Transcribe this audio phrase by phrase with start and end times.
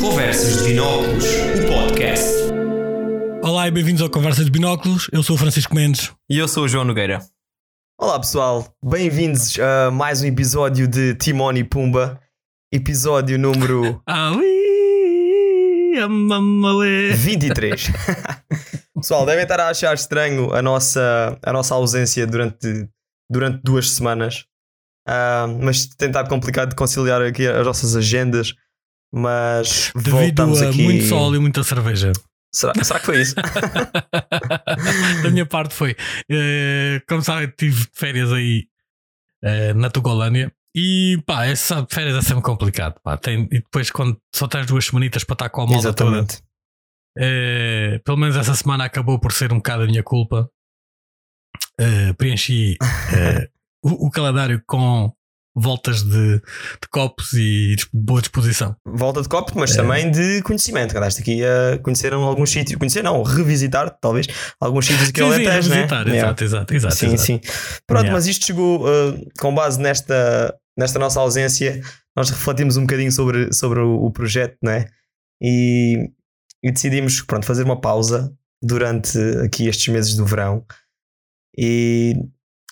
[0.00, 2.26] Conversas de Binóculos, o podcast.
[3.40, 5.08] Olá e bem-vindos ao Conversa de Binóculos.
[5.12, 6.12] Eu sou o Francisco Mendes.
[6.28, 7.20] E eu sou o João Nogueira.
[7.96, 12.20] Olá pessoal, bem-vindos a mais um episódio de Timon e Pumba,
[12.72, 17.12] episódio número Ah, ui, amamale.
[17.12, 17.92] 23.
[19.00, 22.88] pessoal, devem estar a achar estranho a nossa, a nossa ausência durante,
[23.30, 24.44] durante duas semanas,
[25.08, 28.54] Ah, mas tem estado complicado de conciliar aqui as nossas agendas,
[29.12, 30.82] mas Devido voltamos a aqui.
[30.82, 32.12] muito sol e muita cerveja.
[32.52, 33.34] Será, será que foi isso?
[35.22, 35.94] da minha parte foi.
[36.30, 38.64] eh, como sabe, tive férias aí
[39.42, 40.52] eh, na Tugolândia.
[40.74, 43.00] E pá, essa férias é sempre complicado.
[43.02, 43.16] Pá.
[43.16, 46.26] Tem, e depois, quando só tens duas semanitas para estar com a malta toda,
[47.18, 50.48] Eh, pelo menos essa semana acabou por ser um bocado a minha culpa.
[51.78, 52.76] Eh, preenchi
[53.14, 53.48] eh,
[53.82, 55.12] o, o calendário com
[55.58, 58.76] voltas de, de copos e boa disposição.
[58.86, 59.76] Volta de copo, mas É.
[59.76, 60.92] também de conhecimento.
[60.92, 64.26] que Andaste aqui a conhecer alguns sítios, conhecer não, revisitar talvez
[64.60, 65.76] alguns sítios aqui Sim, sim, Alentejo, né?
[65.76, 66.14] visitar, Yeah.
[66.26, 66.94] exato, exato, exato.
[66.96, 67.22] sim, exato.
[67.22, 67.40] sim.
[67.86, 68.12] Pronto, Yeah.
[68.12, 71.80] mas isto chegou uh, com base nesta, nesta nossa ausência.
[72.14, 74.86] Nós refletimos um bocadinho sobre, sobre o, o projeto, né?
[75.42, 76.10] E,
[76.66, 80.64] e decidimos pronto, fazer uma pausa durante aqui estes meses do verão.
[81.58, 82.14] E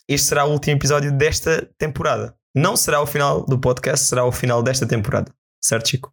[0.09, 2.35] este será o último episódio desta temporada.
[2.55, 5.33] Não será o final do podcast, será o final desta temporada.
[5.63, 6.13] Certo, Chico?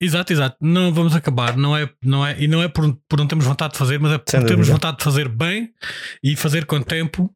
[0.00, 0.56] Exato, exato.
[0.60, 3.72] Não vamos acabar, não é, não é, e não é por, por não termos vontade
[3.72, 4.72] de fazer, mas é por Sem termos dúvida.
[4.74, 5.70] vontade de fazer bem
[6.22, 7.34] e fazer com tempo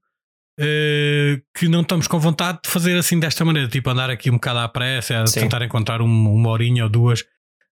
[0.59, 4.35] eh, que não estamos com vontade de fazer assim desta maneira, tipo andar aqui um
[4.35, 5.41] bocado à pressa, a Sim.
[5.41, 7.25] tentar encontrar um- uma horinha ou duas,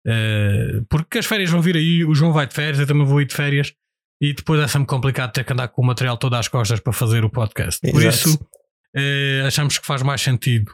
[0.08, 3.22] eh, porque as férias vão vir aí, o João vai de férias, eu também vou
[3.22, 3.74] ir de férias.
[4.22, 6.94] E depois é sempre complicado ter que andar com o material todo às costas para
[6.94, 7.80] fazer o podcast.
[7.92, 8.30] Por Exato.
[8.30, 8.40] isso,
[8.96, 10.74] eh, achamos que faz mais sentido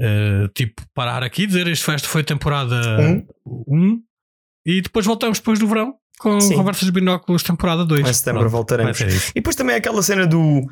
[0.00, 2.98] eh, tipo parar aqui, dizer este festa foi temporada
[3.46, 3.94] Um.
[3.94, 4.02] 1
[4.64, 6.54] e depois voltamos depois do verão com Sim.
[6.54, 8.08] Conversas de Binóculos temporada 2.
[8.08, 8.96] Em setembro voltaremos.
[8.96, 9.30] Ser isso.
[9.30, 10.66] E depois também aquela cena do.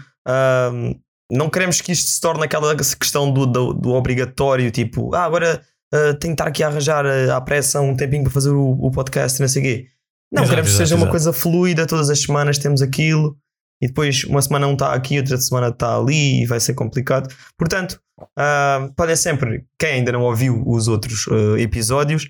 [1.30, 5.62] não queremos que isto se torne aquela questão do, do, do obrigatório, tipo, ah, agora
[5.92, 8.70] ah, tenho que estar aqui a arranjar ah, à pressa um tempinho para fazer o,
[8.80, 9.86] o podcast e não sei o quê.
[10.30, 11.10] Não, Exato, queremos que exato, seja uma exato.
[11.10, 13.36] coisa fluida, todas as semanas temos aquilo
[13.80, 17.34] e depois uma semana um está aqui, outra semana está ali e vai ser complicado.
[17.56, 18.00] Portanto,
[18.36, 22.28] ah, podem sempre, quem ainda não ouviu os outros ah, episódios,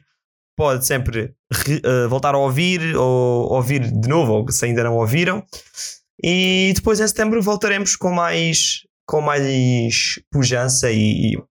[0.56, 4.96] pode sempre re- ah, voltar a ouvir ou ouvir de novo, ou se ainda não
[4.96, 5.42] ouviram.
[6.22, 11.42] E depois em setembro voltaremos com mais, com mais pujança e, e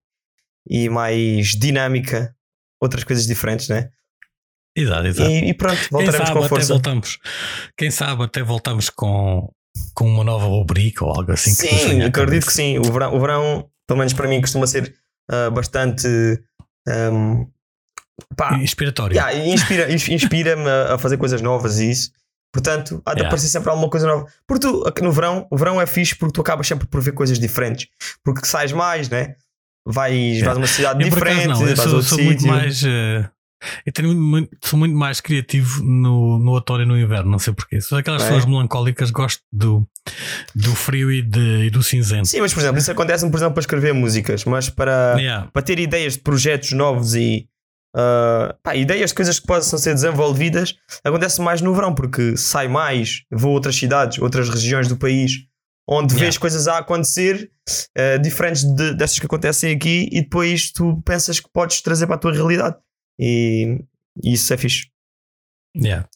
[0.89, 2.35] mais dinâmica,
[2.81, 3.89] outras coisas diferentes, né?
[4.75, 5.29] Exato, exato.
[5.31, 6.73] E, e pronto, Quem voltaremos sabe com até força.
[6.73, 7.19] voltamos.
[7.77, 9.51] Quem sabe até voltamos com,
[9.95, 12.77] com uma nova rubrica ou algo assim que sim, à acredito que sim.
[12.79, 14.93] O verão, o verão, pelo menos para mim, costuma ser
[15.31, 16.07] ah, bastante.
[16.87, 17.45] ahm,
[18.35, 19.15] pá, Inspiratório.
[19.15, 22.11] yeah, inspira- ins- inspira-me a, a fazer coisas novas e isso.
[22.53, 23.27] Portanto, há de Yeah.
[23.29, 24.25] aparecer sempre alguma coisa nova.
[24.47, 27.11] Porque tu, aqui no verão, o verão é fixe porque tu acabas sempre por ver
[27.13, 27.87] coisas diferentes.
[28.23, 29.35] Porque sais mais, né?
[29.89, 32.83] Vais, vais a uma cidade Eu, diferente, não, eu vais sou, outro sou muito mais.
[32.83, 33.29] eh,
[33.85, 37.53] eu tenho muito, sou muito mais criativo no, no outono e no inverno, não sei
[37.53, 37.79] porquê.
[37.81, 38.25] Sou daquelas É?
[38.25, 39.87] pessoas melancólicas, gosto do,
[40.53, 42.27] do frio e, de, e do cinzento.
[42.27, 45.49] Sim, mas por exemplo, isso acontece por exemplo, para escrever músicas, mas para, Yeah.
[45.51, 47.47] para ter ideias de projetos novos e
[47.95, 52.67] ah, pá, ideias de coisas que possam ser desenvolvidas, acontece mais no verão, porque sai
[52.67, 55.46] mais, vou a outras cidades, outras regiões do país,
[55.87, 56.25] onde Yeah.
[56.25, 57.49] vês coisas a acontecer
[57.97, 62.15] ah, diferentes de, dessas que acontecem aqui, e depois tu pensas que podes trazer para
[62.15, 62.75] a tua realidade.
[63.19, 63.79] E,
[64.23, 64.87] e isso é fixe.
[65.75, 66.07] Yeah.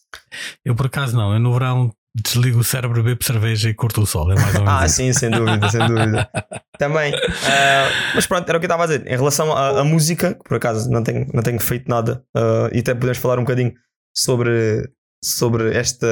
[0.64, 4.06] Eu por acaso não, eu no verão desligo o cérebro, bebo cerveja e curto o
[4.06, 4.30] sol.
[4.32, 4.96] É mais ou menos Ah, isso.
[4.96, 6.28] sim, sem dúvida, sem dúvida.
[6.78, 7.14] Também.
[7.14, 9.06] ah, mas pronto, era o que eu estava a dizer.
[9.06, 12.80] Em relação à, música, que por acaso não tenho, não tenho feito nada, ah, e
[12.80, 13.72] até podemos falar um bocadinho
[14.14, 14.90] sobre,
[15.24, 16.06] sobre esta,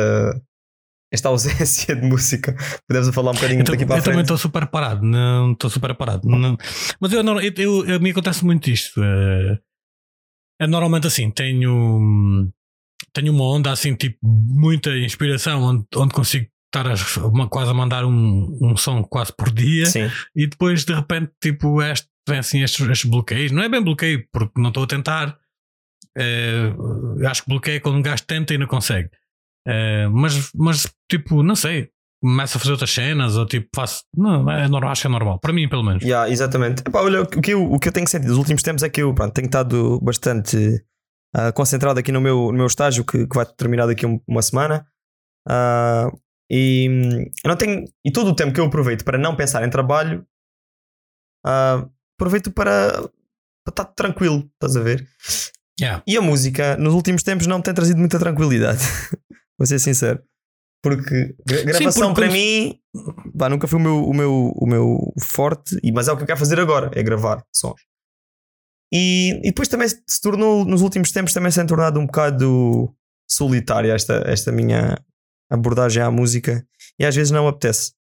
[1.13, 2.55] esta ausência de música.
[2.89, 4.25] Podemos falar um bocadinho tô- daqui para a eu também frente.
[4.27, 6.29] estou super parado, não estou super parado.
[6.29, 6.57] Não-
[7.01, 9.03] mas eu, não- eu, eu- a mim acontece muito isto.
[9.03, 9.59] eh,
[10.63, 12.53] É, normalmente assim, tenho,
[13.15, 17.75] tenho uma onda assim, tipo, muita inspiração, onde, onde consigo estar a- uma- quase a
[17.75, 22.39] mandar um, um som quase por dia Sim, e depois de repente, tipo, este, vem
[22.39, 23.51] assim estes, estes bloqueios.
[23.53, 25.39] Não é bem bloqueio, porque não estou a tentar.
[26.17, 26.73] Eh,
[27.27, 29.09] acho que bloqueio quando um gajo tenta e não consegue.
[29.67, 31.91] Eh, mas, mas, tipo, não sei.
[32.23, 34.03] Começo a fazer outras cenas ou tipo, faço.
[34.15, 35.39] Não, é normal, acho que é normal.
[35.41, 36.03] Para mim, pelo menos.
[36.03, 36.81] yeah, exatamente.
[36.87, 39.01] Epá, olha, o que, eu, o que eu tenho sentido nos últimos tempos é que
[39.03, 40.85] eu pronto, tenho estado bastante
[41.35, 44.43] ah, concentrado aqui no meu, no meu estágio, que, que vai terminar daqui um- uma
[44.43, 44.87] semana.
[45.49, 46.11] Ah,
[46.51, 47.85] E não tenho.
[48.05, 50.27] E todo o tempo que eu aproveito para não pensar em trabalho,
[51.47, 51.87] ah,
[52.19, 52.93] aproveito para,
[53.65, 55.07] para estar tranquilo, estás a ver?
[55.81, 56.03] Yeah.
[56.07, 58.81] E a música, nos últimos tempos, não me tem trazido muita tranquilidade.
[59.61, 60.23] Vou ser sincero.
[60.83, 62.81] Porque gra- gravação porque para mim
[63.51, 66.27] nunca foi o meu, o, meu, o meu forte, e- mas é o que eu
[66.27, 67.81] quero fazer agora: é gravar sons.
[68.93, 72.93] E, e depois também se tornou, nos últimos tempos, também se tem tornado um bocado
[73.31, 74.97] solitária esta, esta minha
[75.51, 76.67] abordagem à música.
[76.99, 77.93] E às vezes não apetece.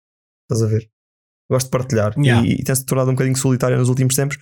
[0.44, 0.88] Estás a ver?
[1.50, 2.14] Gosto de partilhar.
[2.18, 2.46] Yeah.
[2.46, 4.38] E, e tem-se tornado um bocadinho solitária nos últimos tempos.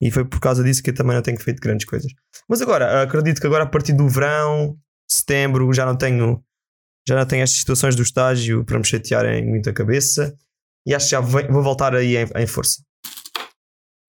[0.00, 2.10] E foi por causa disso que eu também não tenho feito grandes coisas.
[2.48, 4.76] Mas agora, acredito que agora a partir do verão,
[5.10, 6.42] setembro, já não tenho
[7.08, 10.34] já não tenho estas situações do estágio para me chatearem muito a cabeça
[10.86, 12.82] e acho que já vou voltar aí em, em força.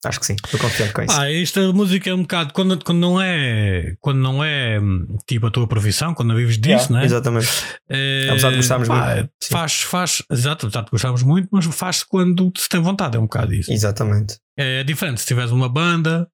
[0.06, 1.18] Acho que sim, estou confiante com isso.
[1.18, 5.48] Ah, esta música é um bocado quando, quando não é quando não é hum, tipo
[5.48, 7.06] a tua profissão, quando não vives disso, Yeah, né?
[7.06, 7.48] Exatamente.
[7.90, 9.54] É, Apesar de gostarmos pá, muito, sim.
[9.54, 13.24] Faz, faz, exato, apesar de gostarmos muito, mas faz quando se tem vontade, é um
[13.24, 13.72] bocado isso.
[13.72, 14.38] Exatamente.
[14.58, 16.28] É diferente se tiveres uma banda,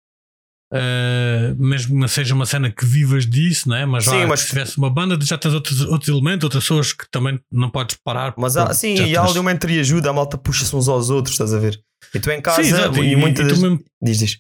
[0.72, 3.86] eh, mesmo que seja uma cena que vivas disso, né?
[3.86, 6.94] mas, Sim, lá, mas- se tivesse uma banda, já tens outros, outros elementos, outras pessoas
[6.94, 8.34] que também não podes parar.
[8.38, 11.54] Mas há, sim, e há ali uma entreajuda, a malta puxa-se uns aos outros, estás
[11.54, 11.80] a ver?
[12.14, 14.38] E tu em casa Sim, exato, e, e, muitas e tu mesmo, Diz, diz.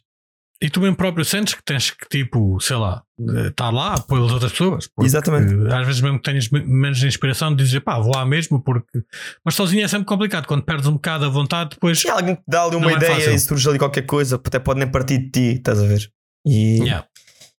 [0.61, 3.03] e tu mesmo próprio sentes que tens que, tipo, sei lá,
[3.47, 4.89] estar lá pelas outras pessoas.
[5.01, 5.53] Exatamente.
[5.73, 9.01] Às vezes, mesmo que tenhas me- menos inspiração, dizes, pá, vou lá mesmo, porque.
[9.45, 10.45] Mas sozinho é sempre complicado.
[10.47, 11.99] Quando perdes um bocado a vontade, depois.
[11.99, 14.57] Se alguém te dá ali uma Não é ideia e surge ali qualquer coisa, até
[14.59, 16.09] pode nem partir de ti, estás a ver?
[16.45, 17.07] E Yeah.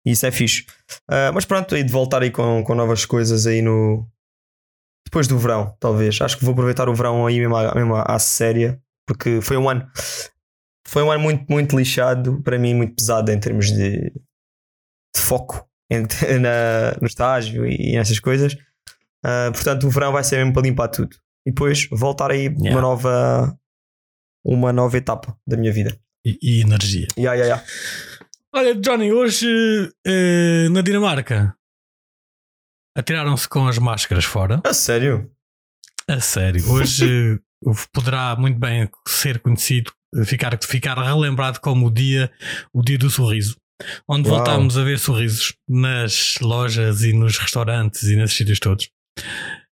[0.05, 0.65] isso é fixe.
[1.09, 4.07] Ah, mas pronto, aí de voltar aí com, com novas coisas aí no.
[5.05, 6.21] Depois do verão, talvez.
[6.21, 9.69] Acho que vou aproveitar o verão aí mesmo à, mesmo à séria, porque foi um
[9.69, 9.89] ano.
[10.87, 14.11] Foi um ano muito, muito lixado, para mim, muito pesado em termos de,
[15.15, 16.01] de foco em-
[16.39, 18.55] na- no estágio e nessas coisas.
[19.25, 21.15] Ah, portanto, o verão vai ser mesmo para limpar tudo.
[21.45, 22.81] E depois voltar aí uma Yeah.
[22.81, 23.59] nova.
[24.45, 25.99] Uma nova etapa da minha vida.
[26.25, 27.07] E, e energia.
[27.17, 27.63] Yeah, yeah, yeah.
[28.53, 29.47] Olha, Johnny, hoje
[30.05, 31.55] eh, na Dinamarca
[32.97, 34.59] atiraram-se com as máscaras fora.
[34.65, 35.31] A sério?
[36.07, 36.67] A sério.
[36.71, 37.39] Hoje
[37.93, 39.91] poderá muito bem ser conhecido,
[40.25, 42.31] ficar, ficar relembrado como o dia,
[42.73, 43.55] o dia do sorriso.
[44.07, 44.37] Onde Uau.
[44.37, 48.89] voltámos a ver sorrisos nas lojas e nos restaurantes e nesses sítios todos.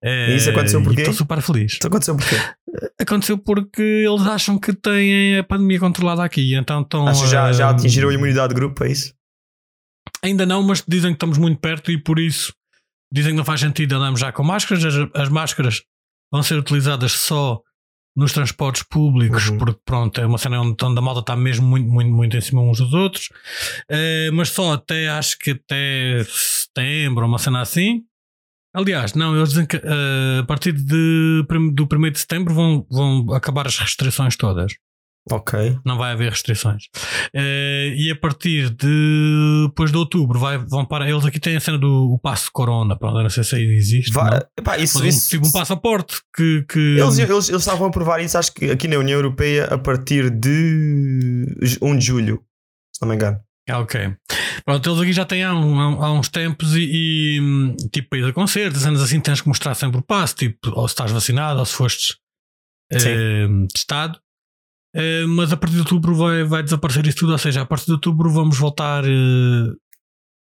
[0.03, 1.01] E isso aconteceu Eh, porquê?
[1.01, 1.74] Estou super feliz.
[1.74, 2.36] Isso aconteceu porquê?
[3.00, 6.56] Aconteceu porque eles acham que têm a pandemia controlada aqui.
[6.56, 7.07] Então estão.
[7.07, 9.13] Acho que já, já eh, atingiram a imunidade de grupo, é isso?
[10.24, 12.53] Ainda não, mas dizem que estamos muito perto e por isso
[13.13, 14.83] dizem que não faz sentido andarmos já com máscaras.
[14.86, 15.81] As, as máscaras
[16.31, 17.59] vão ser utilizadas só
[18.15, 19.57] nos transportes públicos, Uhum.
[19.57, 22.42] porque pronto, é uma cena onde, onde a malta está mesmo muito, muito, muito em
[22.42, 23.30] cima uns dos outros.
[23.89, 28.01] Eh, mas só até acho que até setembro, uma cena assim.
[28.73, 33.33] Aliás, não, eles dizem que eh, a partir de, do 1 de setembro vão, vão
[33.33, 34.73] acabar as restrições todas
[35.29, 35.77] Ok.
[35.85, 36.85] não vai haver restrições.
[37.35, 41.07] Eh, e a partir de depois de outubro vai, vão para.
[41.07, 44.12] Eles aqui têm a cena do o passo Corona, pronto, não sei se aí existe.
[44.12, 44.39] Vai,
[44.79, 46.65] isso, Mas um- isso- tipo um passaporte que.
[46.67, 49.77] que eles, eles, eles estavam a provar isso, acho que aqui na União Europeia, a
[49.77, 51.45] partir de
[51.81, 52.41] 1 de julho,
[52.91, 53.38] se não me engano.
[53.71, 54.15] Ah, ok.
[54.65, 58.25] Pronto, eles aqui já têm há, um- há- uns tempos e, e, tipo para ir
[58.25, 61.59] a concertos, cenas assim, tens que mostrar sempre o passo, tipo, ou se estás vacinado
[61.59, 62.15] ou se foste
[62.91, 64.19] eh, testado.
[64.93, 67.86] Eh, mas a partir de outubro vai, vai desaparecer isso tudo, ou seja, a partir
[67.86, 69.72] de outubro vamos voltar eh,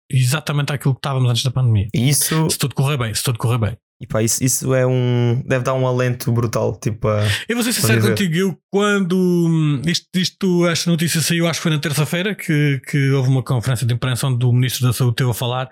[0.09, 1.87] exatamente àquilo que estávamos antes da pandemia.
[1.93, 3.77] Isso, Se tudo correr bem, se tudo correr bem.
[4.01, 5.41] Epá, isso, isso é um.
[5.45, 6.77] Deve dar um alento brutal.
[6.79, 11.47] Tipo, a- Eu vou ser sincero contigo, eu quando hum, isto, isto, esta notícia saiu,
[11.47, 14.87] acho que foi na terça-feira que, que houve uma conferência de imprensa onde o Ministro
[14.87, 15.67] da Saúde teve a falar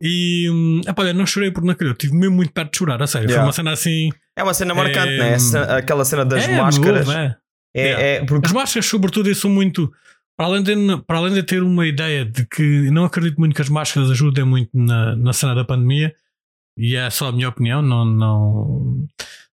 [0.00, 3.02] e hum, epá, olha, não chorei por naquilo, eu estive mesmo muito perto de chorar,
[3.02, 3.26] a sério.
[3.28, 3.46] Foi Yeah.
[3.46, 4.10] uma cena assim.
[4.36, 5.32] é uma cena marcante, É, né?
[5.34, 7.06] Essa- Aquela cena das é, máscaras.
[7.08, 7.36] houve, é.
[7.76, 8.02] É, Yeah.
[8.02, 9.90] é porque As máscaras, sobretudo, sou muito.
[10.36, 13.60] Para além, de, para além de ter uma ideia de que não acredito muito que
[13.62, 16.14] as máscaras ajudem muito na, na cena da pandemia,
[16.78, 19.08] e é só a minha opinião, não, não,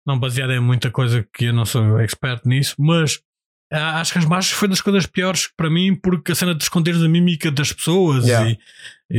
[0.06, 3.20] não baseada em muita coisa que eu não sou expert nisso, mas
[3.72, 6.62] ah, acho que as máscaras foi das coisas piores para mim, porque a cena de
[6.62, 8.50] esconderes a mímica das pessoas Yeah.
[8.50, 8.58] e,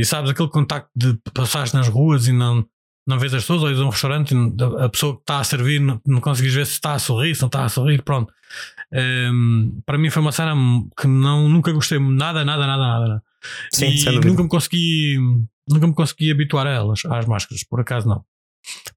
[0.00, 2.64] e sabes aquele contacto de passares nas ruas e não,
[3.06, 5.44] não vês as pessoas, ou ires a um restaurante e a pessoa que está a
[5.44, 8.32] servir não, não consegues ver se está a sorrir, se não está a sorrir, pronto.
[8.92, 10.54] Um, para mim foi uma cena
[10.98, 13.22] que não, nunca gostei nada, nada, nada, nada.
[13.72, 15.18] Sim, e nunca me consegui
[15.68, 18.24] nunca me consegui habituar a elas, às máscaras, por acaso não.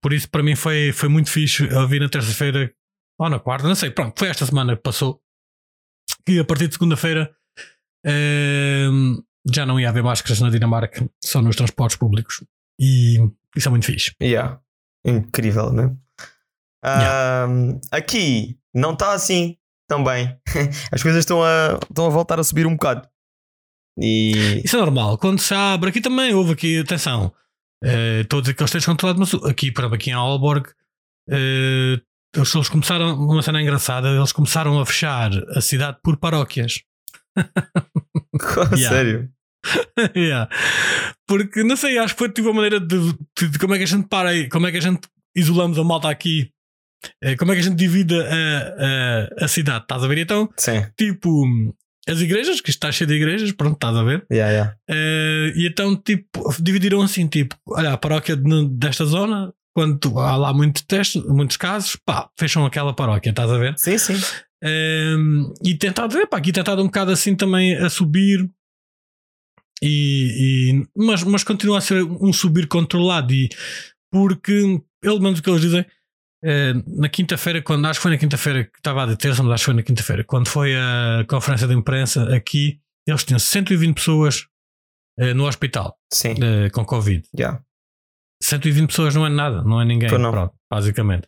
[0.01, 2.73] Por isso para mim foi, foi muito fixe a vir na terça-feira
[3.19, 5.21] ou na quarta, não sei, pronto, foi esta semana que passou
[6.25, 7.33] que a partir de segunda-feira
[8.91, 9.21] um,
[9.53, 12.43] já não ia haver máscaras na Dinamarca, só nos transportes públicos
[12.79, 13.17] e
[13.55, 14.13] isso é muito fixe.
[14.21, 14.59] Yeah.
[15.05, 15.95] Incrível, né?
[16.83, 19.57] Ahm, aqui não está assim
[19.87, 20.37] também.
[20.91, 23.07] As coisas estão a, estão a voltar a subir um bocado.
[24.01, 25.17] E Isso é normal.
[25.17, 27.33] Quando se abre, aqui também houve aqui, atenção.
[27.83, 30.67] eh, Estou a dizer que eles têm controlado, mas aqui, por exemplo, aqui em Aalborg,
[31.29, 31.99] eh,
[32.35, 36.81] eles, eles começaram, uma cena engraçada, eles começaram a fechar a cidade por paróquias.
[38.77, 38.89] Yeah.
[38.89, 39.29] sério.
[40.15, 40.49] Yeah.
[41.27, 42.97] Porque não sei, acho que foi tipo a maneira de,
[43.37, 45.01] de- de como é que a gente para aí, como é que a gente
[45.35, 46.49] isolamos a malta aqui,
[47.21, 50.17] eh, como é que a gente divide a, a, a cidade, estás a ver?
[50.19, 50.85] Então, Sim.
[50.97, 51.45] tipo,
[52.09, 54.25] as igrejas, que isto está cheio de igrejas, pronto, estás a ver?
[54.31, 54.75] Yeah, yeah.
[54.89, 56.27] Eh, e então, tipo,
[56.59, 61.57] dividiram assim: tipo, olha, a paróquia de- desta zona, quando há lá muitos testes, muitos
[61.57, 63.77] casos, pá, fecham aquela paróquia, estás a ver?
[63.77, 64.15] Sim, sim.
[64.63, 65.15] Eh,
[65.63, 68.49] e tentado, epá, aqui tentado um bocado assim também a subir.
[69.81, 73.47] E, e- mas, mas continua a ser um subir controlado e
[74.11, 75.85] porque pelo menos o que eles dizem
[76.97, 79.61] na quinta-feira, quando acho que foi na quinta-feira que estava a de terça, mas acho
[79.61, 84.45] que foi na quinta-feira, quando foi a conferência de imprensa aqui, eles tinham 120 pessoas
[85.19, 86.35] eh, no hospital Sim.
[86.41, 87.23] eh, com Covid.
[87.37, 87.61] Yeah.
[88.41, 90.31] 120 pessoas não é nada, não é ninguém, não.
[90.31, 91.27] pronto, basicamente.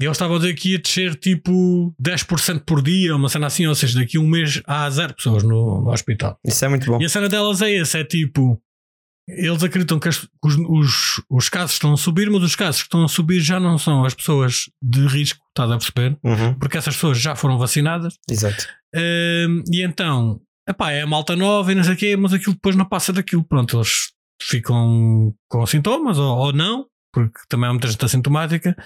[0.00, 3.66] E eles estavam a dizer que ia descer tipo 10% por dia, uma cena assim,
[3.66, 6.38] ou seja, daqui a um mês há zero pessoas no, no hospital.
[6.44, 7.00] Isso é muito bom.
[7.00, 8.60] E a cena delas é essa: é tipo,
[9.28, 12.86] eles acreditam que as- os, os, os casos estão a subir, mas os casos que
[12.86, 16.18] estão a subir já não são as pessoas de risco, estás a perceber?
[16.22, 16.54] Uhum.
[16.58, 18.18] Porque essas pessoas já foram vacinadas.
[18.30, 18.66] Exato.
[18.94, 22.54] Hum, e então, epá, é a malta nova e não sei o quê, mas aquilo
[22.54, 23.42] depois não passa daquilo.
[23.44, 24.12] Pronto, eles
[24.42, 28.76] ficam com sintomas ou, ou não, porque também há muita gente assintomática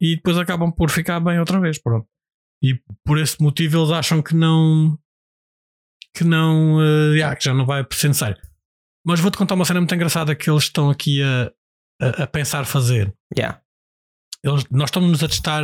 [0.00, 1.78] e depois acabam por ficar bem outra vez.
[1.82, 2.06] Pronto.
[2.62, 4.96] E por esse motivo eles acham que não.
[6.16, 6.80] que não.
[6.82, 8.36] eh, yeah, que já não vai ser necessário.
[9.06, 11.50] Mas vou-te contar uma cena muito engraçada que eles estão aqui a,
[12.00, 13.60] a, a pensar fazer Yeah.
[14.42, 15.62] eles, nós estamos-nos a testar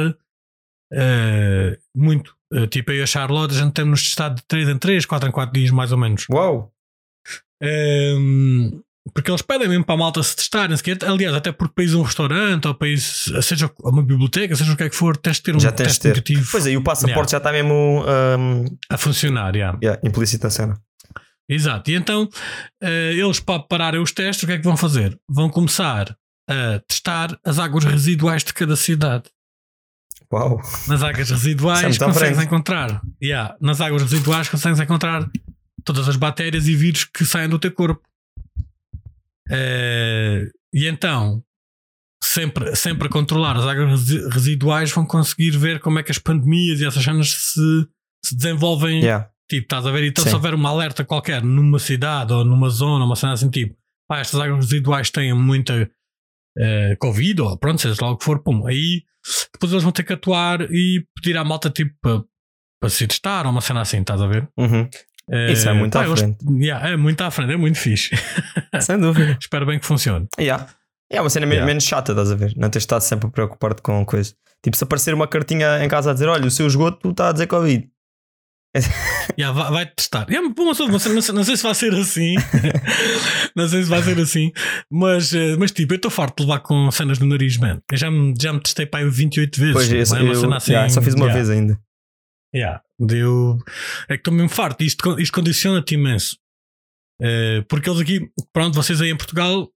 [0.92, 2.34] eh, muito.
[2.52, 5.28] Eh, tipo, eu e a Charlotte, a gente temos-nos testado de 3 em 3, 4
[5.28, 6.26] em 4 dias, mais ou menos.
[6.30, 6.72] Uau!
[7.62, 8.80] Ehm,
[9.12, 11.04] porque eles pedem mesmo para a malta se testar, não sei o quê.
[11.04, 14.88] aliás, até porque a um restaurante ou ir, seja uma biblioteca, seja o que é
[14.88, 16.08] que for, tens de ter um Já teste ter.
[16.08, 19.54] negativo Pois aí, o passaporte já está mesmo um, a funcionar.
[19.54, 19.78] yeah.
[19.82, 20.80] yeah, implícito na cena.
[21.48, 21.90] Exato.
[21.90, 22.28] E então,
[22.82, 25.18] eh, eles para pararem os testes, o que é que vão fazer?
[25.28, 26.16] Vão começar
[26.48, 29.24] a testar as águas residuais de cada cidade.
[30.32, 30.60] Uau!
[30.88, 33.00] Nas águas residuais é consegues encontrar.
[33.22, 35.30] Yeah, nas águas residuais consegues encontrar
[35.84, 38.02] todas as bactérias e vírus que saem do teu corpo.
[39.50, 41.42] Eh, e então,
[42.22, 46.18] sempre, sempre a controlar as águas resi- residuais, vão conseguir ver como é que as
[46.18, 47.88] pandemias e essas cenas se,
[48.24, 49.00] se desenvolvem.
[49.02, 49.28] Yeah.
[49.50, 50.04] Tipo, estás a ver?
[50.04, 50.30] Então, Sim.
[50.30, 53.76] se houver uma alerta qualquer numa cidade ou numa zona, uma cena assim, tipo,
[54.08, 55.90] pá, estas águas residuais têm muita
[56.58, 59.02] eh, Covid ou pronto, seja lá o que for, pum, aí
[59.52, 62.22] depois eles vão ter que atuar e pedir à malta tipo para,
[62.80, 64.48] para se testar ou uma cena assim, estás a ver?
[64.56, 64.88] Uhum.
[65.30, 66.38] Eh, Isso é muito pá, à eles- frente.
[66.62, 68.10] yeah, é muito à frente, é muito fixe.
[68.80, 69.36] Sem dúvida.
[69.40, 70.26] Espero bem que funcione.
[70.38, 70.66] Yeah.
[71.10, 71.66] É uma cena Yeah.
[71.66, 72.52] menos chata, estás a ver?
[72.56, 74.34] Não tens estar sempre a preocupar-te com coisa.
[74.62, 77.32] Tipo, se aparecer uma cartinha em casa a dizer: Olha, o seu esgoto está a
[77.32, 77.86] dizer Covid.
[79.38, 80.26] Yeah, vai, vai testar.
[80.28, 82.34] Yeah, bom, não, sei, não sei- não sei se vai ser assim.
[83.56, 84.52] não sei se vai ser assim.
[84.90, 87.80] Mas, eh, mas tipo, eu estou farto de levar com cenas no nariz, man.
[87.90, 89.72] Eu já me, já me testei para aí 28 vezes.
[89.74, 91.34] Pois, tipo, eu, é eu- assim, yeah, só fiz uma yeah.
[91.34, 91.80] vez ainda.
[92.54, 92.82] Yeah.
[93.00, 93.58] Deu...
[94.08, 94.84] É que estou mesmo farto.
[94.84, 96.36] Isto, isto condiciona-te imenso.
[97.20, 99.68] Eh, porque eles aqui, pronto, vocês aí em Portugal,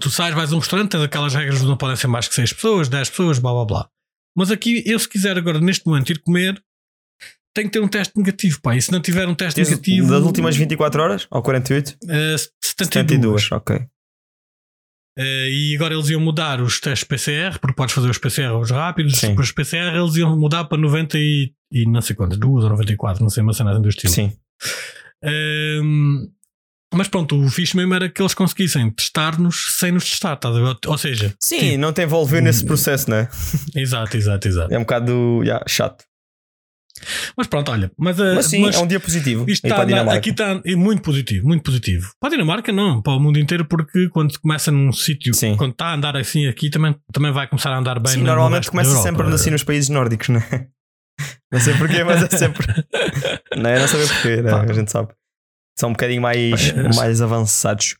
[0.00, 2.34] tu sais, vais a um restaurante, tens aquelas regras de não podem ser mais que
[2.34, 3.88] 6 pessoas, 10 pessoas, blá blá blá.
[4.36, 6.62] Mas aqui, eu se quiser agora, neste momento, ir comer,
[7.56, 8.76] tenho que ter um teste negativo, pá.
[8.76, 10.08] E se não tiver um teste Tens negativo.
[10.08, 11.26] das últimas 24 horas?
[11.30, 11.96] Ou 48?
[12.08, 13.42] eh, 72.
[13.42, 13.80] 72, ok.
[15.18, 18.70] Eh, e agora eles iam mudar os testes PCR, porque podes fazer os PCR os
[18.70, 19.34] rápidos, Sim.
[19.38, 23.22] os PCR eles iam mudar para 90 e, e não sei quantas, 2 ou 94,
[23.22, 24.12] não sei, uma cena do estilo.
[24.12, 24.32] Sim.
[25.24, 26.26] Ehm,
[26.94, 30.76] mas pronto, o fixe mesmo era que eles conseguissem testar-nos sem nos testar, ver?
[30.86, 33.28] Ou seja, Sim, tipo, não te envolver nesse processo, né?
[33.74, 34.72] exato, exato, exato.
[34.74, 36.04] É um bocado yeah, chato.
[37.36, 39.44] Mas pronto, olha, mas, eh, Mas sim, mas é um dia positivo.
[39.48, 39.82] isto está
[40.14, 42.10] aqui está é muito positivo, muito positivo.
[42.20, 45.86] Para a Dinamarca, não, para o mundo inteiro, porque quando começa num sítio, quando está
[45.86, 48.12] a andar assim aqui, também, também vai começar a andar bem.
[48.12, 50.40] Sim, no- no normalmente começa sempre assim nos países nórdicos, né?
[51.52, 52.66] Não sei porquê, mas é sempre.
[53.56, 53.78] não é?
[53.78, 54.52] Não saber porquê, né?
[54.52, 55.12] A gente sabe.
[55.78, 57.96] São um bocadinho mais, é- mais avançados.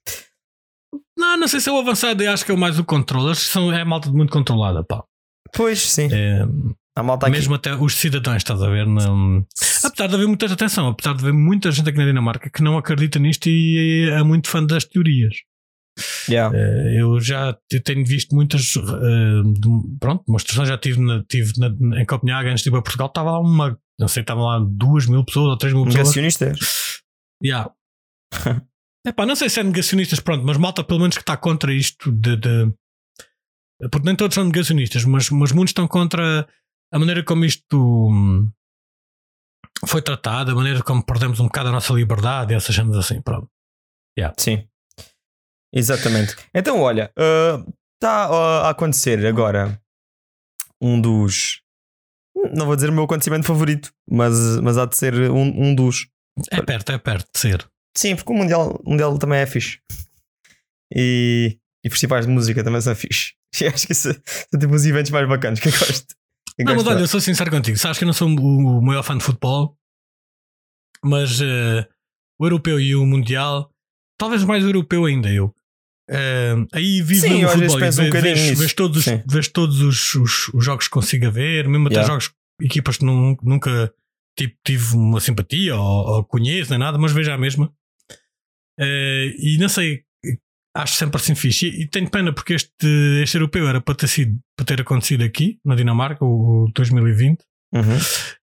[1.17, 3.31] Não, não sei se é o avançado, eu acho que é o mais o controle.
[3.31, 5.03] Acho que são, é malta muito controlada, pá.
[5.55, 6.09] Pois, sim.
[6.13, 6.45] É,
[7.03, 7.37] Malta aqui.
[7.37, 8.87] mesmo até os cidadãos, estás a ver?
[8.87, 9.47] Não,
[9.85, 12.79] apesar de haver muita atenção, apesar de haver muita gente aqui na Dinamarca que não
[12.79, 15.35] acredita nisto e é muito fã das teorias.
[16.29, 16.55] Yeah.
[16.57, 19.43] Eh, eu já eu tenho visto muitas eh,
[19.99, 20.69] pronto, demonstrações.
[20.69, 23.07] Já estive, na, tive na- em Copenhague antes de ir para Portugal.
[23.09, 26.15] Estava lá uma, não sei, estavam lá duas mil pessoas ou três mil pessoas.
[26.15, 26.59] Negacionistas.
[27.43, 27.71] Yeah.
[29.07, 32.11] Epá, não sei se é negacionistas, pronto, mas malta pelo menos que está contra isto
[32.11, 32.73] de, de-
[33.91, 36.47] Porque nem todos são negacionistas, mas, mas muitos estão contra
[36.93, 38.51] a maneira como isto hum,
[39.87, 43.49] foi tratado, a maneira como perdemos um bocado a nossa liberdade essas cenas assim, pronto.
[44.39, 44.67] Sim.
[45.73, 46.35] Exatamente.
[46.55, 47.13] Então, olha,
[47.97, 49.81] está a acontecer agora
[50.81, 51.61] um dos.
[52.55, 56.09] Não vou dizer o meu acontecimento favorito, mas, mas há de ser um, um dos.
[56.51, 57.69] É perto, é perto de ser.
[57.97, 59.81] Sim, porque o Mundial, o mundial também é fixe.
[60.95, 63.35] E, e festivais de música também são fixe.
[63.59, 66.15] E acho que isso são tipo os eventos mais bacanas que eu gosto.
[66.59, 67.77] Não, mas olha, eu sou sincero contigo.
[67.77, 69.77] Sabes que eu não sou o maior fã de futebol,
[71.05, 71.87] mas eh,
[72.39, 73.71] o europeu e o mundial,
[74.19, 75.55] talvez mais o europeu ainda eu.
[76.09, 77.77] Eh, aí vivo Sim, o futebol.
[77.77, 78.61] um e ve- bocadinho vês, nisso.
[78.61, 79.23] vês todos, Sim.
[79.29, 82.13] vês todos os, os- os jogos que consiga ver, mesmo até Yeah.
[82.13, 82.33] jogos,
[82.63, 83.93] equipas que nu- nunca
[84.39, 87.71] tipo, tive uma simpatia ou, ou conheço, nem nada, mas vejo a mesma.
[88.79, 90.05] Eh, e não sei,
[90.77, 91.69] acho sempre assim fixe.
[91.69, 95.25] E, e tenho pena porque este, este europeu era para ter, sido, para ter acontecido
[95.25, 97.43] aqui, na Dinamarca, o 2020.
[97.75, 97.99] Uhum.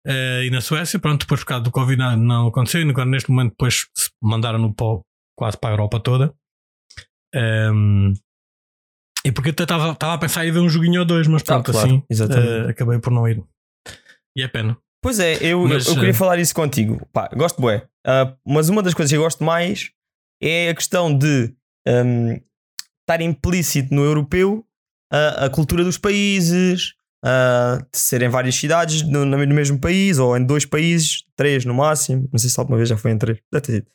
[0.06, 2.80] Eh, e na Suécia, pronto, depois por causa do Covid não, não aconteceu.
[2.80, 3.86] E agora neste momento, depois
[4.22, 4.74] mandaram-no
[5.36, 6.34] quase para a Europa toda.
[7.34, 8.14] Ehm,
[9.24, 11.70] e porque eu até estava a pensar em ver um joguinho ou dois, mas pronto,
[11.70, 13.42] Ah, claro, assim eh, acabei por não ir.
[14.36, 14.76] E é pena.
[15.02, 17.06] Pois é, eu, Mas, eu, eu queria eh, falar isso contigo.
[17.12, 17.86] Pá, gosto bué.
[18.06, 19.90] Ah, mas uma das coisas que eu gosto mais
[20.42, 21.54] é a questão de
[21.86, 22.40] hum,
[23.02, 24.64] estar implícito no europeu
[25.12, 26.94] a, a cultura dos países,
[27.24, 31.64] ah, de ser em várias cidades no, no mesmo país ou em dois países, três
[31.64, 32.28] no máximo.
[32.32, 33.86] Não sei se alguma vez já foi em três, deve ter sido.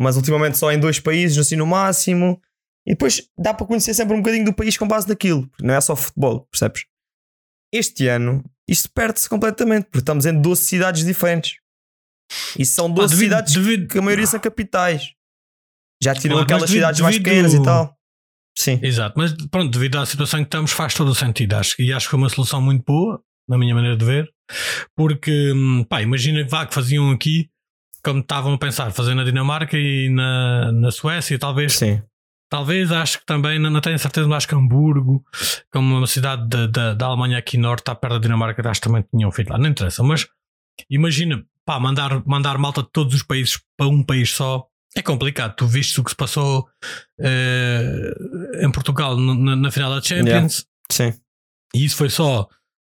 [0.00, 2.40] Mas ultimamente só em dois países, assim no máximo.
[2.86, 5.74] E depois dá para conhecer sempre um bocadinho do país com base naquilo, porque não
[5.74, 6.84] é só futebol, percebes?
[7.72, 11.56] Este ano isto perde-se completamente, porque estamos em 12 cidades diferentes.
[12.58, 15.14] E são 12 devido- cidades devido- que a maioria são capitais.
[16.02, 17.94] Já tiram Claro, aquelas cidades mais pequenas e tal.
[18.56, 18.78] Sim.
[18.82, 21.54] Exato, mas pronto, devido à situação em que estamos, faz todo o sentido.
[21.54, 24.28] Acho, e acho que foi uma solução muito boa, na minha maneira de ver,
[24.96, 27.48] porque hum, pá, imagina vá, que faziam aqui,
[28.02, 32.02] como estavam a pensar, fazer na Dinamarca e na, na Suécia, talvez Sim.
[32.50, 35.22] Talvez, acho que também, não, não tenho certeza, mas acho que Hamburgo,
[35.70, 38.88] como uma cidade da, da, da Alemanha aqui norte, está perto da Dinamarca, acho que
[38.88, 40.02] também tinham feito lá, não interessa.
[40.02, 40.26] Mas
[40.88, 44.66] imagina, pá, mandar, mandar malta de todos os países para um país só
[45.00, 45.54] é complicado.
[45.56, 46.68] Tu viste o que se passou
[47.20, 48.12] eh,
[48.60, 51.12] em Portugal na, na final da Champions, Sim.
[51.74, 52.48] e isso foi só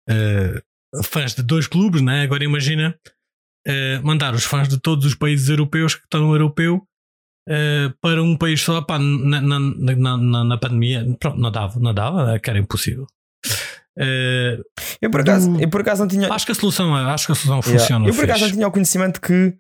[0.10, 0.62] eh,
[1.04, 2.22] fãs de dois clubes, né?
[2.24, 2.96] Agora imagina
[3.68, 6.82] eh, mandar os fãs de todos os países europeus que estão no europeu
[8.00, 12.36] para um país só, pá, na, na, na, na, pandemia, pronto, não dava, não dava,
[12.36, 13.08] é que era impossível.
[15.02, 16.32] Eu por acaso, Do- eu por acaso não tinha.
[16.32, 17.80] acho que a solução, acho que a solução Yeah.
[17.80, 18.08] funciona.
[18.08, 19.56] Eu por acaso não tinha o conhecimento que,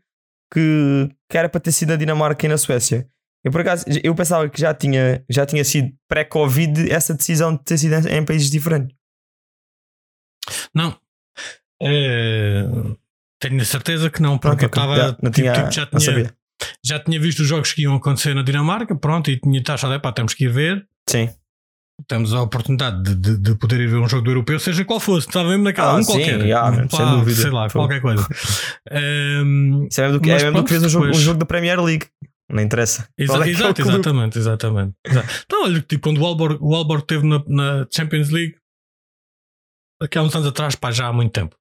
[0.53, 3.07] que, que era para ter sido na Dinamarca e na Suécia.
[3.43, 7.63] Eu por acaso eu pensava que já tinha, já tinha sido pré-Covid essa decisão de
[7.63, 8.95] ter sido em, em países diferentes.
[10.73, 10.99] Não.
[11.81, 12.65] Eh,
[13.39, 15.03] tenho a certeza que não, porque eu Pronto, ok.
[15.03, 16.35] estava não tipo, tinha, tipo, já tinha
[16.83, 19.99] já tinha visto os jogos que iam acontecer na Dinamarca, pronto, e tinha taxa de
[19.99, 20.87] pá, temos que ir ver.
[21.09, 21.29] Sim.
[22.07, 24.99] Temos a oportunidade de, de, de poder ir ver um jogo do europeu, seja qual
[24.99, 27.41] fosse, estava mesmo naquela, Ah, um sim, qualquer, yeah, Pá, sem dúvida.
[27.41, 27.81] sei lá, Foi.
[27.81, 28.27] qualquer coisa.
[28.91, 31.13] Ehm, Isso é mesmo do que, é mesmo do que pronto, fez um jogo, um
[31.13, 32.07] jogo da Premier League.
[32.51, 33.07] Não interessa.
[33.17, 34.93] exa- é é exato, exatamente, exatamente.
[35.05, 35.27] exato.
[35.45, 38.55] Então, olha, tipo, quando o Alborg, o Alborg esteve na, na Champions League,
[40.01, 41.55] aqui há uns anos atrás, pá, já há muito tempo.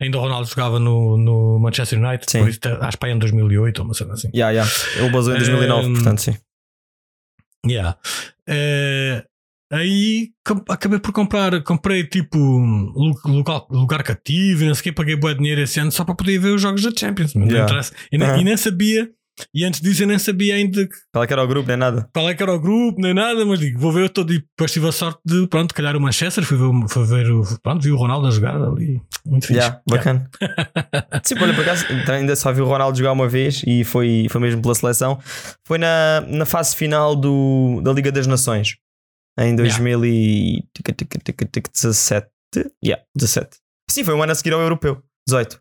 [0.00, 2.38] Ainda o Ronaldo jogava no, no Manchester United, Sim.
[2.44, 4.28] depois, acho que em 2008 ou uma cena assim.
[4.34, 4.70] Yeah, yeah.
[4.96, 6.36] Ele basou em 2009, Ehm, portanto, sim.
[7.66, 7.96] Yeah.
[8.48, 9.24] Eh,
[9.72, 10.28] aí
[10.68, 15.16] acabei por comprar, comprei tipo lu- local, lugar cativo e não sei o que, paguei
[15.16, 17.34] bom dinheiro esse ano só para poder ver os jogos da Champions.
[17.34, 17.64] Não Yeah.
[17.64, 17.92] interessa.
[18.12, 18.40] E, nem- Aham.
[18.40, 19.08] e nem sabia,
[19.54, 21.76] e antes disso eu nem sabia ainda que- Qual é que era o grupo, nem
[21.76, 22.06] nada.
[22.12, 24.70] qual é que era o grupo, nem nada, mas digo, vou ver todo e depois
[24.70, 27.82] tive a sorte de, pronto, calhar o Manchester, fui ver, o- fui ver o, pronto,
[27.82, 29.00] vi o Ronaldo a jogar ali.
[29.24, 29.58] Muito fixe.
[29.60, 30.28] Yeah, bacana.
[31.22, 34.40] Sim, olha, por acaso, ainda só vi o Ronaldo jogar uma vez e foi, foi
[34.40, 35.18] mesmo pela seleção.
[35.66, 38.76] Foi na, na fase final do, da Liga das Nações
[39.38, 42.30] em 2017.
[42.84, 43.56] Yeah, 17.
[43.90, 45.02] Sim, foi um ano a seguir ao Europeu.
[45.28, 45.60] 18.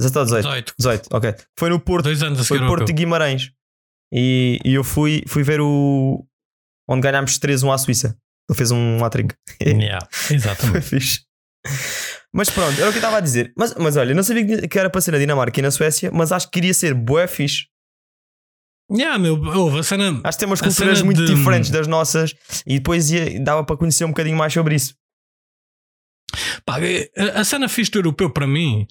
[0.00, 0.42] 17 ou 18?
[0.44, 1.34] 18, 18, ok.
[1.58, 2.96] Foi no Porto, dois anos a foi seguir ao Porto e europeu.
[2.96, 3.50] Guimarães.
[4.12, 6.24] E, e eu fui, fui ver o.
[6.88, 8.16] onde ganhámos 3-1 à Suíça.
[8.48, 9.34] Ele fez um hat-trick.
[9.64, 10.82] Yeah, Foi exatamente.
[10.86, 11.20] fixe.
[12.32, 13.52] Mas pronto, era o que eu estava a dizer.
[13.56, 16.10] Mas, mas olha, não sabia que- que era para ser na Dinamarca e na Suécia,
[16.12, 17.66] mas acho que queria ser bué fixe
[18.92, 20.20] Yeah, meu, houve a cena.
[20.24, 22.34] Acho que tem umas culturas muito de- diferentes das nossas
[22.66, 24.94] e depois ia- dava para conhecer um bocadinho mais sobre isso.
[26.64, 28.86] Pá, a, a cena fixe do europeu para mim,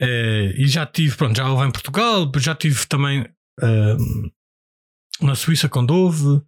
[0.00, 3.22] eh, e já tive, pronto, já houve em Portugal, já tive também
[3.62, 3.96] eh,
[5.20, 6.40] na Suíça quando houve.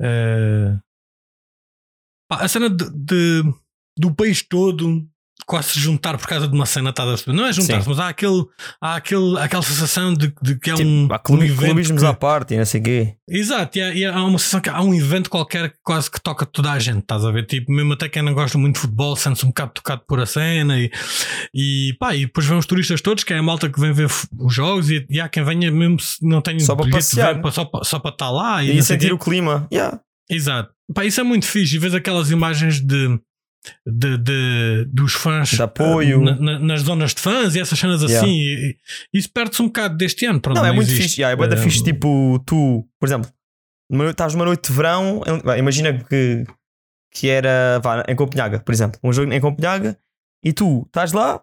[0.00, 0.78] eh,
[2.30, 3.54] pá, a cena de, de-
[3.98, 5.08] do país todo
[5.46, 7.88] quase se juntar por causa de uma cena, tá, não é juntar-se, Sim.
[7.88, 8.44] mas há, aquele,
[8.80, 12.06] há aquele, aquela sensação de, de que é Tipo, um, há clube, um clubismos que-
[12.06, 13.14] à parte não sei quê.
[13.26, 16.20] Exato, e há, e há uma sensação que há um evento qualquer que quase que
[16.20, 17.46] toca toda a gente, estás a ver?
[17.46, 20.26] Tipo, mesmo até quem não gosta muito de futebol sente-se um bocado tocado por a
[20.26, 20.90] cena e,
[21.54, 24.08] e pá, e depois vêm os turistas todos, que é a malta que vem ver
[24.38, 27.32] os jogos e, e há quem venha mesmo se não tem Só para passear.
[27.34, 29.66] vem para- só, só para estar lá e, E, sentir o clima.
[29.72, 29.98] Yeah.
[30.30, 33.18] Exato, pá, isso é muito fixe e vês aquelas imagens de.
[33.86, 36.22] De, de- dos fãs De apoio.
[36.22, 38.66] eh, na- na- nas zonas de fãs e essas cenas assim, Yeah.
[38.68, 38.76] e,
[39.12, 40.40] e isso perde-se um bocado deste ano.
[40.40, 41.02] Pronto, Não, é muito existe.
[41.02, 41.20] fixe.
[41.20, 41.82] Yeah, é da Eh, fixe.
[41.82, 43.30] Tipo, tu, por exemplo,
[44.10, 45.22] estás numa noite de verão,
[45.58, 46.44] imagina que,
[47.12, 49.98] que era vá, em Copenhaga, por exemplo, um jogo em Copenhaga,
[50.44, 51.42] e tu estás lá,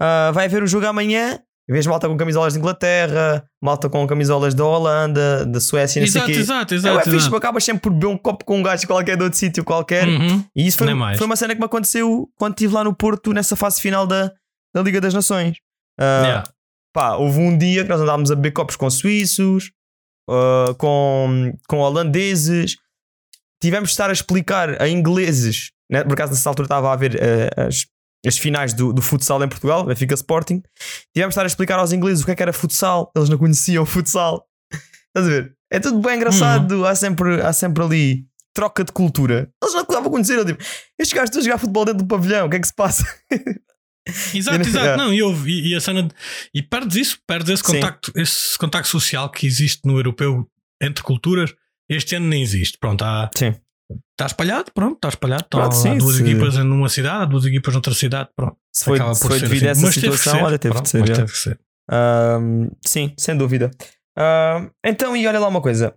[0.00, 1.38] ah, vai haver o jogo amanhã,
[1.70, 6.08] e vês malta com camisolas de Inglaterra, malta com camisolas da Holanda, da Suécia, não
[6.08, 6.38] sei Exato, quê.
[6.40, 6.94] exato, É, exato.
[6.96, 7.36] bué fixe, exato.
[7.36, 10.08] acabas sempre por beber um copo com um gajo qualquer de outro sítio qualquer.
[10.08, 10.44] Uhum.
[10.56, 13.54] E isso foi, foi uma cena que me aconteceu quando estive lá no Porto, nessa
[13.54, 14.32] fase final da,
[14.74, 15.58] da Liga das Nações.
[15.98, 16.44] Ah, Yeah.
[16.92, 19.70] pá, houve um dia que nós andávamos a beber copos com suíços,
[20.28, 22.76] ah, com, com holandeses.
[23.62, 26.02] Tivemos de estar a explicar a ingleses, né?
[26.02, 27.16] por acaso nessa altura estava a ver
[27.56, 27.86] ah, as,
[28.26, 30.62] as finais do, do futsal em Portugal, Benfica Sporting.
[31.14, 33.38] Tivemos de estar a explicar aos ingleses o que é que era futsal, eles não
[33.38, 34.46] conheciam futsal.
[35.08, 35.54] Estás a ver?
[35.72, 39.50] É tudo bem engraçado, há, sempre, há sempre ali troca de cultura.
[39.62, 40.62] Eles não estavam a conhecer, eu tipo,
[40.98, 43.04] estes gajos estão a jogar futebol dentro do pavilhão, o que é que se passa?
[44.34, 44.84] Exato, exato.
[44.84, 44.96] Yeah.
[44.96, 46.02] Não, e, e, a cena.
[46.02, 46.14] de-
[46.54, 47.74] e perdes isso, perdes esse Sim.
[47.74, 50.48] contacto, esse contacto social que existe no europeu
[50.80, 51.54] entre culturas.
[51.88, 52.78] Este ano nem existe.
[52.78, 53.54] Pronto, há, Sim.
[54.12, 55.42] Está espalhado, pronto, está espalhado.
[55.44, 58.28] Estão Pronto, há sim, duas se- equipas numa cidade, há duas equipas noutra cidade.
[58.36, 59.80] Pronto, Se foi, se foi devido a assim.
[59.80, 60.98] essa Mas teve situação, ser, olha, teve pronto, de ser.
[61.00, 61.14] mas já.
[61.16, 61.60] teve que ser.
[61.90, 63.70] Ahm, sim, sem dúvida.
[64.16, 65.94] Ahm, então, e olha lá uma coisa: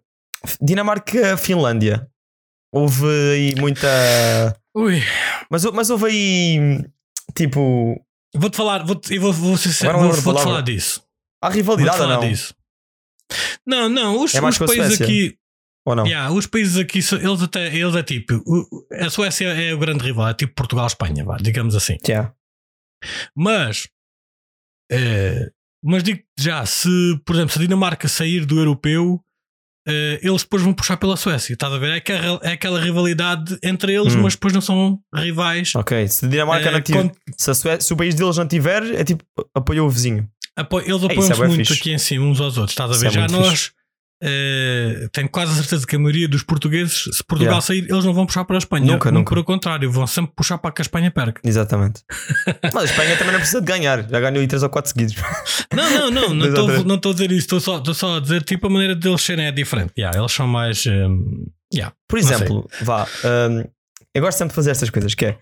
[0.62, 2.08] Dinamarca-Finlândia.
[2.74, 3.88] Houve aí muita.
[4.76, 5.02] Ui,
[5.50, 6.86] Mas, mas houve aí.
[7.36, 8.04] Tipo.
[8.36, 11.04] vou-te falar, vou-te, eu vou, vou, ser- vou, a vou-te falar disso.
[11.44, 12.28] Há rivalidade ou falar não?
[12.30, 12.56] disso.
[13.66, 15.38] Não, não, os, É os a países aqui.
[15.86, 16.06] Ou não?
[16.08, 18.42] Yeah, os países aqui, eles até eles é tipo.
[19.00, 21.98] A Suécia é o grande rival, é tipo Portugal-Espanha, digamos assim.
[22.08, 22.34] Yeah.
[23.36, 23.88] Mas,
[24.92, 25.50] eh,
[25.84, 26.88] mas digo já, se
[27.26, 29.20] por exemplo, se a Dinamarca sair do europeu,
[29.86, 31.54] eh, eles depois vão puxar pela Suécia.
[31.54, 31.92] Estás a ver?
[31.92, 34.22] É aquela, é aquela rivalidade entre eles, Hum.
[34.22, 35.74] mas depois não são rivais.
[35.76, 36.98] Ok, se a Dinamarca Eh, não tiver.
[37.00, 40.30] quando- Se, a Sué- se o país deles não tiver, é tipo apoiou o vizinho.
[40.56, 41.74] apo- eles é apoiam-se bué muito fixe.
[41.82, 42.72] aqui em cima uns aos outros.
[42.72, 43.08] Estás a ver?
[43.08, 43.72] é já nós.
[44.22, 47.62] Eh, tenho quase a certeza que a maioria dos portugueses, se Portugal Yeah.
[47.62, 48.86] sair, eles não vão puxar para a Espanha.
[48.86, 49.30] Nunca, nunca.
[49.34, 51.42] Pelo contrário, vão sempre puxar para que a Espanha perca.
[51.44, 52.04] Exatamente.
[52.74, 54.08] Mas a Espanha também não precisa de ganhar.
[54.10, 55.16] Já ganhou aí 3 ou 4 seguidos.
[55.74, 56.46] Não, não, não, não
[56.96, 59.46] estou não a dizer isso, estou só, só a dizer tipo a maneira deles serem
[59.46, 59.94] é diferente.
[59.98, 60.86] Yeah, eles são mais.
[60.86, 61.94] hum, yeah.
[62.08, 63.06] Por exemplo, vá.
[63.50, 63.64] hum,
[64.16, 65.38] eu gosto sempre de fazer estas coisas, que é.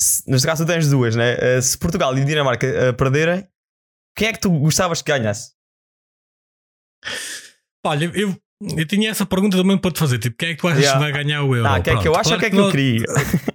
[0.00, 1.36] Se, neste caso tu tens duas, né?
[1.58, 3.46] Uh, se Portugal e Dinamarca uh, perderem,
[4.16, 5.52] quem é que tu gostavas que ganhasse?
[7.84, 8.36] Olha, eu,
[8.76, 10.98] eu tinha essa pergunta também para te fazer: tipo, quem é que tu achas Yeah.
[11.04, 11.68] que vai ganhar o Euro?
[11.68, 13.04] Ah, quem é que eu acho ou claro quem é que eu queria?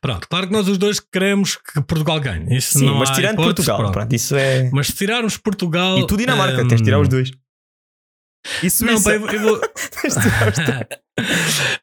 [0.00, 2.56] Pronto, claro que nós os dois queremos que Portugal ganhe.
[2.56, 3.92] Isso Sim, não mas tirando hipótese, Portugal, pronto.
[3.92, 4.70] pronto, isso é.
[4.72, 5.98] Mas se tirarmos Portugal.
[5.98, 7.30] E tu, Dinamarca, hum, tens de tirar os dois.
[8.62, 9.58] E Não, pá, eu, eu vou.
[9.60, 10.14] dois.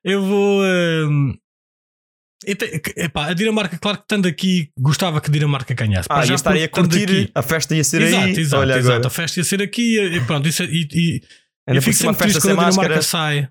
[0.04, 0.62] eu vou.
[0.64, 1.34] hum,
[2.46, 6.08] eu te- epá, a Dinamarca, claro que estando aqui, gostava que a Dinamarca ganhasse.
[6.10, 8.38] Ah, já ia estar aí a curtir, aqui- a festa ia ser exato, aí.
[8.40, 8.92] exato, Olha exato.
[8.96, 9.08] agora.
[9.08, 10.48] A festa ia ser aqui e pronto.
[10.48, 11.22] Isso, é- e, e,
[11.68, 13.50] Ainda eu fico sempre triste quando a Dinamarca sai.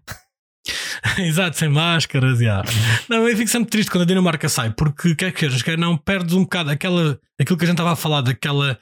[1.18, 2.38] Exato, sem máscaras.
[2.38, 2.62] já.
[3.08, 6.34] Não, eu fico sempre triste quando a Dinamarca sai, porque quer queiras, quer não, perdes
[6.34, 8.78] um bocado aquela, aquilo que a gente estava a falar, daquela,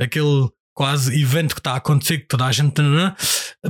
[0.00, 2.74] aquele quase evento que está a acontecer, que toda a gente.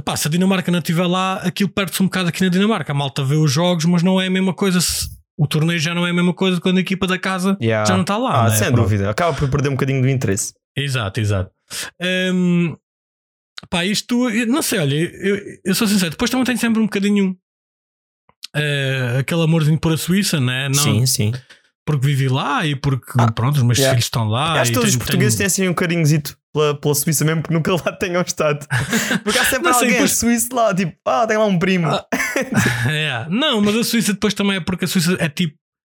[0.05, 2.93] Pá, se a Dinamarca não estiver lá, aquilo perde-se um bocado aqui na Dinamarca.
[2.93, 4.81] A malta vê os jogos, mas não é a mesma coisa.
[4.81, 5.07] Se,
[5.39, 7.87] o torneio já não é a mesma coisa quando a equipa da casa Yeah.
[7.87, 8.47] já não está lá.
[8.47, 8.57] Ah, né?
[8.57, 9.11] sem dúvida.
[9.11, 10.53] Acaba por perder um bocadinho do interesse.
[10.77, 11.51] Exato, exato.
[12.01, 12.77] Hum,
[13.69, 17.37] pá, isto, não sei, olha, eu, eu sou sincero, depois também tenho sempre um bocadinho
[18.55, 20.69] eh, aquele amorzinho por a Suíça, né?
[20.69, 21.33] Não, Sim, sim.
[21.87, 23.95] porque vivi lá e porque, Ah, pronto, os meus yeah.
[23.95, 24.61] filhos estão lá.
[24.61, 27.73] Acho que todos os portugueses têm assim um carinhozito pela, pela Suíça, mesmo que nunca
[27.73, 28.67] lá tenham estado.
[29.25, 31.89] Porque há sempre Não alguém pois- suíço lá, tipo, ah, tem lá um primo.
[31.89, 32.07] Ah,
[32.91, 35.55] É, Não, mas a Suíça depois também é porque a Suíça é tipo,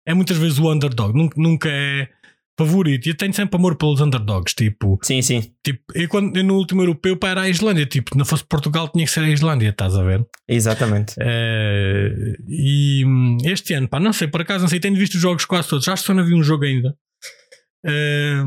[0.08, 2.08] é muitas vezes o underdog, nunca, nunca é.
[2.57, 3.05] Favorito.
[3.07, 4.53] E eu tenho sempre amor pelos underdogs.
[4.53, 7.85] Tipo, Sim, sim, tipo eu, quando, eu no último europeu para a Islândia.
[7.85, 10.25] Tipo, se não fosse Portugal, tinha que ser a Islândia, estás a ver?
[10.47, 11.15] exatamente.
[11.19, 15.21] Eh, e hum, este ano, pá, não sei, por acaso, não sei, tenho visto os
[15.21, 15.87] jogos quase todos.
[15.87, 16.95] Acho que só não vi um jogo ainda.
[17.85, 18.43] Eh,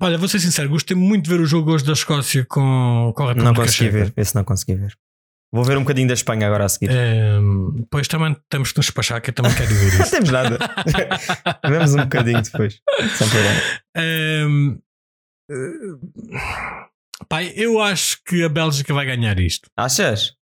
[0.00, 3.22] olha, vou ser sincero, gostei muito de ver o jogo hoje da Escócia com, com
[3.24, 4.04] a República Não consegui Checa.
[4.04, 4.96] ver, esse não consegui ver.
[5.52, 6.90] Vou ver um bocadinho da Espanha agora a seguir.
[6.90, 7.38] Eh,
[7.90, 10.10] pois também temos que nos despachar, que eu também quero ver Não isso.
[10.10, 10.58] temos nada.
[11.68, 12.80] Vemos um bocadinho depois.
[13.16, 13.60] Sem problema.
[13.96, 14.78] Ehm,
[15.50, 16.36] eh,
[17.28, 19.70] pai, eu acho que a Bélgica vai ganhar isto.
[19.76, 20.34] Achas?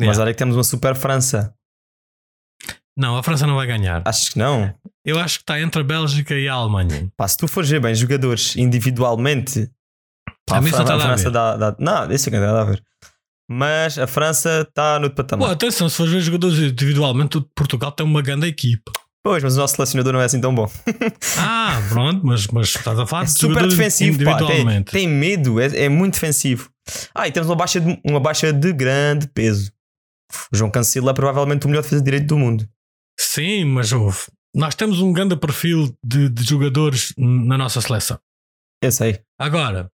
[0.00, 0.22] Mas Yeah.
[0.22, 1.54] olha que temos uma super França.
[2.96, 4.02] Não, a França não vai ganhar.
[4.06, 4.74] Achas que não?
[5.04, 7.10] Eu acho que está entre a Bélgica e a Alemanha.
[7.16, 9.70] Pá, se tu fores ver bem jogadores individualmente,
[10.46, 11.76] pá, A a, tá a França dá, dá.
[11.78, 12.82] Não, isso é que não nada a ver.
[13.52, 15.50] Mas a França está no patamar.
[15.50, 18.92] atenção, se fores ver jogadores individualmente, Portugal tem uma grande equipa.
[19.24, 20.70] Pois, mas o nosso selecionador não é assim tão bom.
[21.36, 24.38] Ah, pronto, mas, mas estás a falar É de super defensivo, pá.
[24.46, 26.70] Tem, tem medo, é, é muito defensivo.
[27.14, 29.72] Ah, e temos uma baixa, de, uma baixa de grande peso.
[30.52, 32.68] O João Cancelo é provavelmente o melhor defesa de direito do mundo.
[33.18, 34.18] Sim, mas houve.
[34.54, 38.18] Nós temos um grande perfil de, de jogadores na nossa seleção.
[38.82, 39.20] Eu sei.
[39.38, 39.90] Agora,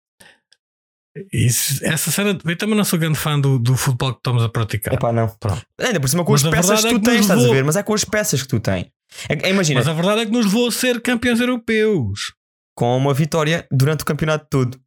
[1.31, 2.37] isso- essa cena.
[2.43, 4.93] Eu também não sou grande fã do, do futebol que estamos a praticar.
[4.93, 5.27] Epá, não.
[5.39, 5.61] Pronto.
[5.79, 7.39] Ainda por cima com Mas as a peças que é tu que nos tens, estás
[7.39, 7.63] a levou- ver?
[7.63, 8.87] Mas é com as peças que tu tens.
[9.29, 12.33] É- é- imagina, Mas a verdade é que nos levou a ser campeões europeus.
[12.75, 14.79] com uma vitória durante o campeonato todo.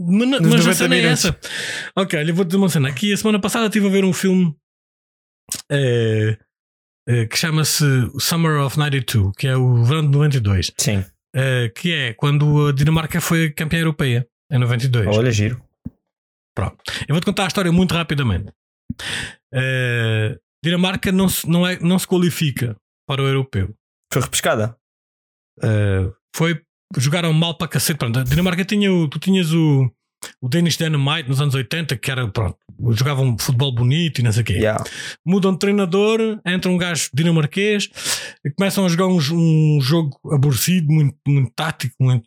[0.00, 1.24] Mas, Nos mas a 90 cena é minutos.
[1.24, 1.38] essa.
[1.96, 2.88] Ok, olha, eu vou dizer uma cena.
[2.88, 4.54] Aqui a semana passada estive a ver um filme
[5.70, 6.36] eh,
[7.08, 7.84] eh, que chama-se
[8.18, 11.04] Summer of 92, que é o verão de 92, Sim.
[11.34, 15.16] eh, que é quando a Dinamarca foi campeã europeia em 92.
[15.16, 15.62] Olha, giro.
[17.08, 18.52] Eu vou-te contar a história muito rapidamente.
[19.54, 23.74] Eh, Dinamarca não se, não, é, não se qualifica para o europeu.
[24.12, 24.76] Foi repescada.
[25.58, 26.62] Uh, foi
[26.96, 27.98] jogaram mal para cacete.
[27.98, 29.90] Pronto, a Dinamarca tinha o, tu tinhas o,
[30.40, 32.56] o Danish Dynamite nos anos 80, que era pronto,
[32.90, 34.52] jogavam futebol bonito e não sei o quê.
[34.54, 34.82] Yeah.
[35.24, 37.88] Mudam de treinador, entra um gajo dinamarquês
[38.44, 42.24] e começam a jogar um, um jogo aborrecido, muito, muito tático, muito.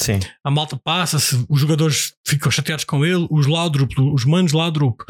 [0.00, 0.20] Sim.
[0.44, 5.00] A malta passa-se, os jogadores ficam chateados com ele, os Laudrup, os manos Laudrup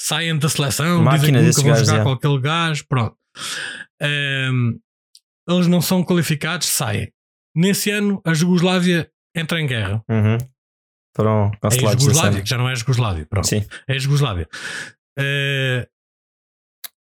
[0.00, 2.04] saem da seleção, Máquina dizem que nunca vão jogar já.
[2.04, 3.16] com aquele gajo, pronto.
[4.00, 4.78] Ehm,
[5.48, 7.10] eles não são qualificados, saem.
[7.54, 10.02] Nesse ano, a Jugoslávia entra em guerra.
[10.08, 10.38] Uhum.
[11.16, 12.04] Foram É a cancelados.
[12.04, 13.46] da Jugoslávia, que já não é a Jugoslávia, pronto.
[13.46, 13.64] Sim.
[13.88, 14.48] É a Jugoslávia.
[15.18, 15.88] Eh,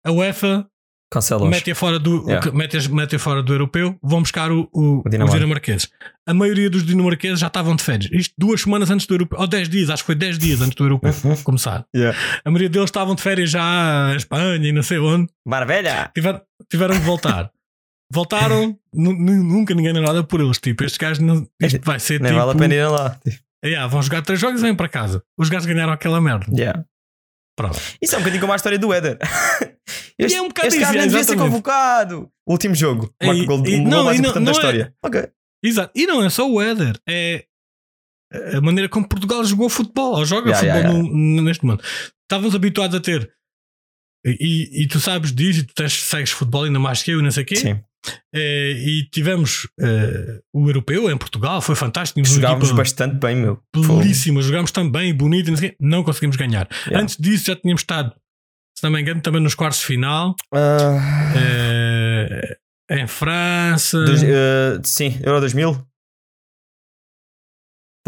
[0.05, 0.65] a UEFA
[1.11, 1.47] Cancelam.
[1.49, 2.51] mete-a fora, do, Yeah.
[2.51, 5.33] mete, mete fora do europeu, vão buscar o, o- O Dinamarca.
[5.33, 5.89] os dinamarqueses.
[6.27, 8.09] A maioria dos dinamarqueses já estavam de férias.
[8.11, 10.75] Isto duas semanas antes do europeu, ou 10 dias, acho que foi 10 dias antes
[10.75, 11.11] do europeu
[11.43, 11.85] começar.
[11.95, 12.17] Yeah.
[12.45, 15.27] A maioria deles estavam de férias já em Espanha e não sei onde.
[15.47, 16.11] Maravilha!
[16.15, 17.51] Tiveram, tiveram de voltar.
[18.11, 20.57] Voltaram, nu- nu- nunca ninguém deu nada por eles.
[20.59, 22.39] Tipo, estes gajos, não, isto vai ser Nem tipo.
[22.43, 23.19] vale a pena ir lá.
[23.65, 25.23] Yeah, vão jogar três jogos e vêm para casa.
[25.37, 26.45] Os gajos ganharam aquela merda.
[26.55, 26.85] Yeah.
[27.57, 27.77] Pronto.
[28.01, 29.17] Isso é um bocadinho como a história do Éder.
[30.21, 32.29] Este, é um bocado este isso, é, nem devia ser convocado.
[32.45, 33.09] Último jogo.
[33.23, 34.95] Marca o gol, e- o não, mais não- importante da não é- história.
[35.01, 35.29] Ok.
[35.63, 35.91] Exato.
[35.95, 37.45] E não é só o Éder, é
[38.53, 41.85] a maneira como Portugal jogou futebol, ou joga Yeah, futebol yeah, no- neste momento.
[42.23, 43.31] Estávamos habituados a ter,
[44.25, 47.23] e, e tu sabes disso, e tu tens, segues futebol ainda mais que eu, e
[47.23, 47.55] não sei o quê.
[47.55, 47.81] Sim.
[48.33, 52.19] Eh, e tivemos eh, o europeu em Portugal, foi fantástico.
[52.19, 53.59] Equipa bastante bem, meu.
[53.75, 56.67] Belíssima, jogámos tão bem, bonito, não, conseguimos ganhar.
[56.85, 57.03] Yeah.
[57.03, 58.13] Antes disso já tínhamos estado,
[58.77, 62.57] se não me engano, também nos quartos de final, Ah, eh,
[62.91, 63.99] em França.
[64.05, 64.23] dois-
[64.83, 65.88] sim, Euro 2000.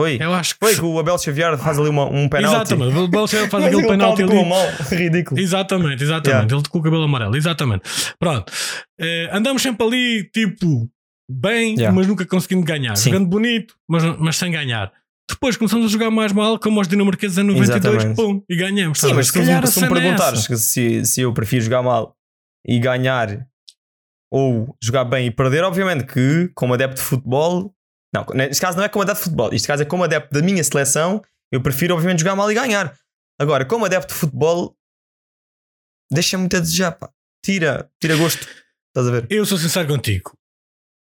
[0.01, 0.17] Foi.
[0.19, 2.73] eu acho que Foi que o Abel Xavier faz ali uma, um penalti.
[2.73, 4.45] Exatamente, o Bélgica faz Mas aquele ele penalti ali.
[4.49, 4.67] mal.
[4.91, 5.39] Ridículo.
[5.39, 6.27] Exatamente, exatamente.
[6.29, 6.55] Yeah.
[6.55, 7.83] Ele com o cabelo amarelo, exatamente.
[8.19, 8.51] Pronto.
[8.99, 10.89] Eh, andamos sempre ali, tipo,
[11.29, 11.95] bem, Yeah.
[11.95, 12.95] mas nunca conseguindo ganhar.
[12.95, 13.11] Sim.
[13.11, 14.91] Jogando bonito, mas, mas sem ganhar.
[15.29, 18.15] Depois começamos a jogar mais mal, como os dinamarqueses em 92, Exatamente.
[18.17, 18.99] pum, e ganhamos.
[18.99, 22.15] Sim, mas se calhar se me é perguntares que se, se eu prefiro jogar mal
[22.67, 23.47] e ganhar
[24.29, 27.73] ou jogar bem e perder, obviamente que como adepto de futebol,
[28.13, 30.41] não, neste caso não é como adepto de futebol, neste caso é como adepto da
[30.45, 31.21] minha seleção,
[31.51, 32.93] eu prefiro obviamente jogar mal e ganhar.
[33.39, 34.75] Agora, como adepto de futebol,
[36.11, 37.09] deixa muito a desejar, pá.
[37.43, 38.47] Tira, tira gosto.
[38.89, 39.27] Estás a ver?
[39.29, 40.37] Eu sou sincero contigo.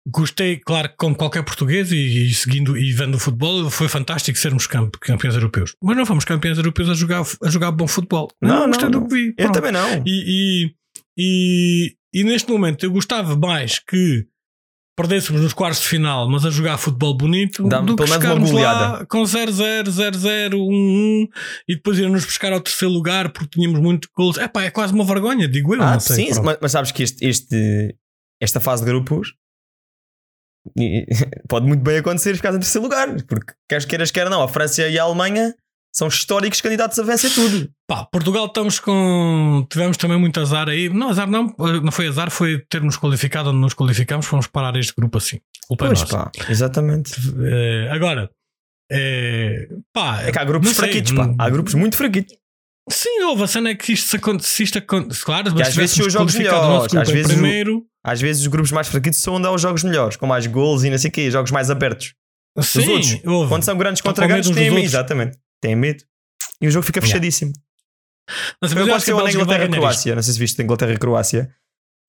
[0.07, 4.67] Gostei, claro, como qualquer português e, e seguindo e vendo o futebol, foi fantástico sermos
[4.67, 5.75] camp- campeões europeus.
[5.81, 8.29] Mas não fomos campeões europeus a jogar, a jogar bom futebol.
[8.41, 9.27] Não, gostei não, do que vi.
[9.29, 9.53] Eu Pronto.
[9.53, 10.03] também não.
[10.05, 10.75] E, e,
[11.17, 14.27] e, e neste momento eu gostava mais que
[14.95, 19.05] perdêssemos nos quartos de final, mas a jogar futebol bonito, Dá-me do que chegarmos lá
[19.07, 21.27] com 0-0, 0-0, 1-1
[21.67, 24.37] e depois irmos buscar ao terceiro lugar porque tínhamos muito gols.
[24.37, 25.81] É pá, é quase uma vergonha, digo eu.
[25.81, 27.95] Ah, sei, sim, mas, mas sabes que este, este-
[28.41, 29.33] esta fase de grupos
[31.49, 34.87] pode muito bem acontecer ficar em terceiro lugar, porque queres queiras, quer não, a França
[34.87, 35.53] e a Alemanha
[35.95, 37.69] são históricos candidatos a vencer tudo.
[37.87, 39.65] Pá, Portugal estamos com.
[39.69, 40.89] Tivemos também muito azar aí.
[40.89, 41.53] Não, azar não,
[41.83, 45.37] não foi azar, foi termos qualificado onde nos qualificamos, fomos parar este grupo assim.
[45.71, 46.17] É Pois nossa.
[46.17, 47.13] pá, exatamente.
[47.43, 48.29] Eh, agora,
[48.91, 51.25] eh, pá, É que há grupos não sei, fraquitos, pá.
[51.27, 52.35] hum, Há grupos muito fraquitos.
[52.89, 55.69] Sim, houve a cena é que isto se aconte- se isto aconte- claro, Que mas
[55.69, 57.85] às vezes são os jogos o nosso melhores, às vezes o- primeiro.
[58.05, 60.83] Às vezes os grupos mais fraquitos são onde há os jogos melhores, com mais gols
[60.83, 62.13] e não sei o quê, jogos mais abertos.
[62.59, 63.49] Sim, outros, houve.
[63.49, 64.83] Quando são grandes contra grandes, têm.
[64.83, 65.37] Exatamente.
[65.63, 66.03] Têm medo.
[66.61, 67.07] E o jogo fica Yeah.
[67.13, 67.53] fechadíssimo.
[68.61, 69.79] Mas, Foi o mas que eu acho que aconteceu a na Inglaterra e ganhar isto.
[69.81, 70.15] Croácia.
[70.15, 71.55] Não sei se viste a Inglaterra e Croácia.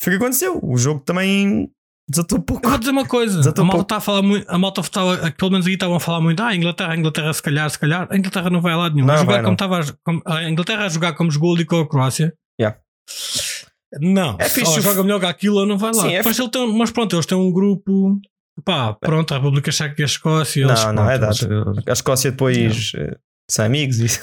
[0.03, 0.61] Foi o que aconteceu.
[0.63, 1.71] O jogo também
[2.09, 2.65] desatou pouco.
[2.67, 3.85] Eu vou dizer uma coisa: Desatou a malta pouco.
[3.87, 6.41] está a falar muito, a malta estava, pelo menos aí estavam a falar muito.
[6.41, 8.07] Ah, a Inglaterra, a Inglaterra, se calhar, se calhar.
[8.11, 9.07] A Inglaterra não vai a lado nenhum.
[9.07, 9.53] Não jogar vai, como não.
[9.55, 12.33] estava a, como- a Inglaterra a jogar como jogou ali com a Croácia.
[12.61, 12.79] Yeah.
[14.01, 16.03] Não, É fixe ou joga melhor que aquilo ou não vai lá.
[16.03, 18.21] Sim, é Depois ele tem- mas pronto, eles têm um grupo.
[18.65, 20.67] Pá, pronto, a República Checa e a Escócia.
[20.67, 23.17] Não, eles, não, é pronto, eles- A Escócia depois eh,
[23.51, 24.07] são amigos e.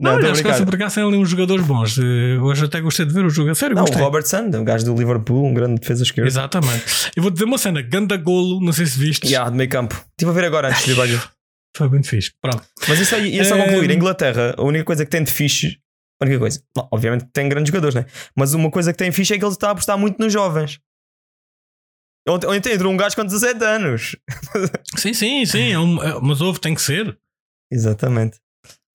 [0.00, 0.64] Não, Não, olha, tô a a Escócia brincar.
[0.66, 1.98] por acaso tem ali uns jogadores bons.
[1.98, 3.50] Eh, Hoje até gostei de ver o jogo.
[3.50, 4.02] A sério, Não, o gostei.
[4.02, 6.28] Robertson, um gajo do Liverpool, um grande defesa esquerda.
[6.28, 6.84] Exatamente.
[7.16, 9.26] Eu vou dizer uma cena: ganda golo, não sei se viste.
[9.26, 9.94] Yeah, de meio campo.
[10.10, 11.18] Estive a ver agora antes de para aqui.
[11.76, 12.32] Foi muito fixe.
[12.40, 12.62] Pronto.
[12.88, 13.64] Mas isso aí, ia só Ehm.
[13.64, 13.90] concluir.
[13.90, 15.78] A Inglaterra, a única coisa que tem de fixe.
[16.20, 16.60] A única coisa.
[16.76, 18.06] Não, obviamente que tem grandes jogadores, né?
[18.36, 20.78] Mas uma coisa que tem fixe é que ele está a apostar muito nos jovens.
[22.28, 24.16] Ontem, ontem entrou um gajo com 17 anos.
[24.96, 25.72] Sim, sim, sim.
[25.72, 27.18] é um- é- mas houve, tem que ser.
[27.70, 28.38] Exatamente.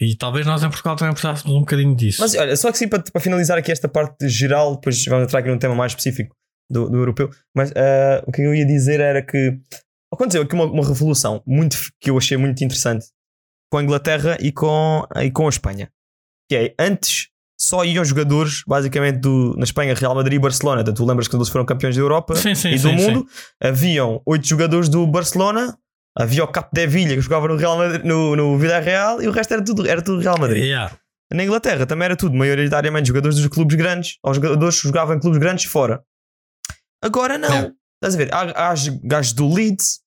[0.01, 2.21] E talvez nós em Portugal também precisássemos um bocadinho disso.
[2.21, 5.39] Mas olha, só que sim, para, para finalizar aqui esta parte geral, depois vamos entrar
[5.39, 6.33] aqui num tema mais específico
[6.71, 7.29] do, do europeu.
[7.55, 9.59] Mas ah, o que eu ia dizer era que
[10.11, 13.07] aconteceu aqui uma, uma revolução muito, que eu achei muito interessante
[13.71, 15.91] com a Inglaterra e com, e com a Espanha.
[16.49, 17.27] Que é, antes
[17.59, 20.81] só iam jogadores, basicamente, do, na Espanha, Real Madrid e Barcelona.
[20.81, 23.27] Então, tu lembras que eles foram campeões da Europa sim, sim, e do sim, mundo.
[23.61, 25.77] Haviam oito jogadores do Barcelona,
[26.17, 29.31] havia o Cap de Villa que jogava no, Real Madrid, no, no Villarreal e o
[29.31, 30.37] resto era tudo, era tudo Real.
[30.39, 30.63] Madrid.
[30.63, 30.97] Yeah.
[31.33, 35.19] Na Inglaterra também era tudo, maioritariamente jogadores dos clubes grandes, ou jogadores que jogavam em
[35.19, 36.01] clubes grandes fora.
[37.03, 37.53] Agora não.
[37.53, 37.71] É.
[38.01, 38.33] Estás a ver?
[38.33, 39.99] Há, há gajos do Leeds,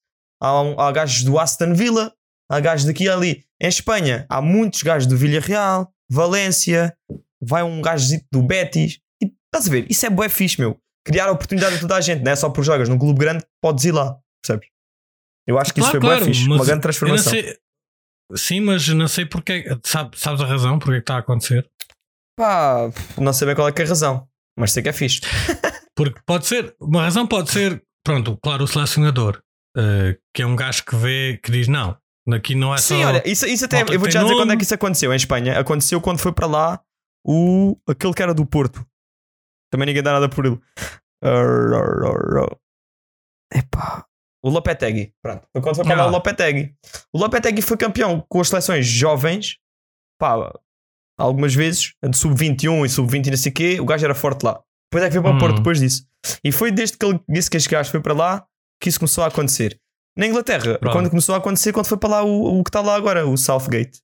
[0.43, 2.13] há, há gajos do Aston Villa,
[2.51, 3.45] há gajos daqui e ali.
[3.61, 6.97] Em Espanha há muitos gajos do Villarreal, Valência,
[7.43, 9.01] vai um gajo do Betis.
[9.23, 9.87] E, estás a ver?
[9.91, 10.79] Isso é bué fixe, meu.
[11.05, 13.85] Criar oportunidade a toda a gente, não é só por jogas num clube grande, podes
[13.85, 14.69] ir lá, percebes?
[15.47, 17.33] Eu acho que isso Claro, foi bué claro, fixe, mas uma grande transformação.
[18.35, 19.65] Sim, mas não sei porque.
[19.85, 21.69] Sabe, sabes a razão porque é que está a acontecer?
[22.39, 24.27] Pá, não sei bem qual é que é a razão,
[24.59, 25.21] mas sei que é fixe.
[25.95, 26.75] Porque pode ser.
[26.81, 27.83] Uma razão pode ser.
[28.03, 29.43] Pronto, claro, o selecionador.
[29.77, 31.95] eh, que é um gajo que vê, que diz: não,
[32.33, 32.95] aqui não é só.
[32.95, 33.83] Sim, olha, isso, isso até.
[33.83, 34.57] Eu vou que já dizer quando é nome.
[34.57, 35.59] que isso aconteceu em Espanha.
[35.61, 36.81] Aconteceu quando foi para lá
[37.25, 37.77] o.
[37.89, 38.87] aquele que era do Porto.
[39.71, 40.61] Também ninguém dá nada por ele.
[43.55, 44.07] Epá.
[44.45, 45.13] O Lopetegui.
[45.23, 45.47] Pronto.
[45.63, 46.07] Quando foi para Ah.
[46.07, 46.75] o Lopetegui.
[47.13, 49.59] O Lopetegui foi campeão com as seleções jovens.
[50.19, 50.53] Pá,
[51.19, 53.81] algumas vezes, de sub-21 e sub-20 e não sei o quê.
[53.81, 54.61] O gajo era forte lá.
[54.91, 55.39] Depois é que veio para o Hum.
[55.39, 56.07] Porto depois disso.
[56.45, 58.47] E foi desde que ele disse que este gajo foi para lá
[58.81, 59.81] que isso começou a acontecer.
[60.19, 60.93] Na Inglaterra, Pronto.
[60.93, 63.37] quando começou a acontecer, quando foi para lá o, o que está lá agora, o
[63.39, 64.01] Southgate.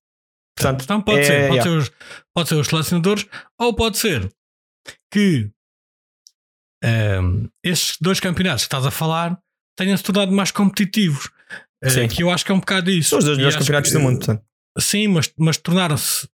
[0.58, 1.62] Portanto, Então pode é, ser, pode, yeah.
[1.62, 1.92] ser os,
[2.34, 3.26] pode ser os selecionadores,
[3.58, 4.28] ou pode ser
[5.12, 5.50] que
[6.82, 9.38] ehm, estes dois campeonatos que estás a falar
[9.76, 11.30] tenham se tornado mais competitivos.
[11.82, 12.08] Eh, Sim.
[12.08, 13.10] que eu acho que é um bocado isso.
[13.10, 14.18] são os dois melhores campeonatos que, do mundo.
[14.18, 14.44] Portanto.
[14.78, 16.28] Sim, mas, mas tornaram-se.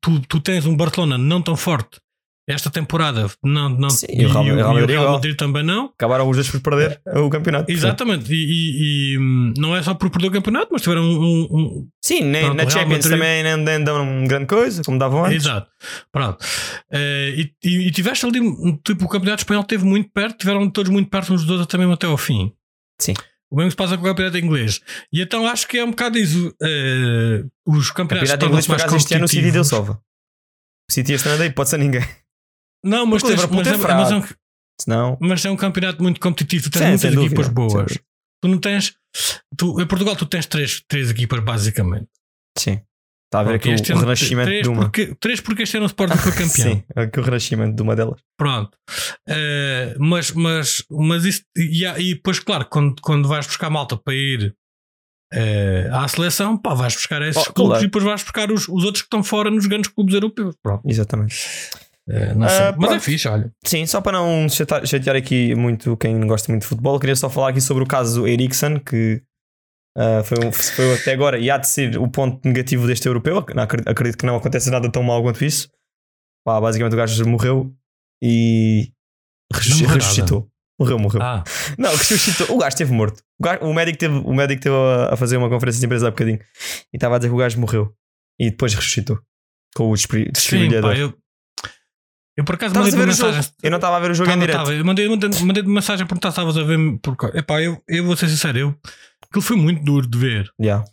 [0.00, 2.00] Tu, tu tens um Barcelona não tão forte
[2.48, 5.14] esta temporada, não, não, Sim, e o Real- e o Real e Madrid Real igual.
[5.14, 5.86] Madrid também não.
[5.86, 7.70] Acabaram os dois por perder o campeonato.
[7.72, 11.88] Exatamente, e, e- hum, não é só por perder o campeonato, mas tiveram um- um-
[12.04, 14.98] Sim, nem, Pronto, na o Real Champions Madrid- também nem, nem dão grande coisa, como
[14.98, 15.44] davam antes.
[15.44, 15.68] Exato.
[16.12, 16.38] Pronto.
[16.92, 18.38] Eh, e, tiveste ali,
[18.84, 21.76] tipo, o Campeonato Espanhol esteve muito perto, tiveram todos muito perto uns dos outros até
[21.78, 22.52] mesmo até ao fim.
[23.00, 23.14] Sim.
[23.50, 24.80] O mesmo se passa com o Campeonato Inglês.
[25.12, 26.54] E então acho que é um bocado isso.
[26.62, 30.00] eh, os O campeonatos campeonato inglês, por mais acaso, este ano o City deu sova.
[30.88, 32.04] O City este ano daí pode ser ninguém.
[32.84, 34.00] Não, mas, tens, Liverpool mas, é é, fraco.
[34.00, 34.24] mas, é um,
[34.80, 36.64] Senão, mas é um campeonato muito competitivo.
[36.64, 37.72] Tu tens Sim, muitas dúvida, equipas sem boas.
[37.72, 38.00] dúvida.
[38.42, 38.94] Tu não tens.
[39.56, 42.08] Tu, em Portugal, tu tens três, três equipas, basicamente.
[42.58, 42.80] sim.
[43.28, 44.82] Está a ver aqui Este o, renascimento três de uma.
[44.82, 46.48] Porque, três porque este ano o Sporting foi campeão.
[46.48, 48.20] Sim, aqui o renascimento de uma delas.
[48.38, 48.78] Pronto.
[49.28, 51.42] Eh, mas, mas, mas isso.
[51.56, 54.54] E, e depois, claro, quando, quando vais buscar malta para ir
[55.32, 57.82] eh, à seleção, pá, vais buscar esses Oh, clubes claro.
[57.84, 60.54] e depois vais buscar os, os outros que estão fora nos grandes clubes europeus.
[60.62, 60.82] Pronto.
[60.88, 61.34] Exatamente.
[62.08, 62.58] Eh, não sei.
[62.58, 63.52] Ah, mas é fixe, olha.
[63.64, 67.28] Sim, só para não chatear, chatear aqui muito quem gosta muito de futebol, queria só
[67.28, 69.22] falar aqui sobre o caso do Eriksen, que
[69.96, 73.44] ah, foi, um- foi até agora e há de ser o ponto negativo deste europeu.
[73.54, 75.68] Não acredito, acredito que não acontece nada tão mal quanto isso.
[76.44, 77.74] Pá, basicamente o gajo morreu
[78.22, 78.90] e
[79.52, 79.58] Não
[79.94, 80.48] ressuscitou.
[80.78, 81.22] Morreu, morreu.
[81.22, 81.42] Ah,
[81.78, 82.54] Não, ressuscitou.
[82.54, 83.20] O gajo esteve morto.
[83.40, 86.06] O, gajo- o médico teve, o médico teve a, a fazer uma conferência de imprensa
[86.06, 86.38] há bocadinho
[86.92, 87.92] e estava a dizer que o gajo morreu
[88.38, 89.18] e depois ressuscitou
[89.74, 91.14] com o despri- sim, pá, eu,
[92.36, 93.42] eu por acaso a mandei o mensagem.
[93.42, 93.54] jogo?
[93.62, 94.56] Eu não estava a ver o jogo em Tava, direto.
[94.58, 94.74] tava.
[94.74, 96.78] Eu mandei, mandei, mandei mensagem porque estavas a ver.
[97.02, 98.74] Porque, epá, eu, eu vou ser sincero, eu,
[99.28, 100.50] aquilo foi muito duro de ver.
[100.60, 100.84] Yeah.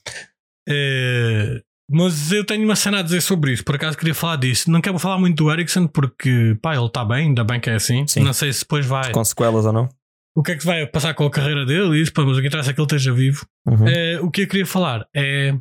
[0.67, 3.63] Eh, mas eu tenho uma cena a dizer sobre isso.
[3.63, 4.71] Por acaso queria falar disso.
[4.71, 7.75] Não quero falar muito do Ericsson porque pá, ele está bem, ainda bem que é
[7.75, 8.07] assim.
[8.07, 8.21] Sim.
[8.21, 9.11] Não sei se depois vai.
[9.11, 9.89] Com sequelas ou não?
[10.35, 12.01] O que é que vai passar com a carreira dele?
[12.01, 13.45] Isso, pá, mas o que interessa é que ele esteja vivo.
[13.67, 13.87] Uhum.
[13.87, 15.55] Eh, o que eu queria falar é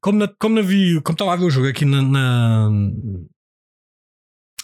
[0.00, 2.70] como, na, como, na vi, como estava a ver o jogo aqui na, na,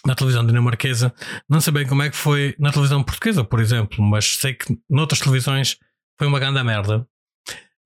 [0.05, 1.13] na televisão dinamarquesa,
[1.49, 4.77] não sei bem como é que foi na televisão portuguesa, por exemplo, mas sei que
[4.89, 5.77] noutras televisões
[6.19, 7.07] foi uma grande merda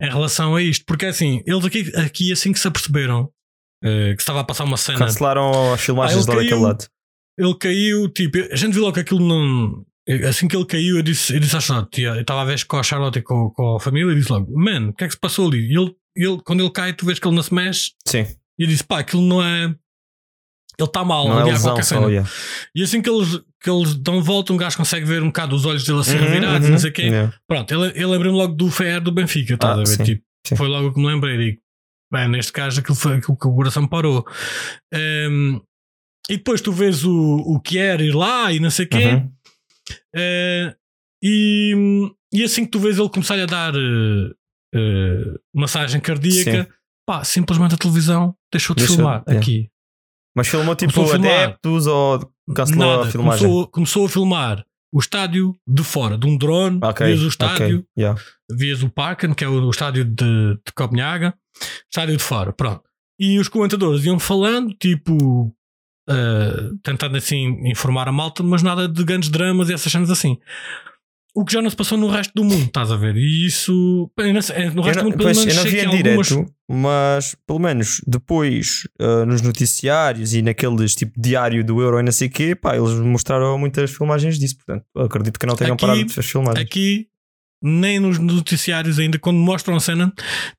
[0.01, 3.31] em relação a isto, porque assim, eles aqui, aqui assim que se aperceberam
[3.85, 6.87] eh, que estava a passar uma cena, Cancelaram as filmagens Ah, daquele lado.
[7.39, 9.85] ele caiu, tipo, a gente viu logo que aquilo não.
[10.29, 12.77] Assim que ele caiu, eu disse, eu disse à Charlotte, eu estava a ver com
[12.79, 15.13] a Charlotte e com, com a família, e disse logo, man, o que é que
[15.15, 15.59] se passou ali?
[15.71, 18.27] E ele, ele, quando ele cai, tu vês que ele não se mexe, Sim.
[18.59, 19.75] e eu disse, pá, aquilo não é.
[20.83, 22.07] Ele está mal, Não é ali há lesão qualquer cena.
[22.09, 22.31] yeah.
[22.74, 25.64] E assim que eles, que eles dão volta, um gajo consegue ver um bocado os
[25.66, 26.70] olhos dele assim Uhum, revirados e uhum.
[26.72, 27.03] não sei o quê.
[27.03, 27.35] Yeah.
[27.47, 29.87] Pronto, ele, ele lembrou-me logo do FER do Benfica, estás Ah, a ver?
[29.97, 30.57] sim, tipo, sim.
[30.57, 31.37] Foi logo que me lembrei.
[31.37, 31.59] Digo,
[32.12, 34.24] bem, neste caso, aquilo foi aquilo que o coração parou.
[34.93, 35.61] Ehm,
[36.28, 39.07] e depois tu vês o, o era ir lá e não sei o quê.
[39.07, 39.33] Uhum.
[40.14, 40.74] Eh,
[41.22, 43.74] e, e assim que tu vês ele começar a dar
[44.74, 46.68] eh, massagem cardíaca,
[47.07, 49.70] pá, simplesmente a televisão deixou de Deixou, filmar aqui.
[50.37, 51.43] Mas filmou tipo Começou filmar.
[51.43, 53.47] adeptos ou cancelou Nada, a filmagem?
[53.47, 57.78] começou, começou a filmar o estádio de fora, de um drone, Ok, vias o estádio,
[57.78, 58.20] ok, yeah.
[58.51, 61.35] vias o Parken, que é o, o estádio de, de Copenhaga,
[61.89, 62.83] estádio de fora, pronto.
[63.18, 65.55] E os comentadores iam falando, tipo,
[66.09, 70.39] eh, tentando assim informar a malta, mas nada de grandes dramas e essas cenas assim.
[71.41, 73.16] O que já não se passou no resto do mundo, estás a ver?
[73.16, 74.11] E isso,
[74.43, 77.36] sei, no resto não, do mundo, pelo menos, eu não vi em algumas- direto, mas
[77.47, 82.28] pelo menos depois ah, nos noticiários e naqueles tipo diário do Euro e não sei
[82.28, 84.57] o quê, pá, eles mostraram muitas filmagens disso.
[84.59, 86.62] Portanto, acredito que não tenham Aqui- parado as filmagens.
[86.66, 87.07] Aqui,
[87.62, 90.12] nem nos noticiários ainda, quando mostram a cena,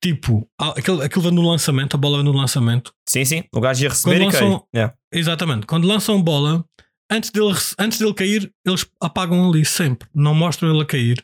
[0.03, 2.91] tipo, aquilo, aquilo vem no lançamento, a bola vem no lançamento.
[3.07, 4.47] Sim, sim, o gajo ia receber Quando e caiu.
[4.49, 4.93] lançam- Yeah.
[5.13, 5.65] Exatamente.
[5.67, 6.65] Quando lançam bola,
[7.11, 10.07] antes dele, antes dele cair, eles apagam ali sempre.
[10.13, 11.23] Não mostram ele a cair.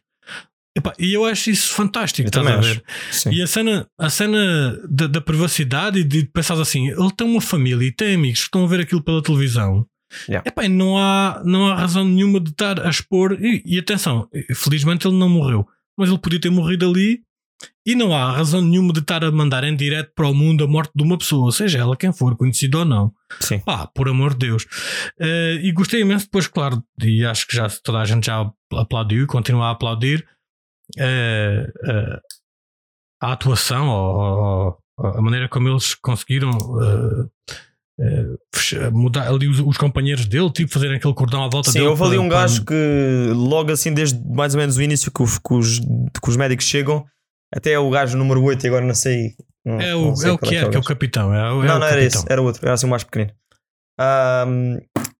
[0.78, 2.28] Epá, e eu acho isso fantástico.
[2.28, 2.84] Eu estás a ver?
[3.10, 3.30] acho.
[3.32, 7.42] E a cena, a cena da, da privacidade e de pensar assim: ele tem uma
[7.42, 9.88] família e tem amigos que estão a ver aquilo pela televisão.
[10.30, 10.48] Yeah.
[10.48, 13.38] Epá, não, há, não há razão nenhuma de estar a expor.
[13.42, 15.68] E, e atenção, felizmente ele não morreu,
[15.98, 17.22] mas ele podia ter morrido ali.
[17.86, 20.68] E não há razão nenhuma de estar a mandar em direto para o mundo a
[20.68, 23.12] morte de uma pessoa, seja ela quem for, conhecida ou não.
[23.40, 23.60] Sim.
[23.60, 24.66] Pá, por amor de Deus.
[25.20, 29.24] Eh, e gostei imenso depois, claro, e acho que já toda a gente já aplaudiu
[29.24, 30.28] e continua a aplaudir
[30.98, 32.20] eh, eh,
[33.24, 36.52] a atuação ou, a maneira como eles conseguiram
[38.54, 41.90] fecha- mudar ali os, os companheiros dele, tipo fazerem aquele cordão à volta Sim, dele.
[41.90, 45.40] houve ali um gajo que logo assim, desde mais ou menos o início que os,
[45.40, 47.06] que os médicos chegam,
[47.54, 49.34] até é o gajo número 8 e agora não sei.
[49.66, 51.34] não- É não o, sei é o qual que é, que é o capitão.
[51.34, 52.22] É, o- é não, o não era capitão.
[52.22, 53.32] esse, era outro, era assim o mais pequenino.
[54.00, 54.78] Ahm,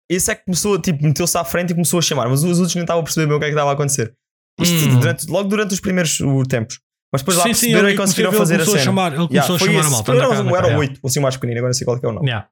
[0.10, 2.76] esse é que começou, tipo, meteu-se à frente e começou a chamar, mas os outros
[2.76, 4.14] nem estavam a perceber bem o que é que estava a acontecer.
[4.60, 5.00] Isto Hum.
[5.00, 6.18] durante- logo durante os primeiros
[6.50, 6.80] tempos.
[7.12, 8.80] Mas depois lá Sim, sim, perceberam ele e conseguiram fazer a cena.
[8.80, 10.12] chamar, ele Yeah, começou a chamar a malta.
[10.12, 10.78] Era, cá, cá, era o yeah.
[10.80, 12.28] 8, ou assim o mais pequenino, agora não sei qual é, que é o nome.
[12.28, 12.48] Yeah.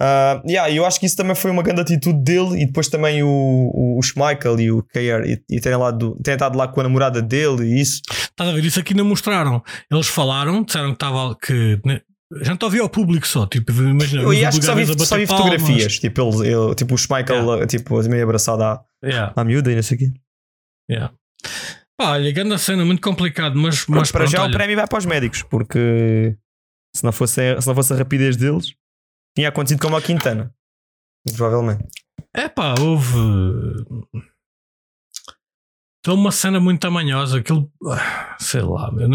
[0.00, 3.22] Ah, yeah, eu acho que isso também foi uma grande atitude dele e depois também
[3.22, 6.66] o, o, o Schmeichel e o KR e, e terem, lá do, terem estado lá
[6.66, 8.00] com a namorada dele e isso.
[8.10, 8.64] Estás a ver?
[8.64, 9.62] Isso aqui não mostraram.
[9.90, 11.36] Eles falaram, disseram que estava.
[11.36, 12.00] Que, né,
[12.40, 13.46] a gente ouviu ao público só.
[13.46, 14.22] Tipo, imagina.
[14.24, 15.44] Eu, acho que só vi, só vi palmas.
[15.44, 19.76] fotografias, tipo, ele, ele- tipo o Schmeichel tipo, meio abraçado à, Yeah, à miúda e
[19.76, 20.12] não sei o quê.
[20.90, 21.12] yeah.
[21.96, 24.88] Pá, olha, grande cena, muito complicado, mas, Mas para pronto, já olha, o prémio vai
[24.88, 26.34] para os médicos, porque
[26.96, 28.74] se não fosse, se não fosse a rapidez deles,
[29.36, 30.54] tinha acontecido como a Quintana.
[31.36, 31.84] Provavelmente.
[32.34, 33.18] É pá, houve.
[36.04, 37.38] Foi uma cena muito tamanhosa.
[37.38, 37.70] Aquilo.
[38.38, 39.08] Sei lá, meu,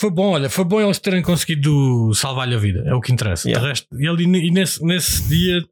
[0.00, 3.48] Foi bom, olha, foi bom eles terem conseguido salvar-lhe a vida, é o que interessa.
[3.48, 3.64] Yeah.
[3.64, 5.62] De resto, e, ali, e nesse, nesse dia.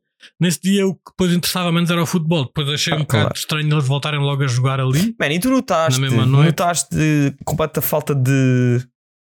[0.41, 2.47] Nesse dia o que depois interessava menos era o futebol.
[2.47, 3.37] Depois achei um Ah, bocado claro.
[3.37, 5.15] estranho eles voltarem logo a jogar ali.
[5.21, 8.79] Man, e tu notaste, notaste completa falta de,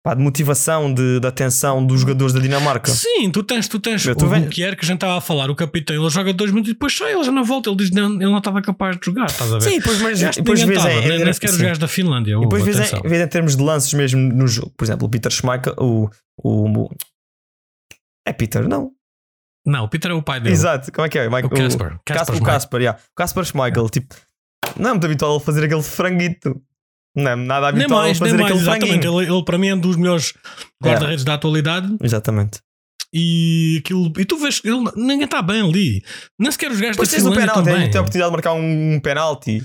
[0.04, 2.89] pá, de motivação, de, de atenção dos jogadores da Dinamarca.
[2.91, 4.49] Sim, tu tens, tu tens Eu o vendo.
[4.49, 7.14] que a gente estava a falar, o capitão, ele joga dois minutos e depois sai,
[7.14, 9.54] ele já não volta, ele diz que não, ele não estava capaz de jogar, estás
[9.54, 9.70] a ver?
[9.70, 12.36] Sim, depois, mas, que depois vês em, nem, nem sequer os gajos da Finlândia.
[12.36, 12.99] E depois vês atenção.
[13.06, 14.74] em, vês em termos de lances mesmo no jogo.
[14.76, 16.10] Por exemplo, o Peter Schmeichel, o,
[16.43, 16.89] o, o-
[18.28, 18.91] é Peter, não.
[19.66, 20.54] Não, o Peter é o pai dele.
[20.54, 21.30] Exato, como é que é?
[21.30, 21.99] Mike- O Casper.
[22.04, 22.45] Casper, Casper o Schmeichel.
[22.45, 22.99] Casper, yeah.
[22.99, 24.16] O Casper Schmeichel, tipo,
[24.80, 26.60] não é muito habitual ele fazer aquele franguito.
[27.16, 29.07] Não é nada Nem habitual ele mais, nem fazer mais, aquele exatamente.
[29.07, 30.34] Ele, ele para mim é um dos melhores
[30.84, 31.95] guarda-redes da atualidade.
[32.01, 32.59] Exatamente.
[33.14, 34.12] E aquilo.
[34.18, 36.01] E tu vês que ele, ninguém está bem ali.
[36.39, 39.62] Nem sequer os gajos da Finlândia penalti, estão tem a oportunidade de marcar um penalti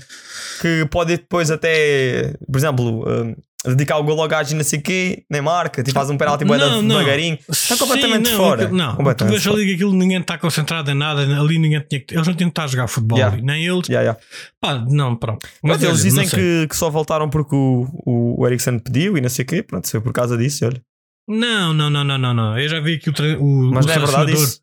[0.61, 3.35] que pode depois até, por exemplo, hum,
[3.69, 6.17] dedicar o gol ao gajo e não sei o quê, nem marca, tipo faz um
[6.17, 6.97] penalti bué Não, não.
[6.97, 7.37] devagarinho.
[7.49, 8.69] Está Sim, completamente não, fora.
[8.69, 11.21] Não, tu Completamente vês ali que aquilo ninguém está concentrado em nada.
[11.21, 12.13] Ali ninguém tinha que.
[12.13, 13.17] Eles não tinham que estar a jogar futebol.
[13.17, 13.37] Yeah.
[13.37, 13.87] ali, Nem eles.
[13.89, 14.19] Yeah, yeah.
[14.61, 15.47] Pá, não, pronto.
[15.61, 19.21] Mas eles olha, dizem que, que só voltaram porque o, o, o Ericsson pediu e
[19.21, 19.63] não sei o quê.
[19.63, 20.81] Pronto, foi por causa disso, olha.
[21.27, 22.57] Não, não, não, não, não, não.
[22.57, 24.61] Eu já vi que o, o, Mas o não é verdade isso.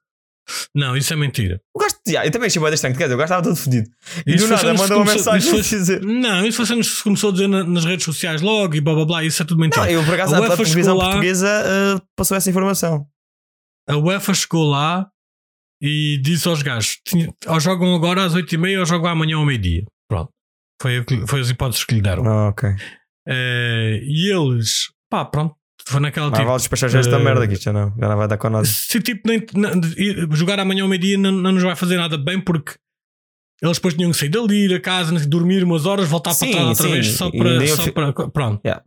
[0.74, 1.61] Não, isso é mentira.
[1.74, 3.88] O gajo, yeah, eu também achei bem estranho, quer dizer, o gajo estava todo fodido.
[4.26, 6.03] E Isso do nada mandou uma começou- mensagem isso foi- dizer.
[6.03, 9.05] Não, isso foi se começou a dizer na- nas redes sociais logo e blá blá
[9.07, 9.24] blá.
[9.24, 9.84] Isso é tudo mentira.
[9.84, 13.07] Não, eu por acaso A a, televisão lá- portuguesa uh, passou essa informação.
[13.88, 15.09] A UEFA chegou lá
[15.82, 16.99] e disse aos gajos:
[17.47, 19.84] ou jogam agora às 8h30 ou jogam amanhã ao meio-dia.
[20.09, 20.30] Pronto.
[20.80, 22.26] Foi, foi as hipóteses que lhe deram.
[22.26, 22.68] Ah, ok.
[23.26, 25.55] Eh, e eles, pá, pronto.
[25.87, 26.47] Foi naquela Mas tipo.
[26.49, 28.64] vale despachar já esta eh, merda aqui, já não, já não vai dar com nada.
[28.64, 29.45] Se tipo nem,
[30.32, 32.74] jogar amanhã ao meio-dia não, não nos vai fazer nada bem porque
[33.62, 36.55] eles depois tinham que sair dali, ir a casa, dormir umas horas, voltar Sim, para
[36.57, 36.93] trás outra sim.
[36.93, 37.66] vez só para.
[37.68, 38.61] Só fi- para pronto.
[38.64, 38.82] Yeah.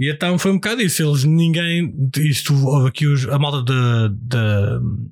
[0.00, 1.02] E então foi um bocado isso.
[1.02, 2.10] Eles ninguém.
[2.18, 5.06] Isto houve aqui os, a malta de, de,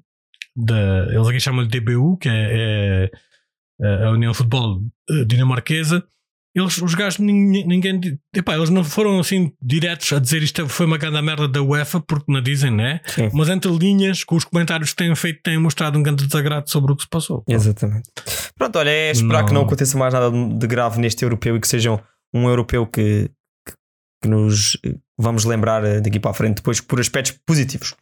[0.56, 3.08] de- Eles aqui chamam de DBU, que é,
[3.80, 6.04] é a União de Futebol eh, Dinamarquesa.
[6.54, 10.84] Eles, os gajos, ninguém, ninguém epá, eles não foram assim diretos a dizer isto foi
[10.84, 13.00] uma grande merda da UEFA, porque não dizem, né?
[13.06, 13.30] Sim.
[13.32, 16.92] Mas entre linhas, com os comentários que têm feito, têm mostrado um grande desagrado sobre
[16.92, 17.42] o que se passou.
[17.48, 18.10] Exatamente.
[18.58, 19.46] Pronto, olha, é esperar Não.
[19.46, 21.98] que não aconteça mais nada de grave neste europeu e que seja
[22.34, 23.30] um europeu que,
[23.66, 23.72] que,
[24.22, 27.94] que nos eh, vamos lembrar eh, daqui para a frente depois por aspectos positivos.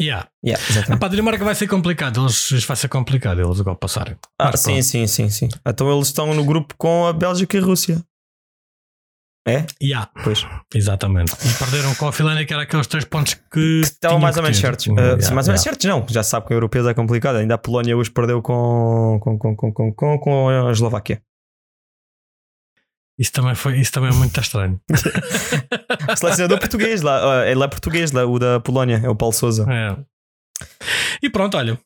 [0.00, 0.28] Yeah.
[0.44, 0.98] Yeah, exatamente.
[0.98, 4.16] Epá, a Dinamarca vai ser complicado, eles, vai ser complicado eles agora passarem.
[4.38, 4.82] Ah, Mas sim, pronto.
[4.82, 5.48] sim, sim, sim.
[5.66, 8.04] Então eles estão no grupo com a Bélgica e a Rússia.
[9.48, 9.64] É?
[9.80, 10.44] Yeah, Pois.
[10.74, 11.32] exatamente.
[11.32, 13.80] E perderam com a Finlândia, que era aqueles três pontos que.
[13.80, 14.86] Estavam tinham mais que ou menos certos.
[14.88, 15.62] Uh, yeah, mais ou menos yeah.
[15.62, 16.04] certos, não.
[16.08, 17.36] Já se sabe que o europeu é complicado.
[17.36, 21.22] Ainda a Polónia hoje perdeu com, com, com, com, com, com, com a Eslováquia.
[23.16, 24.80] Isso também, foi, isso também é muito estranho.
[26.14, 27.42] Selecionador português lá.
[27.42, 29.66] uh, Ele é português lá, o da Polónia, é o Paulo Souza.
[29.68, 29.96] É.
[31.22, 31.78] E pronto, olha.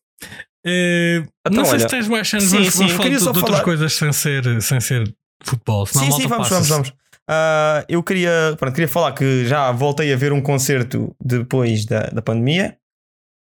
[0.66, 3.44] Eh, Então, não sei olha, se tens mais sim, vamos, sim, falar de, de outras
[3.48, 5.86] falar- coisas sem ser, sem ser futebol.
[5.86, 6.92] Senão Sim, sim, vamos, vamos, vamos.
[7.28, 12.02] Ah, eu queria, pronto, queria falar que já voltei a ver um concerto depois da,
[12.10, 12.76] da pandemia.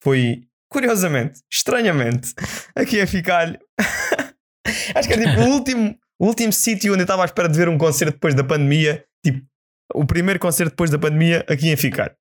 [0.04, 2.34] Foi, curiosamente, estranhamente,
[2.76, 3.58] aqui a ficar.
[4.96, 7.58] Acho que é tipo o último, o último sítio onde eu estava à espera de
[7.58, 9.04] ver um concerto depois da pandemia.
[9.26, 9.42] Tipo,
[9.94, 12.16] o primeiro concerto depois da pandemia aqui em ficar.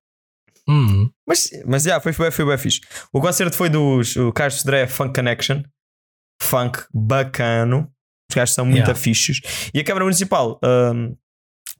[0.67, 2.81] Hum, Mas, mas já, foi, foi, foi bem fixe.
[3.11, 5.63] O concerto foi dos o Carlos Dré Funk Connection.
[6.41, 7.91] Funk bacano.
[8.29, 8.95] Os gajos são muito Yeah.
[8.95, 9.41] fixes.
[9.73, 11.15] E a Câmara Municipal, um,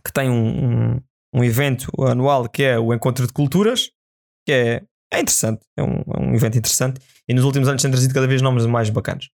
[0.03, 1.01] que tem um, um,
[1.35, 3.91] um evento anual que é o Encontro de Culturas,
[4.47, 4.81] que é,
[5.13, 5.61] é interessante.
[5.77, 6.99] É um, é um evento interessante.
[7.27, 9.27] E nos últimos anos têm trazido cada vez nomes mais bacanas.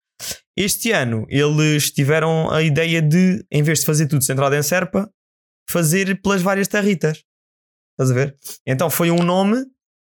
[0.56, 5.10] Este ano eles tiveram a ideia de, em vez de fazer tudo centrado em Serpa,
[5.68, 7.24] fazer pelas várias territas.
[7.92, 8.36] Estás a ver?
[8.66, 9.56] Então foi um nome,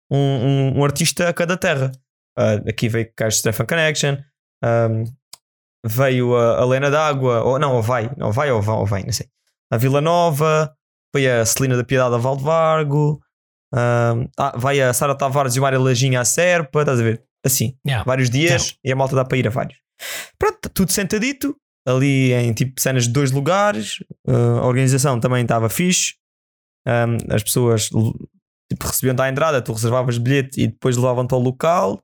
[0.09, 1.91] um, um, um artista a cada terra.
[2.37, 4.17] Ah, aqui veio Carlos Stefan Connection,
[4.63, 5.03] ahm,
[5.85, 9.03] veio a, a Lena d'Água, ou não, ou vai, ou vai, ou vai, ou vai,
[9.03, 9.27] não sei.
[9.71, 10.73] A Vila Nova,
[11.13, 13.21] foi a Celina da Piedade a Valdevargo,
[13.73, 17.23] ahm, ah, vai a Sara Tavares e o Mário Lajinha a Serpa, estás a ver?
[17.45, 18.03] Assim, yeah.
[18.05, 19.77] vários dias e a malta dá para ir a vários.
[20.39, 23.99] Pronto, tudo sentadito, ali em tipo cenas de dois lugares.
[24.27, 26.15] Uh, a organização também estava fixe.
[26.87, 27.89] Um, as pessoas
[28.69, 32.01] tipo, recebiam-te à entrada, tu reservavas bilhete e depois levavam-te ao local.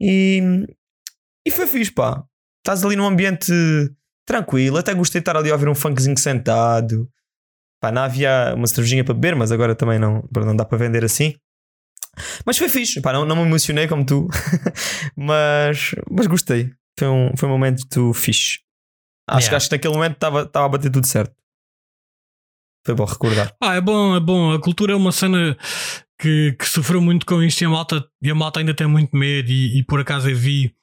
[0.00, 0.66] E,
[1.46, 2.24] e foi fixe, pá.
[2.58, 3.52] Estás ali num ambiente
[4.26, 4.76] tranquilo.
[4.76, 7.08] Até gostei de estar ali a ouvir um funkzinho sentado.
[7.80, 11.04] Pá, não havia uma cervejinha para beber, mas agora também não, não dá para vender
[11.04, 11.34] assim.
[12.44, 14.28] Mas foi fixe, pá, não, não me emocionei como tu,
[15.16, 16.72] mas, mas gostei.
[16.98, 18.58] Foi um, foi um momento fixe.
[19.28, 19.56] Acho, Yeah.
[19.56, 21.34] acho que naquele momento estava estava a bater tudo certo.
[22.86, 23.54] Foi bom recordar.
[23.62, 24.52] Ah, é bom, é bom.
[24.52, 25.56] A cultura é uma cena
[26.18, 29.14] que, que sofreu muito com isto e a malta, e a malta ainda tem muito
[29.16, 29.50] medo.
[29.50, 30.74] E, e por acaso eu vi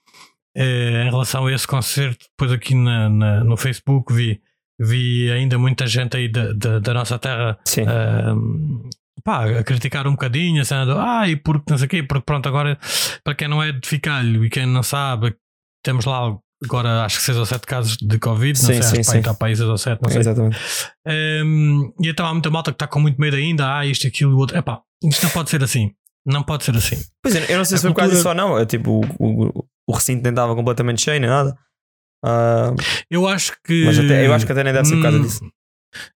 [0.55, 4.39] eh, em relação a esse concerto, depois aqui na, na- no Facebook, vi,
[4.79, 7.57] vi ainda muita gente aí da, da, da nossa terra.
[7.87, 8.87] Ahm,
[9.23, 12.03] pá, a criticar um bocadinho, a cena do ah, e porque não sei o quê,
[12.03, 12.77] porque pronto, agora
[13.23, 15.35] para quem não é de Ficalho e quem não sabe,
[15.83, 18.87] temos lá agora acho que 6 ou 7 casos de Covid, não Sim, sei, sim,
[18.87, 19.17] acho que sim.
[19.19, 20.19] está para aí 6 ou 7, não sei.
[20.21, 20.57] Exatamente.
[21.07, 24.31] Ahm, e então há muita malta que está com muito medo ainda, ah, isto, aquilo
[24.31, 24.57] e o outro.
[24.57, 25.91] Epá, isto não pode ser assim.
[26.25, 26.97] Não pode ser assim.
[27.21, 28.57] Pois é, eu não sei A se foi por causa disso ou não.
[28.57, 31.55] É, tipo, o, o, o recinto nem estava completamente cheio nem nada.
[32.23, 32.73] Ah,
[33.11, 33.85] Eu acho que.
[33.85, 35.41] mas até, eu acho que até nem deve ser por causa Hum, disso.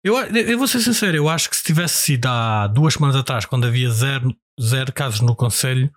[0.03, 3.45] Eu, eu vou ser sincero, eu acho que se tivesse sido há duas semanas atrás,
[3.45, 5.89] quando havia zero, zero casos no Conselho,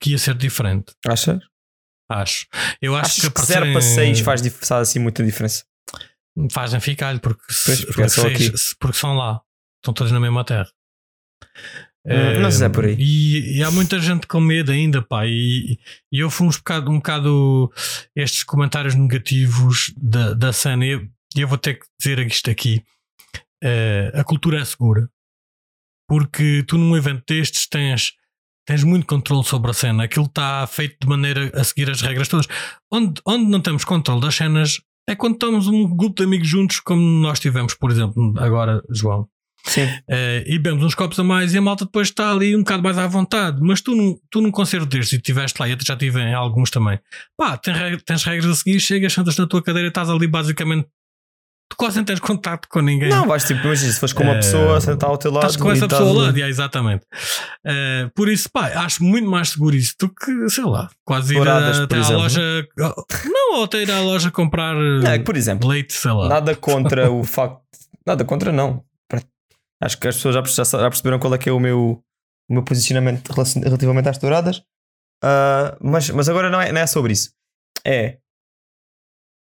[0.00, 0.92] que ia ser diferente.
[1.06, 1.38] Achas?
[2.08, 2.46] Acho.
[2.80, 5.64] Eu acho Acho que, que 0 para aparecerem- 6 faz, faz assim muita diferença.
[6.52, 9.40] fazem ficar porque, Pois, porque porque, é seis- porque são lá,
[9.78, 10.70] estão todos na mesma terra.
[12.08, 12.94] Hum, não sei se é por aí.
[12.98, 15.26] E, e há muita gente com medo ainda, pá.
[15.26, 15.78] E,
[16.12, 17.72] e eu fui um bocado, um bocado
[18.14, 20.86] estes comentários negativos da, da cena.
[20.86, 22.84] E eu, eu vou ter que dizer isto aqui:
[23.62, 25.10] Eh, a cultura é segura,
[26.08, 28.12] porque tu num evento destes tens.
[28.66, 32.26] Tens muito controle sobre a cena, aquilo está feito de maneira a seguir as regras
[32.28, 32.46] todas.
[32.92, 36.80] Onde, onde não temos controle das cenas é quando estamos um grupo de amigos juntos,
[36.80, 39.28] como nós tivemos, por exemplo, agora, João.
[39.68, 39.88] Sim.
[40.08, 42.82] Eh, e bebemos uns copos a mais e a malta depois está ali um bocado
[42.82, 43.58] mais à vontade.
[43.60, 46.34] Mas tu, num, tu num concerto destes e estiveste lá, e eu já tive em
[46.34, 46.98] alguns também,
[47.36, 50.26] pá, tens, reg- tens regras a seguir, chegas, sentas na tua cadeira e estás ali
[50.28, 50.86] basicamente.
[51.68, 53.08] Tu quase não tens contato com ninguém.
[53.08, 55.42] Não, vais tipo, imagina, se fores com uma Eh, pessoa, sentar ao teu lado.
[55.46, 56.38] Estás com essa pessoa ali.
[56.38, 57.04] yeah, exatamente.
[57.64, 61.48] Eh, por isso, pá, acho muito mais seguro isso do que, sei lá, quase ir
[61.48, 62.22] a- até à exemplo.
[62.22, 62.68] loja.
[63.24, 66.12] Não, ou até ir à loja comprar Não, é eh, que, por exemplo, leite, sei
[66.12, 66.28] lá.
[66.28, 67.60] nada contra o facto.
[68.06, 68.84] Nada contra, não.
[69.82, 72.02] Acho que as pessoas já, já perceberam qual é que é o meu,
[72.48, 74.62] o meu posicionamento relativamente às douradas.
[75.22, 77.30] Ah, mas, mas agora não é, não é sobre isso.
[77.84, 78.18] É.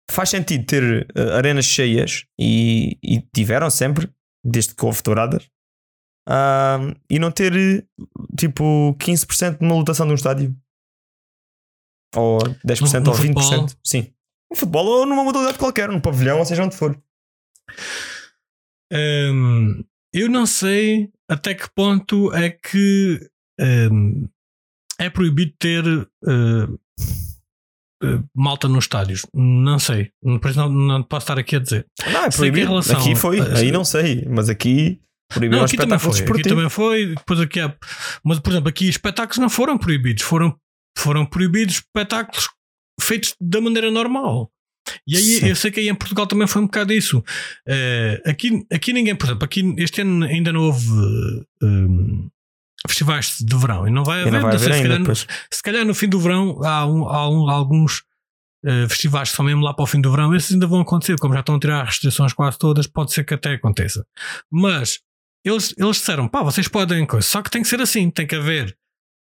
[0.09, 4.09] Faz sentido ter ah, arenas cheias e, e tiveram sempre,
[4.43, 5.47] desde que houve douradas,
[6.27, 6.79] ah,
[7.09, 7.87] e não ter
[8.37, 10.55] tipo 15% de uma lotação de um estádio.
[12.15, 13.33] Ou 10% No- no ou 20%.
[13.43, 13.67] futebol?
[13.83, 14.13] Sim.
[14.49, 16.99] No futebol ou numa modalidade qualquer, num pavilhão, ou seja onde for.
[18.91, 19.83] Hum,
[20.13, 23.29] eu não sei até que ponto é que
[23.91, 24.27] hum,
[24.97, 26.01] é proibido ter uh,
[26.73, 26.79] uh,
[28.35, 29.25] malta nos estádios.
[29.33, 30.11] Não sei.
[30.41, 31.85] Por isso não, não posso estar aqui a dizer.
[32.11, 32.67] Não, é proibido.
[32.69, 36.19] relação aqui foi, a- aí não sei, mas aqui proibiram Não, aqui também foi.
[36.21, 37.15] Aqui também foi.
[37.15, 37.75] Depois aqui há,
[38.23, 40.23] mas, por exemplo, aqui espetáculos não foram proibidos.
[40.23, 40.55] Foram,
[40.97, 42.47] foram proibidos espetáculos
[43.01, 44.49] feitos da maneira normal.
[45.07, 45.47] E aí Sim.
[45.49, 47.23] eu sei que aí em Portugal também foi um bocado isso.
[47.67, 52.27] Eh, aqui, aqui ninguém, por exemplo, aqui este ano ainda não houve eh, hum,
[52.87, 54.33] festivais de verão e não vai haver.
[54.33, 55.15] não vai sei, haver se, calhar,
[55.51, 58.03] se calhar no fim do verão há, um- há um- alguns
[58.65, 61.17] eh, festivais que são mesmo lá para o fim do verão, esses ainda vão acontecer,
[61.19, 64.05] como já estão a tirar restrições quase todas, pode ser que até aconteça.
[64.51, 64.99] Mas
[65.45, 68.75] eles, eles disseram: pá, vocês podem, só que tem que ser assim, tem que haver,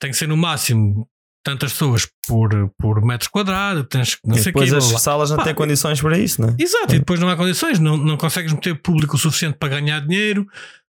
[0.01, 1.09] tem que ser no máximo
[1.45, 5.45] tantas pessoas por, por metro quadrado, tens não E sei depois as salas não Pá,
[5.45, 6.57] têm condições para isso, não é?
[6.59, 10.01] Exato, e depois não há condições, não, não consegues meter público o suficiente para ganhar
[10.07, 10.47] dinheiro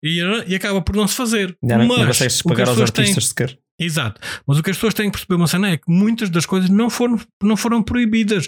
[0.05, 1.57] e, e acaba por não se fazer.
[1.67, 3.59] Já não, Mas não consegues o que pagar as aos pessoas têm- artistas sequer.
[3.77, 4.21] Exato.
[4.47, 6.69] Mas o que as pessoas têm que perceber uma cena é que muitas das coisas
[6.69, 8.47] não foram, não foram proibidas.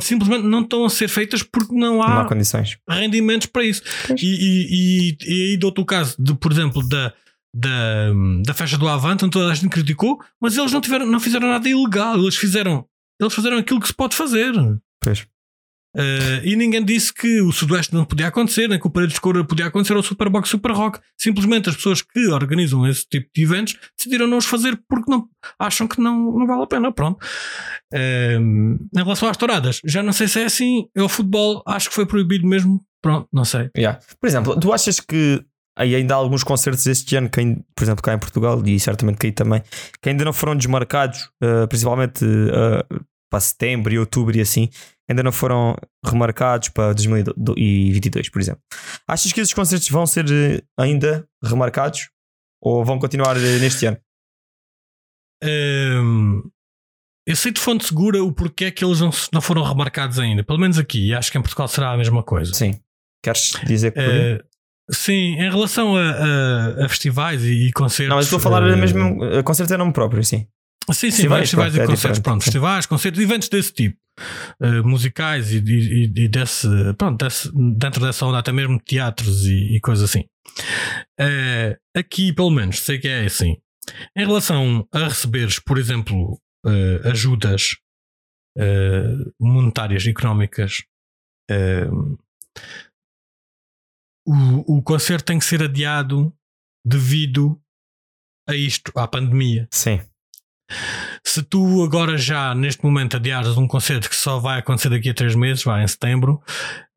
[0.00, 2.76] Simplesmente não estão a ser feitas porque não Não há há condições.
[2.88, 3.82] rendimentos para isso.
[4.08, 4.20] Pois.
[4.20, 4.66] E, e,
[5.10, 7.12] e, e aí dou-te o caso, de, por exemplo, da,
[7.54, 8.12] da,
[8.44, 11.46] da festa do Avante, onde toda a gente criticou, mas eles não, tiveram, não fizeram
[11.48, 12.16] nada ilegal.
[12.18, 12.84] Eles fizeram,
[13.20, 14.52] eles fizeram aquilo que se pode fazer.
[15.00, 15.26] Pois.
[15.96, 19.20] Uh, e ninguém disse que o Sudoeste não podia acontecer, nem que o Paredes de
[19.20, 21.00] Coura podia acontecer, ou o Superbox Super Rock.
[21.18, 25.28] Simplesmente as pessoas que organizam esse tipo de eventos decidiram não os fazer porque não,
[25.58, 26.92] acham que não, não vale a pena.
[26.92, 27.18] Pronto.
[27.92, 30.86] Um, em relação às touradas, já não sei se é assim.
[30.94, 32.84] Eu, o futebol, acho que foi proibido mesmo.
[33.02, 33.70] Pronto, não sei.
[33.76, 33.98] Yeah.
[34.20, 35.42] Por exemplo, tu achas que
[35.76, 37.40] aí ainda há alguns concertos este ano, que,
[37.74, 39.62] por exemplo, cá em Portugal e certamente que aí também,
[40.02, 44.68] que ainda não foram desmarcados, eh, principalmente eh, para setembro e outubro e assim,
[45.10, 48.62] ainda não foram remarcados para 2022, por exemplo.
[49.08, 52.08] Achas que esses concertos vão ser eh, ainda remarcados
[52.62, 53.98] ou vão continuar eh, neste ano?
[55.42, 56.42] Um,
[57.26, 60.42] eu sei de fonte segura o porquê é que eles não, não foram remarcados ainda.
[60.44, 61.08] Pelo menos aqui.
[61.08, 62.52] E acho que em Portugal será a mesma coisa.
[62.54, 62.80] Sim.
[63.22, 64.00] Queres dizer que.
[64.00, 64.42] Eh,
[64.90, 68.08] sim, em relação a, a- a festivais e, e concertos.
[68.10, 69.24] não, mas estou a falar eh, mesmo.
[69.24, 70.46] eh, Concerto é nome próprio, sim.
[70.88, 71.96] Sim, sim, Festivais, festivais, pronto, e é concertos.
[72.18, 73.96] diferente, Pronto, festivais, concertos, eventos desse tipo.
[74.62, 76.66] Eh, musicais e, e, e- e desse,
[76.98, 80.24] pronto, desse- dentro dessa onda, até mesmo teatros e, e coisas assim.
[81.18, 83.56] Eh, aqui, pelo menos, sei que é assim.
[84.16, 87.76] Em relação a receberes, por exemplo, eh, ajudas
[89.40, 90.82] monetárias, económicas,
[91.50, 91.86] eh,
[94.26, 96.32] o, o concerto tem que ser adiado
[96.84, 97.60] devido
[98.48, 99.68] a isto, à pandemia.
[99.72, 100.00] Sim.
[101.24, 105.14] Se tu agora já, neste momento, adiares um concerto que só vai acontecer daqui a
[105.14, 106.40] três meses, vai em setembro,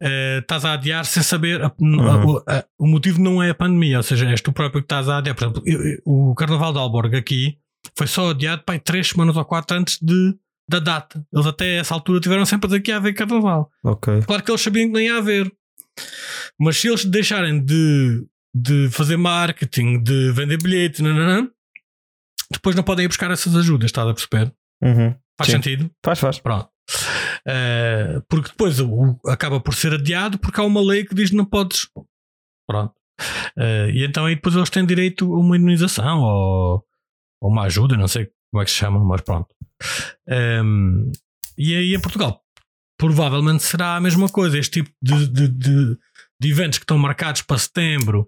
[0.02, 1.62] eh, estás a adiar sem saber.
[1.64, 2.38] a- Uhum.
[2.48, 5.08] a- a- o motivo não é a pandemia, ou seja, és tu próprio que estás
[5.10, 5.36] a adiar.
[5.36, 7.58] Por exemplo, eu- eu- o Carnaval de Alborg aqui
[7.98, 10.34] foi só adiado para três semanas ou quatro antes de
[10.70, 11.22] da data.
[11.34, 13.70] Eles até essa altura tiveram sempre a que ia haver carnaval.
[13.84, 14.22] Ok.
[14.26, 15.52] Claro que eles sabiam que nem ia haver.
[16.60, 21.50] Mas se eles deixarem de, de fazer marketing, de vender bilhetes, nananã,
[22.54, 24.54] depois não podem ir buscar essas ajudas, estás a perceber?
[24.82, 25.16] Uhum.
[25.38, 25.52] Faz Sim.
[25.58, 25.92] sentido?
[26.06, 26.40] Faz, faz.
[26.40, 26.70] Pronto.
[27.48, 31.36] Eh, porque depois o- acaba por ser adiado porque há uma lei que diz que
[31.36, 31.88] não podes.
[32.68, 32.94] Pronto.
[33.58, 36.84] Eh, e então aí depois eles têm direito a uma imunização ou,
[37.42, 39.48] ou uma ajuda, não sei como é que se chama, mas pronto.
[40.28, 41.12] Ehm,
[41.58, 42.42] e aí em Portugal
[42.98, 44.58] provavelmente será a mesma coisa.
[44.58, 45.98] Este tipo de, de, de,
[46.40, 48.28] de eventos que estão marcados para setembro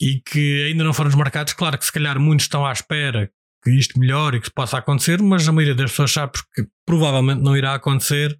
[0.00, 3.30] e que ainda não foram desmarcados, claro que se calhar muitos estão à espera
[3.64, 7.42] que isto melhore e que possa acontecer, mas a maioria das pessoas sabe que provavelmente
[7.42, 8.38] não irá acontecer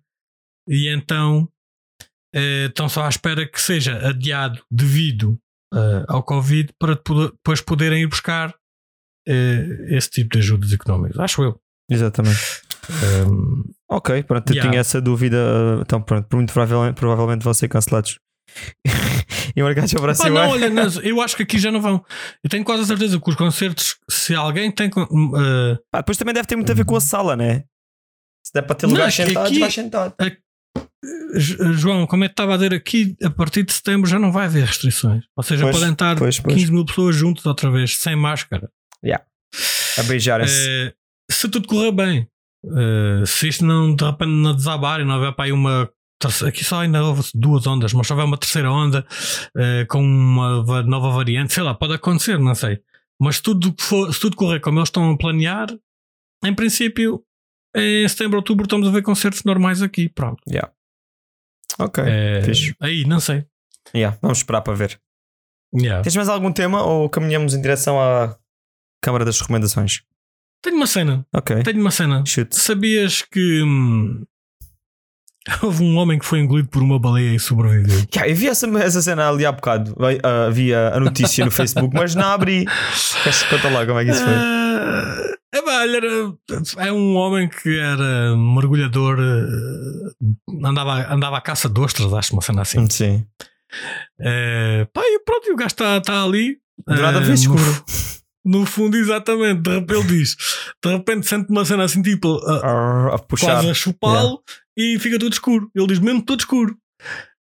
[0.68, 1.48] e então
[2.34, 5.38] eh, estão só à espera que seja adiado devido
[5.74, 8.54] eh, ao Covid para depo- depois poderem ir buscar
[9.26, 11.18] eh, esse tipo de ajudas económicas.
[11.18, 11.60] Acho eu.
[11.90, 12.38] Exatamente.
[13.02, 14.68] Ehm, Ok, pronto, eu Yeah.
[14.70, 15.38] tinha essa dúvida.
[15.80, 18.18] Então, pronto, muito provavelmente, provavelmente vão ser cancelados.
[19.56, 20.40] E marcados para a Pá, próxima.
[20.42, 22.04] não, olha, não, eu acho que aqui já não vão.
[22.44, 24.88] Eu tenho quase a certeza que os concertos, se alguém tem.
[24.88, 27.64] eh, Pá, depois também deve ter muito a ver com a sala, né?
[28.44, 30.14] Se der para ter Não, lugares que sentados, aqui- vais sentado.
[31.74, 34.46] João, como é que estava a dizer aqui, a partir de setembro já não vai
[34.46, 35.24] haver restrições.
[35.36, 36.54] Ou seja, Pois, podem estar pois, pois.
[36.54, 38.70] 15 mil pessoas juntas outra vez, sem máscara.
[39.98, 40.68] A beijarem-se.
[40.68, 40.92] Eh,
[41.30, 42.28] se tudo correr bem,
[42.66, 45.88] eh, se isto não de repente não desabar e não houver para aí uma.
[46.18, 49.06] Terceira- Aqui só ainda houve duas ondas, mas houver uma terceira onda
[49.56, 52.80] eh, com uma va- nova variante, sei lá, pode acontecer, não sei.
[53.20, 55.68] Mas se tudo, for, se tudo correr como eles estão a planear,
[56.44, 57.24] em princípio,
[57.74, 60.08] em setembro, outubro, estamos a ver concertos normais aqui.
[60.08, 60.40] Pronto.
[61.78, 62.02] Ok.
[62.06, 62.74] Eh, fixe.
[62.80, 63.44] aí, não sei.
[63.94, 65.00] Yeah, vamos esperar para ver.
[65.74, 66.02] Yeah.
[66.02, 68.36] Tens mais algum tema ou caminhamos em direção à
[69.02, 70.02] Câmara das Recomendações?
[70.62, 71.62] Tenho uma cena, Ok.
[71.62, 72.24] tenho uma cena.
[72.26, 72.56] Chute.
[72.56, 74.24] Sabias que hum,
[75.62, 78.04] houve um homem que foi engolido por uma baleia e sobreviveu?
[78.14, 79.96] Yeah, eu vi essa, essa cena ali há bocado.
[80.22, 82.66] Ah, vi a, notícia no Facebook, mas não abri.
[83.50, 84.32] Conta lá como é que isso foi.
[84.34, 91.80] Ah, é, era, é um homem que era mergulhador, eh, andava, andava à caça de
[91.80, 92.88] ostras, acho uma cena assim.
[92.90, 93.24] Sim.
[94.20, 96.58] Eh, pá, e pronto, e o gajo está tá ali.
[96.86, 97.62] Do nada vê escuro.
[98.44, 99.62] No, no fundo, exatamente.
[99.62, 100.36] De repente ele diz:
[100.84, 103.52] de repente sente uma cena assim, tipo, Arr, A puxar.
[103.52, 104.42] quase a chupá-lo
[104.76, 105.70] e fica tudo escuro.
[105.74, 106.76] Ele diz mesmo tudo escuro.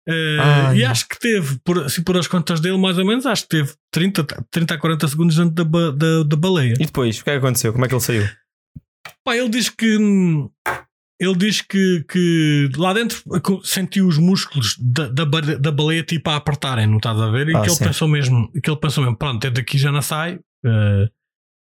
[0.08, 0.78] Eh, Ai.
[0.78, 3.50] e acho que teve, por, assim, por as contas dele, mais ou menos, acho que
[3.50, 6.74] teve 30, 30 a 40 segundos dentro da, da, da baleia.
[6.80, 7.74] E depois, o que é que aconteceu?
[7.74, 8.24] Como é que ele saiu?
[9.24, 10.48] Pá, ele diz que hum,
[11.20, 13.24] ele diz que, que lá dentro
[13.64, 17.50] sentiu os músculos da, da, da baleia tipo a apertarem, não estás a ver?
[17.50, 17.84] E Ah, que ele sim.
[17.86, 20.40] pensou mesmo, que ele pensou mesmo, pronto, desde aqui já não sai.
[20.66, 21.10] eh,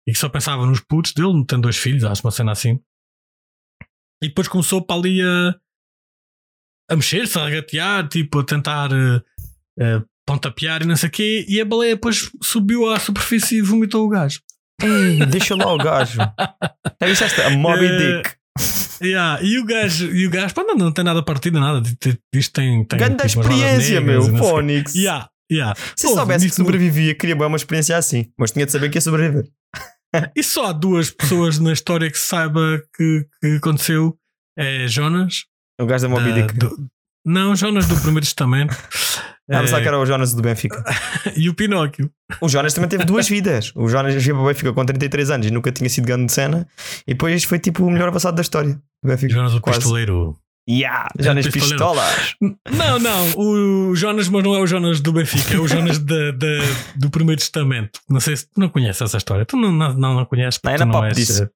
[0.07, 2.79] e que só pensava nos putos dele, tem dois filhos, acho uma cena assim.
[4.23, 5.55] E depois começou para ali a,
[6.91, 11.45] a mexer-se, a regatear, tipo, a tentar eh, pontapear e não sei o quê.
[11.47, 14.41] E a baleia depois subiu à superfície e vomitou o gajo.
[14.81, 16.19] Ei, deixa lá o gajo.
[17.01, 17.47] É isso esta?
[17.47, 18.35] A Moby Eh, Dick.
[19.01, 21.81] Yeah, e o gajo, e o gajo pá, não, não tem nada partido, nada.
[22.35, 24.21] Isto tem, tem Grande tipo, experiência, meu.
[24.37, 24.93] Fónix.
[24.95, 25.73] Yeah, yeah.
[25.95, 28.29] Se Ouve, soubesse que sobrevivia, queria bem uma experiência assim.
[28.37, 29.45] Mas tinha de saber que ia sobreviver.
[30.35, 34.17] E só há duas pessoas na história que se saiba que, que aconteceu:
[34.57, 35.45] é Jonas.
[35.79, 36.53] O gajo da Moby da- Dick.
[36.57, 36.87] do-
[37.25, 38.75] não, Jonas do Primeiro Testamento.
[39.51, 40.83] Ah, pensava eh, que era o Jonas do Benfica.
[41.35, 42.09] E o Pinóquio.
[42.41, 43.71] O Jonas também teve duas vidas.
[43.75, 46.31] O Jonas veio para o Benfica com 33 anos e nunca tinha sido grande de
[46.33, 46.67] cena.
[47.07, 48.73] E depois foi tipo o melhor avançado da história.
[49.03, 49.33] do Benfica.
[49.33, 49.79] Jonas o Quase.
[49.79, 50.37] Pistoleiro.
[50.69, 51.77] Yeah, Jonas Pistoleiro.
[51.77, 52.35] Pistolas.
[52.71, 56.31] Não, não, o Jonas, mas não é o Jonas do Benfica, é o Jonas da-
[56.31, 56.47] da-
[56.95, 57.99] do Primeiro Testamento.
[58.07, 59.45] Não sei se tu não conheces essa história.
[59.45, 60.59] Tu não, não, não, não conheces.
[60.63, 61.49] Não, é porque na tu não és, disso.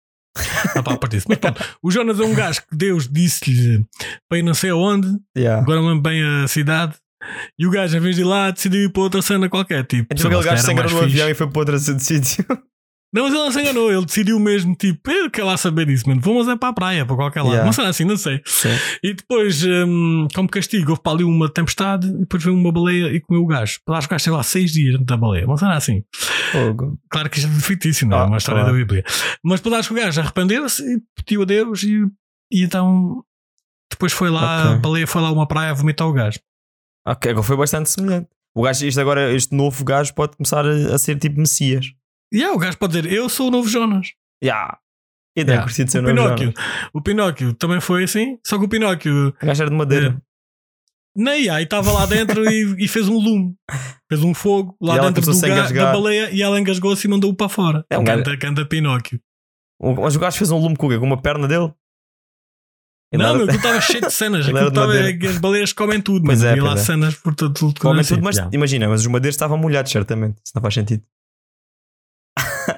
[0.75, 1.27] na papo disso.
[1.29, 3.85] Mas pronto, o Jonas é um gajo que Deus disse-lhe
[4.27, 5.07] para ir não sei aonde,
[5.37, 5.61] Yeah.
[5.61, 6.95] agora não lembro bem a cidade.
[7.57, 9.85] E o gajo, em vez de ir lá, decidiu ir para outra cena qualquer.
[9.85, 12.45] Tipo, Então aquele gajo era no avião e foi para outro sítio.
[13.13, 13.91] Não, mas ele não se enganou.
[13.91, 16.19] Ele decidiu mesmo, tipo, eu quero lá saber disso, mano.
[16.19, 17.51] Vamos é para a praia, para qualquer lado.
[17.51, 17.65] Yeah.
[17.65, 18.41] Não sei assim, não sei.
[18.43, 18.69] Sim.
[19.03, 23.13] E depois, hum, como castigo, houve para ali uma tempestade e depois veio uma baleia
[23.13, 23.61] e comeu o gajo.
[23.63, 25.45] Acho que o gajo esteve lá seis dias dentro da baleia.
[25.45, 26.03] Não será assim.
[26.51, 26.99] Fogo.
[27.09, 28.21] Claro que isto é fictício, não é?
[28.21, 28.75] Ah, uma história claro.
[28.75, 29.03] da Bíblia.
[29.43, 32.03] Mas acho que o gajo arrependeu-se e pediu a Deus e,
[32.51, 33.23] e então
[33.91, 34.71] depois foi lá, Ok.
[34.71, 36.39] a baleia foi lá uma praia a vomitar o gajo.
[37.05, 38.27] Ok, foi bastante semelhante.
[38.55, 41.87] O gajo, isto agora, este novo gajo pode começar a, a ser tipo Messias.
[42.33, 44.07] E yeah, o gajo pode dizer: Eu sou o novo Jonas.
[44.43, 44.77] Yeah.
[45.37, 45.63] E daí Yeah.
[45.67, 46.45] curti de ser O novo Pinóquio.
[46.55, 46.89] Jonas.
[46.93, 50.21] O Pinóquio também foi assim, só que o Pinóquio O gajo era de madeira.
[51.15, 53.55] nem aí estava lá dentro e, e fez um lume.
[54.09, 57.35] Fez um fogo lá E dentro do ga- da baleia e ela engasgou-se e mandou-o
[57.35, 57.85] para fora.
[57.89, 59.19] É um gajo- Canta, canta Pinóquio.
[59.79, 60.99] O- Mas o gajo fez um lume com o?
[60.99, 61.71] Com uma perna dele?
[63.11, 64.45] Ele Não, meu, aquilo estava cheio de cenas.
[64.49, 65.29] Aquilo madeira.
[65.29, 66.77] as baleias comem tudo, mas é, lá é.
[66.77, 67.79] cenas por todo tudo.
[67.79, 68.17] Comem sei.
[68.17, 70.37] tudo, mas Yeah, imagina, mas os madeiros estavam molhados, certamente.
[70.43, 71.03] Isso não faz sentido.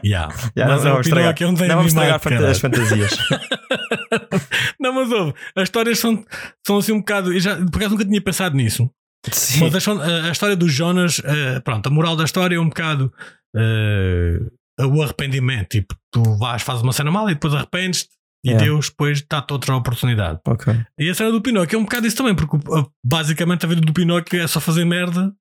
[0.04, 0.34] Yeah.
[0.56, 3.18] Já, Mas não, estragar, um desenho não vamos estragar as fantasias.
[4.80, 6.24] Não, mas ouve, as histórias são,
[6.66, 7.34] são assim um bocado.
[7.34, 8.90] Eu já, por acaso nunca tinha pensado nisso.
[9.32, 9.70] Sim.
[9.72, 13.12] Mas a, a- história do Jonas, eh, pronto, a moral da história é um bocado
[13.56, 14.40] eh,
[14.82, 15.70] o arrependimento.
[15.70, 18.08] Tipo, tu vais, fazes uma cena mal e depois arrependes
[18.44, 18.64] e Yeah.
[18.64, 20.40] Deus depois dá-te outra oportunidade.
[20.48, 20.72] Ok.
[21.00, 23.82] E a cena do Pinóquio é um bocado isso também, porque uh, basicamente a vida
[23.82, 25.34] do Pinóquio é só fazer merda.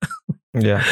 [0.54, 0.84] Yeah.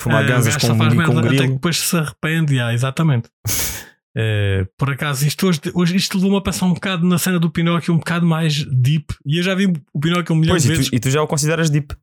[0.00, 2.54] Fumar Eh, ganzas com, só faz com merda até que depois se arrepende.
[2.54, 3.28] Yeah, exatamente.
[4.14, 7.50] Eh, por acaso, isto hoje, hoje isto levou-me a pensar um bocado na cena do
[7.50, 9.06] Pinóquio, um bocado mais deep.
[9.24, 10.90] E eu já vi o Pinóquio um milhão Pois, de e vezes.
[10.90, 11.96] tu, e tu já o consideras deep?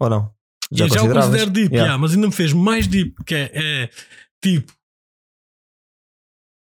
[0.00, 0.34] Ou não?
[0.72, 1.84] E eu já o considero deep, Yeah.
[1.90, 3.90] yeah, mas ainda me fez mais deep, que é, é,
[4.42, 4.72] tipo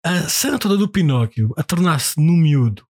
[0.04, 2.86] a cena toda do Pinóquio a tornar-se no miúdo.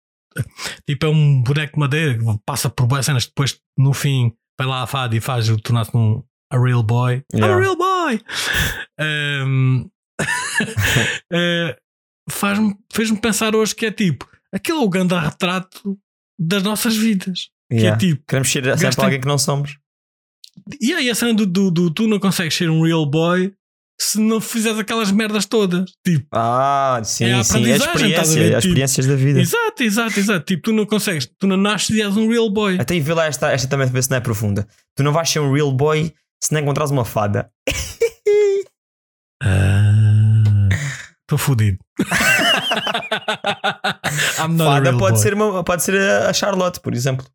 [0.87, 4.67] Tipo, é um boneco de madeira que passa por boas cenas, depois no fim vai
[4.67, 7.23] lá a fada e faz o tornar-se num a real boy.
[7.33, 7.55] I'm Yeah.
[7.55, 8.21] a real boy!
[9.01, 9.89] Um,
[11.33, 11.77] eh,
[12.31, 15.97] faz-me- Fez-me pensar hoje que é tipo aquele é o grande retrato
[16.39, 17.49] das nossas vidas.
[17.73, 17.97] Yeah.
[17.99, 19.77] Que é tipo, Queremos ser sempre alguém que não somos.
[20.81, 23.53] E aí a cena do, do, do tu não consegues ser um real boy
[24.01, 25.91] se não fizeres aquelas merdas todas.
[26.05, 27.65] Tipo, Ah, sim, É a sim.
[27.69, 28.55] É a estás a experiência, ver?
[28.55, 29.41] as Tipo, experiências da vida.
[29.41, 30.45] exato, exato, exato.
[30.47, 32.79] Tipo, tu não consegues, tu não nasces e és um real boy.
[32.81, 34.67] Até aí vê lá esta, esta também ver se não é profunda.
[34.97, 36.13] Tu não vais ser um real boy
[36.43, 37.51] se não encontrares uma fada.
[41.23, 41.79] Estou fodido.
[44.49, 45.17] Not a Fada pode boy.
[45.23, 45.95] ser, uma, pode ser
[46.27, 47.27] a Charlotte, por exemplo.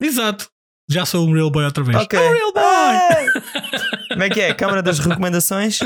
[0.00, 0.48] Exato.
[0.90, 1.96] Já sou um real boy outra vez.
[1.96, 2.18] Ok.
[2.18, 3.42] I'm a real boy.
[4.12, 4.52] Como é que é?
[4.52, 5.78] Câmara das recomendações?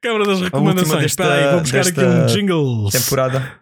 [0.00, 1.02] Câmara das recomendações.
[1.02, 2.90] desta- Espera aí, vou buscar aqui um jingle.
[2.90, 3.52] Temporada.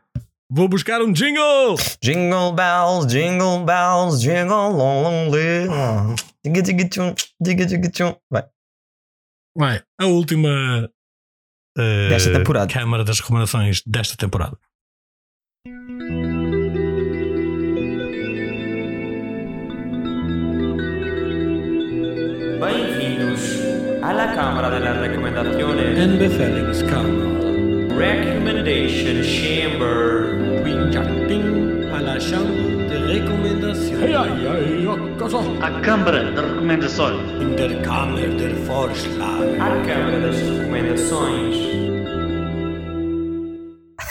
[0.51, 1.75] Vou buscar um jingle.
[2.01, 5.31] Jingle bells, jingle bells, jingle long.
[6.45, 8.15] Diga, diga, tchum, diga, diga, tchum.
[8.31, 8.45] Vai.
[9.57, 10.91] Vai, a última
[11.79, 12.71] eh, Desta temporada.
[12.71, 14.59] Câmara das recomendações desta temporada.
[22.61, 23.41] Bem-vindos
[24.03, 27.25] à la Cámara de las Recomendaciones Enbefelings Câmara.
[27.97, 30.05] Recommendation Chamber.
[31.95, 32.84] a la chambre
[33.15, 33.95] de recomendação.
[35.63, 37.43] à Câmara de Recomendações.
[37.43, 39.61] Intercâmara de Vorschlag.
[39.61, 41.55] À Câmara das Recomendações.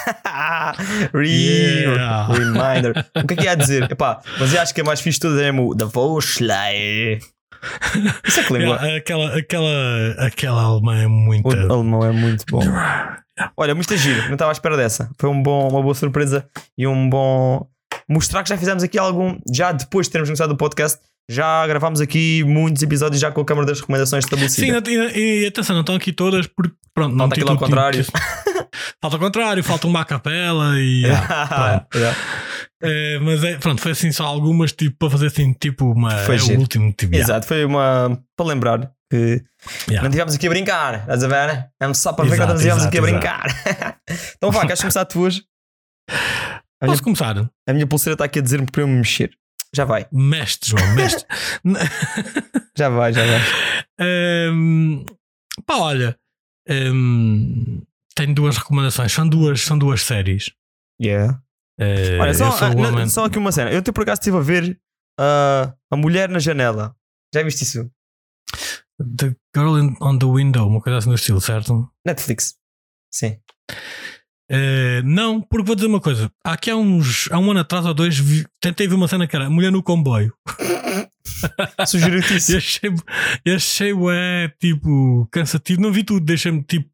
[1.13, 2.33] Re Yeah.
[2.33, 3.05] Reminder.
[3.15, 3.91] O que é que ia dizer?
[3.91, 7.19] Epá, mas eu acho que é mais fixe tudo é o da Voschlei.
[8.25, 8.77] Isso é que língua.
[8.77, 11.47] Yeah, aquela, aquela, aquela alemã é muito.
[11.47, 12.61] O alemão é muito bom.
[13.57, 14.27] Olha, muito giro.
[14.27, 15.09] Não estava à espera dessa.
[15.17, 16.47] Foi um bom, uma boa surpresa
[16.77, 17.67] e um bom.
[18.09, 19.37] Mostrar que já fizemos aqui algum.
[19.53, 20.99] Já depois de termos começado o podcast,
[21.29, 24.91] já gravámos aqui muitos episódios já com a Câmara das Recomendações Sim, estabelecida.
[25.15, 28.05] e, e atenção, não estão aqui todas porque pronto, não Falta aquilo ao contrário.
[29.01, 31.05] falta ao contrário, falta uma capela e.
[31.09, 31.85] ah.
[31.95, 32.17] Yeah.
[32.81, 36.11] É, mas é, pronto, foi assim só algumas tipo para fazer assim, tipo uma.
[36.19, 36.57] Foi é giro.
[36.57, 37.13] o último tipo.
[37.13, 37.33] yeah.
[37.33, 38.19] Exato, foi uma.
[38.35, 39.41] para lembrar que
[39.87, 40.01] Yeah.
[40.01, 41.69] não estivemos aqui a brincar, estás a ver?
[41.81, 43.45] É só para ver que não estivemos aqui a brincar.
[44.35, 45.41] então vá, queres começar tu hoje?
[46.83, 47.49] A minha, Posso começar?
[47.67, 49.31] a minha pulseira está aqui a dizer-me para eu me mexer.
[49.75, 51.25] Já vai, Mestre, João, mestre.
[52.77, 53.39] já vai, já vai.
[54.51, 55.05] Hum,
[55.65, 56.19] pá, olha,
[56.69, 57.81] hum,
[58.15, 59.11] tenho duas recomendações.
[59.11, 60.51] São duas, são duas séries.
[61.01, 61.41] Yeah.
[61.79, 63.71] Eh, Olha, só, homem- só aqui uma cena.
[63.71, 64.79] Eu te por acaso estive a ver
[65.19, 66.95] ah, A Mulher na Janela.
[67.33, 67.89] Já viste isso?
[69.17, 71.89] The Girl on the Window, uma coisa assim do estilo, certo?
[72.05, 72.55] Netflix.
[73.11, 73.39] Sim.
[74.49, 76.29] Eh, não, porque vou dizer uma coisa.
[76.43, 79.35] Aqui há uns há um ano atrás ou dois vi- tentei ver uma cena que
[79.35, 80.33] era Mulher no Comboio.
[81.87, 82.57] Sugiro-te E isso.
[82.57, 82.89] achei,
[83.55, 85.81] achei ué, tipo, cansativo.
[85.81, 86.89] Não vi tudo, deixei-me tipo.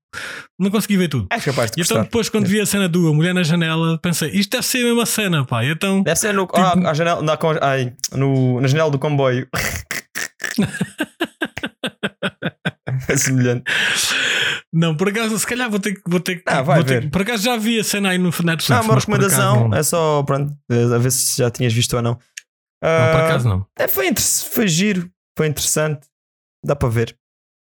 [0.58, 1.28] Não consegui ver tudo.
[1.32, 4.00] És capaz de E então depois, quando vi a cena do A Mulher na Janela,
[4.02, 5.64] pensei, isto deve ser a mesma cena, pá.
[5.64, 6.02] E então.
[6.02, 9.47] Deve ser no, ah, à janela, na, ai, no, na janela do comboio.
[13.08, 13.64] é semelhante.
[14.74, 16.02] Não, por acaso, se calhar vou ter que.
[16.08, 17.02] Vou ter, que- Ah, vai ter ver.
[17.04, 18.70] que- por acaso já vi a cena aí no Netflix.
[18.70, 19.74] Não, uma recomendação.
[19.74, 22.12] É só, pronto, a ver se já tinhas visto ou não.
[22.12, 22.18] Não,
[22.82, 23.66] por Ah, acaso não.
[23.78, 24.14] é, foi,
[24.52, 26.08] foi giro, foi interessante.
[26.66, 27.18] Dá para ver.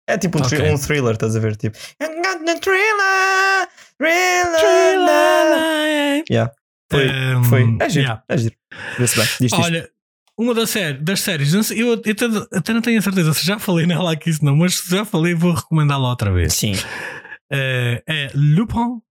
[0.09, 0.71] É tipo um, thri- Ok.
[0.73, 1.57] um thriller, estás a ver?
[1.57, 3.69] Tipo, the thriller,
[3.99, 6.25] thriller.
[6.31, 6.53] Yeah.
[6.91, 7.77] Foi, Ehm, foi.
[7.81, 8.23] É giro, yeah.
[8.29, 8.55] é giro.
[8.99, 9.27] Vê-se bem.
[9.41, 9.61] Diz isto.
[9.63, 9.89] Olha,
[10.39, 12.11] uma das, séries, das séries, não sei, eu até,
[12.53, 15.05] até não tenho a certeza se já falei nela aqui, se não, mas se já
[15.05, 16.55] falei, vou recomendá-la outra vez.
[16.55, 16.73] Sim.
[17.53, 19.03] Eh, é Lupin,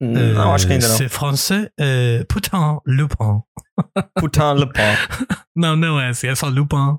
[0.00, 0.96] Não, acho que ainda não.
[0.96, 1.70] C'est français.
[1.78, 3.42] Uh, putain, Lupin.
[4.18, 4.96] Putain Le Pen.
[5.56, 6.96] Não, não é assim, é só Lupin.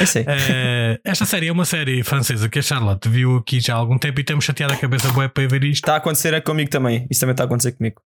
[0.00, 0.24] Eu sei.
[0.26, 3.98] Eh, esta série é uma série francesa que a Charlotte viu aqui já há algum
[3.98, 5.82] tempo e temos chateado a cabeça bué para ver isto.
[5.82, 7.06] Está a acontecer é comigo também.
[7.10, 8.00] Isto também está a acontecer comigo.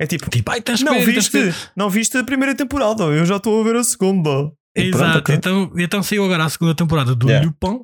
[0.00, 1.54] É tipo, Tipo, ai, tens não ver, tens viste, ver.
[1.76, 4.50] não viste a primeira temporada, eu já estou a ver a segunda.
[4.76, 5.34] E pronto, Exato, ok.
[5.36, 7.46] então, então saiu agora a segunda temporada do Yeah.
[7.46, 7.80] Lupin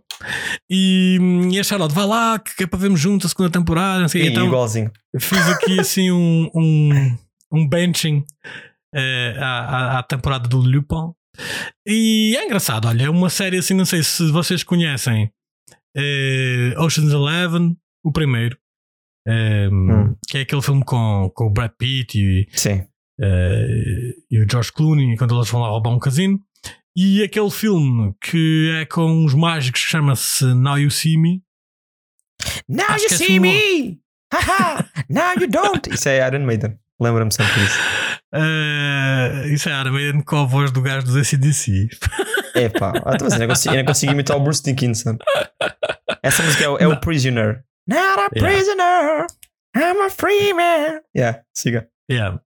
[0.69, 1.19] e,
[1.53, 4.01] e a Charlotte vai lá que é para vermos juntos a segunda temporada.
[4.01, 4.25] Não sei.
[4.25, 4.91] Sim, então igualzinho.
[5.21, 7.17] fiz aqui assim um, um,
[7.53, 8.25] um benching
[8.93, 11.13] eh, à, à- temporada do Lupin
[11.87, 12.89] e é engraçado.
[12.89, 15.31] Olha, é uma série assim, não sei se vocês conhecem
[15.97, 18.57] eh, Ocean's Eleven, o primeiro,
[19.27, 20.17] Hum.
[20.27, 22.49] que é aquele filme com, com o Brad Pitt e,
[23.21, 26.41] eh, e o George Clooney quando eles vão lá roubar um casino.
[26.97, 31.43] E aquele filme que é com uns mágicos que chama-se Now You See Me.
[32.69, 34.01] Now Acho you é see me!
[34.33, 34.89] Haha!
[35.09, 35.93] Now you don't!
[35.93, 36.79] Isso é Iron Maiden.
[37.01, 37.79] Lembra-me sempre disso.
[38.33, 41.89] Eh, isso é Iron Maiden com a voz do gajo dos ACDC.
[42.55, 45.17] Epá, ah, mas eu não consigo, eu não consigo imitar o Bruce Dickinson.
[46.23, 47.65] Essa música é o, é o Prisoner.
[47.89, 48.41] Not a Yeah.
[48.41, 49.27] prisoner,
[49.77, 51.01] I'm a free man.
[51.17, 51.89] Yeah, siga.
[52.11, 52.41] Yeah.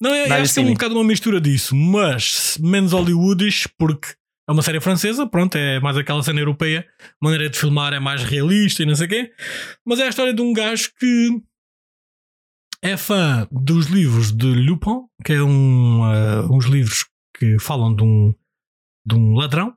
[0.00, 0.72] Não, eu, acho que é um Me.
[0.74, 4.14] bocado uma mistura disso, mas menos Hollywoodish, porque
[4.48, 7.98] é uma série francesa, pronto, é mais aquela cena europeia, a maneira de filmar é
[7.98, 9.32] mais realista e não sei o quê.
[9.84, 11.42] Mas é a história de um gajo que
[12.82, 17.04] é fã dos livros de Lupin, que é um, ah, uns livros
[17.36, 18.32] que falam de um,
[19.04, 19.74] de um ladrão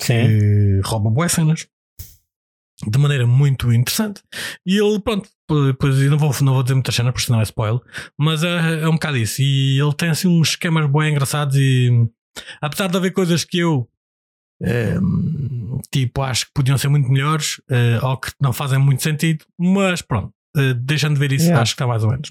[0.00, 1.68] que rouba boas cenas
[2.86, 4.22] de maneira muito interessante.
[4.64, 5.28] E ele, pronto,
[5.66, 7.80] depois não vou, não vou dizer muita cena porque senão é spoiler,
[8.16, 9.42] mas é, é um bocado isso.
[9.42, 11.90] E ele tem assim uns esquemas bem engraçados e
[12.60, 13.88] apesar de haver coisas que eu
[14.62, 14.98] eh,
[15.90, 20.02] tipo acho que podiam ser muito melhores eh, ou que não fazem muito sentido, mas
[20.02, 21.62] pronto, eh, deixando de ver isso, Yeah.
[21.62, 22.30] acho que está mais ou menos.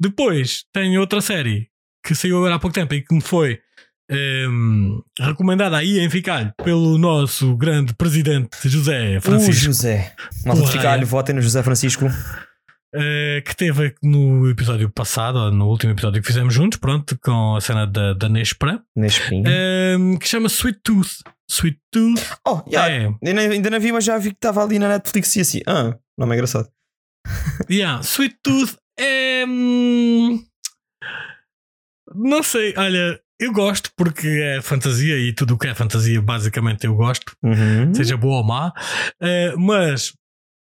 [0.00, 1.68] Depois tem outra série
[2.04, 3.60] que saiu agora há pouco tempo e que me foi
[4.10, 10.12] ehm, recomendada aí em Ficalho pelo nosso grande presidente José O Francisco, José.
[10.44, 11.04] Malta de Ficalho, é.
[11.04, 12.06] votem no José Francisco.
[12.94, 17.56] eh, que teve no episódio passado, ou no último episódio que fizemos juntos, pronto, com
[17.56, 18.82] a cena da, da Nespra,
[19.28, 19.42] fim.
[19.46, 21.22] ehm, que chama Sweet Tooth.
[21.50, 24.78] Sweet Tooth Oh, yeah, é, ainda, ainda não vi, mas já vi que estava ali
[24.78, 25.60] na Netflix e assim.
[25.66, 26.68] Ah, não é engraçado.
[27.70, 29.44] yeah, Sweet Tooth é.
[29.46, 30.42] hum,
[32.14, 36.86] não sei, olha, eu gosto porque é fantasia e tudo o que é fantasia basicamente
[36.86, 37.36] eu gosto.
[37.42, 37.94] Uhum.
[37.94, 38.72] seja boa ou má,
[39.20, 40.14] eh, mas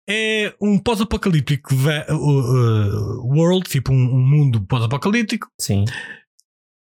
[0.08, 5.86] é um pós-apocalíptico uh, uh, world, tipo um, um mundo pós-apocalíptico, Sim.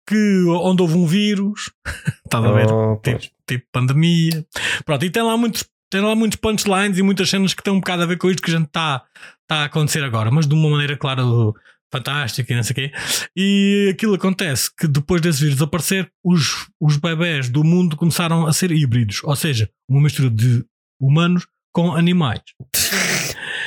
[0.07, 1.71] que, onde houve um vírus,
[2.25, 2.71] estás a ver?
[2.71, 4.45] Oh, Tipo, tipo pandemia.
[4.85, 5.65] Pronto, e tem lá muitos.
[5.91, 8.41] Tem lá muitos punchlines e muitas cenas que têm um bocado a ver com isto
[8.41, 9.03] que a gente está
[9.47, 11.53] tá a acontecer agora, mas de uma maneira, claro,
[11.97, 12.91] fantástica e não sei o quê.
[13.35, 18.51] E aquilo acontece que depois desse vírus aparecer, os, os bebés do mundo começaram a
[18.53, 20.65] ser híbridos, ou seja, uma mistura de
[20.99, 22.41] humanos com animais.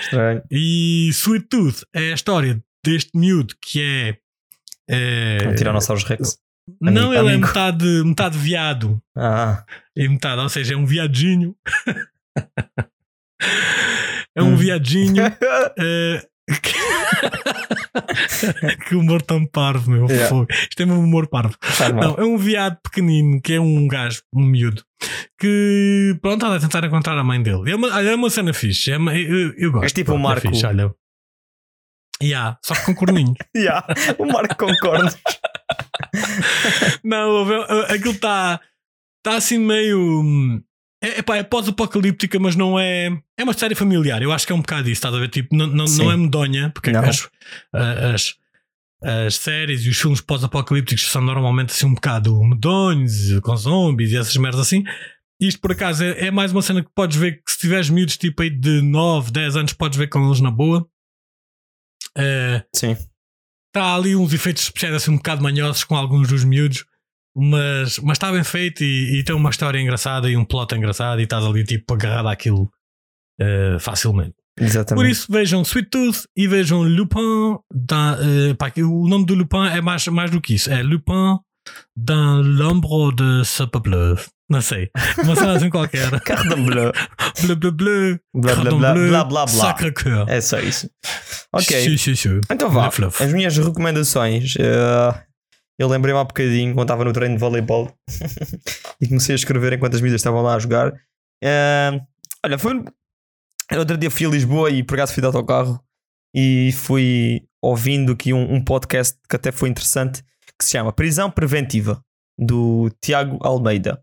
[0.03, 0.43] Estranho.
[0.51, 4.16] E Sweet Tooth é a história deste miúdo que é.
[4.89, 6.39] é Um Tiranossauros Rex.
[6.81, 7.47] não, ele é amigo.
[7.47, 9.64] metade, metade viado Ah,
[9.97, 11.57] e metade, ou seja, é um viadinho.
[14.37, 14.57] é um Hum.
[14.57, 15.22] viadinho.
[15.79, 16.27] eh,
[18.88, 20.07] que humor tão parvo, meu.
[20.07, 20.28] Yeah.
[20.28, 20.47] fogo.
[20.51, 21.57] Isto é mesmo humor parvo.
[21.94, 24.82] Não, é um viado pequenino, que é um gajo, um miúdo,
[25.38, 27.70] que pronto, anda a tentar encontrar a mãe dele.
[27.70, 28.92] É uma, é uma cena fixe.
[28.92, 29.84] É uma- eu, eu gosto.
[29.84, 30.47] És tipo pronto, o Marco.
[30.47, 30.94] É fixe, olha.
[32.22, 33.36] Yeah, só que com corninhos.
[33.55, 33.86] Yeah,
[34.18, 35.12] o Marco concorda.
[37.05, 38.61] Não, a- a- aquilo está
[39.22, 40.62] tá assim meio.
[41.03, 43.11] É, epá, é pós-apocalíptica, mas não é.
[43.36, 44.22] É uma série familiar.
[44.22, 45.28] Eu acho que é um bocado isso, estás a ver?
[45.28, 46.05] Tipo, não, não, Sim.
[46.05, 47.03] não é medonha, porque Não.
[47.03, 47.28] as,
[47.72, 48.34] as,
[49.03, 54.16] as séries e os filmes pós-apocalípticos são normalmente assim um bocado medonhos, com zombies e
[54.16, 54.84] essas merdas assim.
[55.38, 58.16] Isto por acaso é, é mais uma cena que podes ver que se tiveres miúdos
[58.16, 60.88] tipo aí de 9, 10 anos, podes ver com eles na boa.
[62.16, 62.97] Eh, Sim.
[63.68, 66.86] Está ali uns efeitos especiais assim um bocado manhosos com alguns dos miúdos,
[67.37, 71.20] mas, mas está bem feito e, e tem uma história engraçada e um plot engraçado
[71.20, 72.70] e estás ali tipo agarrado àquilo
[73.39, 74.34] eh, facilmente.
[74.59, 75.05] Exatamente.
[75.05, 77.59] Por isso vejam Sweet Tooth e vejam Lupin.
[77.72, 80.70] Da, eh, pá, o nome do Lupin é mais, mais do que isso.
[80.70, 81.39] É Lupin
[81.95, 84.16] dans l'ombre de ce peuple.
[84.49, 84.91] Não sei.
[85.22, 86.09] Uma cena assim qualquer.
[86.22, 86.93] Cardam bleu.
[87.43, 88.20] bleu, bleu, bleu.
[88.34, 89.47] Blá, blá, blá, bleu, blá, blá, blá.
[89.47, 90.24] Sacre cœur.
[90.28, 90.89] É só isso.
[91.53, 91.84] Ok.
[92.51, 92.89] Então vá.
[92.89, 94.55] As minhas recomendações.
[94.59, 95.26] eh,
[95.79, 97.93] eu lembrei-me há bocadinho quando estava no treino de voleibol
[99.01, 100.93] e comecei a escrever enquanto as miúdas estavam lá a jogar.
[101.43, 102.01] Eh,
[102.45, 102.83] olha, foi.
[103.77, 105.83] Outro dia fui a Lisboa e por acaso fui de autocarro
[106.35, 110.22] e fui ouvindo aqui um, um podcast que até foi interessante
[110.59, 112.03] que se chama Prisão Preventiva
[112.39, 114.03] do Tiago Almeida.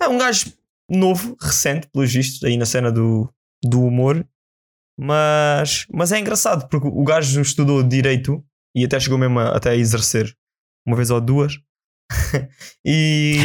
[0.00, 0.52] É um gajo
[0.88, 3.28] novo, recente, pelos vistos, aí na cena do,
[3.64, 4.24] do humor,
[4.98, 8.44] mas, mas é engraçado porque o gajo estudou direito
[8.76, 10.36] e até chegou mesmo a, até a exercer
[10.86, 11.58] uma vez ou duas.
[12.84, 13.36] e,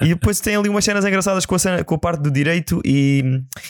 [0.00, 2.80] e depois tem ali umas cenas engraçadas com a, cena- com a parte do direito
[2.84, 3.20] e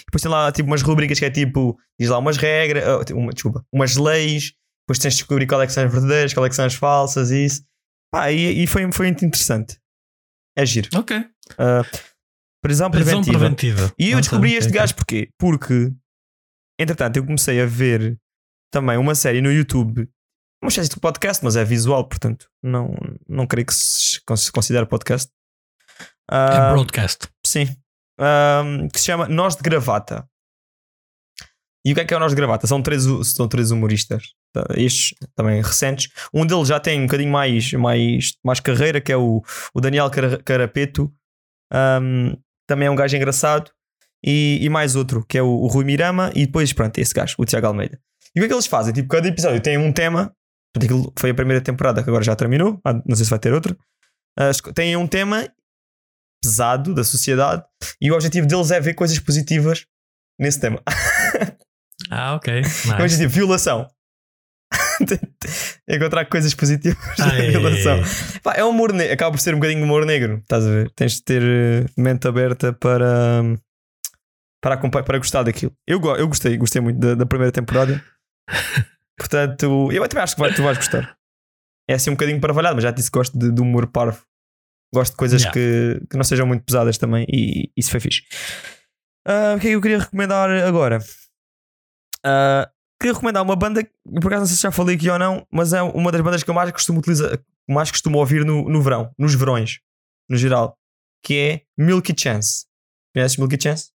[0.05, 3.19] depois tem lá tipo umas rubricas que é tipo diz lá umas regras, ah, tipo,
[3.19, 4.53] uma, desculpa, umas leis,
[4.87, 6.75] depois tens de descobrir qual é que são as verdadeiras, qual é que são as
[6.75, 7.62] falsas e isso.
[8.12, 9.79] Pá, e, e foi, foi muito interessante.
[10.57, 10.89] É giro.
[10.95, 11.17] Ok.
[11.59, 11.83] Ah,
[12.62, 13.39] prisão, Prisão preventiva.
[13.39, 13.95] preventiva.
[13.99, 14.81] E eu descobri este ok.
[14.81, 15.31] gajo porquê?
[15.39, 15.93] Porque,
[16.79, 18.19] entretanto, eu comecei a ver
[18.73, 20.09] também uma série no YouTube,
[20.63, 22.95] uma espécie de podcast, mas é visual, portanto, não,
[23.29, 25.31] não creio que se con- se considere podcast.
[26.31, 27.29] É Ah, broadcast.
[27.47, 27.67] sim.
[28.19, 30.29] Ahm, que se chama Nós de Gravata.
[31.85, 32.67] E o que é que é o Nós de Gravata?
[32.67, 33.05] São três,
[33.35, 34.65] são três humoristas, tá?
[34.77, 36.09] estes também recentes.
[36.35, 39.41] Um deles já tem um bocadinho mais, mais, mais carreira, que é o,
[39.73, 41.13] o Daniel Cara- Carapeto.
[41.73, 42.35] Ahm,
[42.69, 43.71] também é um gajo engraçado.
[44.25, 46.33] E, e mais outro, que é o, o Rui Mirama.
[46.35, 48.01] E depois, pronto, esse gajo, o Tiago Almeida.
[48.35, 48.93] E o que é que eles fazem?
[48.93, 50.35] Tipo, cada episódio tem um tema.
[50.75, 52.81] Portanto, foi a primeira temporada, que agora já terminou.
[52.85, 53.77] Ah, Não sei se vai ter outra.
[54.39, 55.49] Ah, esco- tem um tema
[56.43, 57.64] pesado da sociedade
[58.01, 59.87] e o objetivo deles é ver coisas positivas
[60.39, 60.83] nesse tema.
[62.11, 62.53] Ah, ok.
[62.53, 62.93] O Nice.
[62.93, 63.89] objetivo, violação.
[65.89, 67.51] Encontrar coisas positivas na Ai.
[67.51, 67.99] violação.
[68.43, 70.91] Pá, é um humor negro, acaba por ser um bocadinho humor negro, estás a ver?
[70.91, 73.43] Tens de ter eh, mente aberta para,
[74.62, 75.73] para, para gostar daquilo.
[75.87, 78.01] Eu, eu gostei, gostei muito da, da primeira temporada.
[79.19, 81.17] Portanto, eu também acho que vai- tu vais gostar.
[81.89, 84.23] É assim um bocadinho parvalhado, mas já te disse que gosto de, de humor parvo.
[84.95, 85.53] Gosto de coisas Yeah.
[86.01, 88.23] que, que não sejam muito pesadas também e isso foi fixe.
[89.27, 90.99] Ah, o que é que eu queria recomendar agora?
[92.25, 95.47] Ah, queria recomendar uma banda, por acaso não sei se já falei aqui ou não,
[95.51, 97.39] mas é uma das bandas que eu mais costumo utilizar,
[97.69, 99.81] mais costumo ouvir no, no verão, nos verões,
[100.29, 100.79] no geral,
[101.23, 102.67] que é Milky Chance.
[103.14, 103.91] Conheces Milky Chance?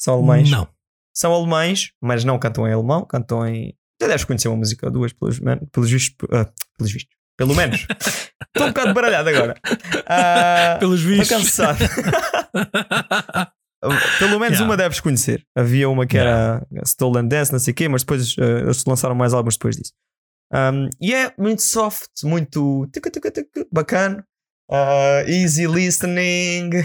[0.00, 0.50] São alemães.
[0.50, 0.68] Não.
[1.14, 3.76] São alemães, mas não cantam em alemão, cantam em.
[4.00, 6.16] Já deves conhecer uma música ou duas, pelos, men- pelos vistos.
[6.32, 7.14] ah, pelos vistos.
[7.36, 7.86] Pelo menos.
[8.54, 9.54] Estou um bocado baralhado agora.
[10.06, 11.28] Ah, Pelos Estou vistos.
[11.38, 11.78] cansado.
[14.18, 14.64] Pelo menos Yeah.
[14.64, 15.44] uma deves conhecer.
[15.56, 19.14] Havia uma que era Stolen Dance, não sei o quê, mas depois eh, eles lançaram
[19.14, 19.92] mais álbuns depois disso.
[20.54, 24.24] Um, e é muito soft, muito tucu, tucu, tucu, bacana.
[24.70, 26.70] Uh, easy listening.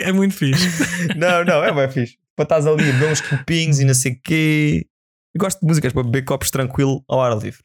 [0.00, 0.68] É muito fixe.
[1.16, 2.16] não, não, é bem fixe.
[2.36, 4.86] Para estás ali a beber uns copinhos e não sei o quê.
[5.34, 7.62] Eu gosto de músicas para beber copos tranquilo ao ar livre.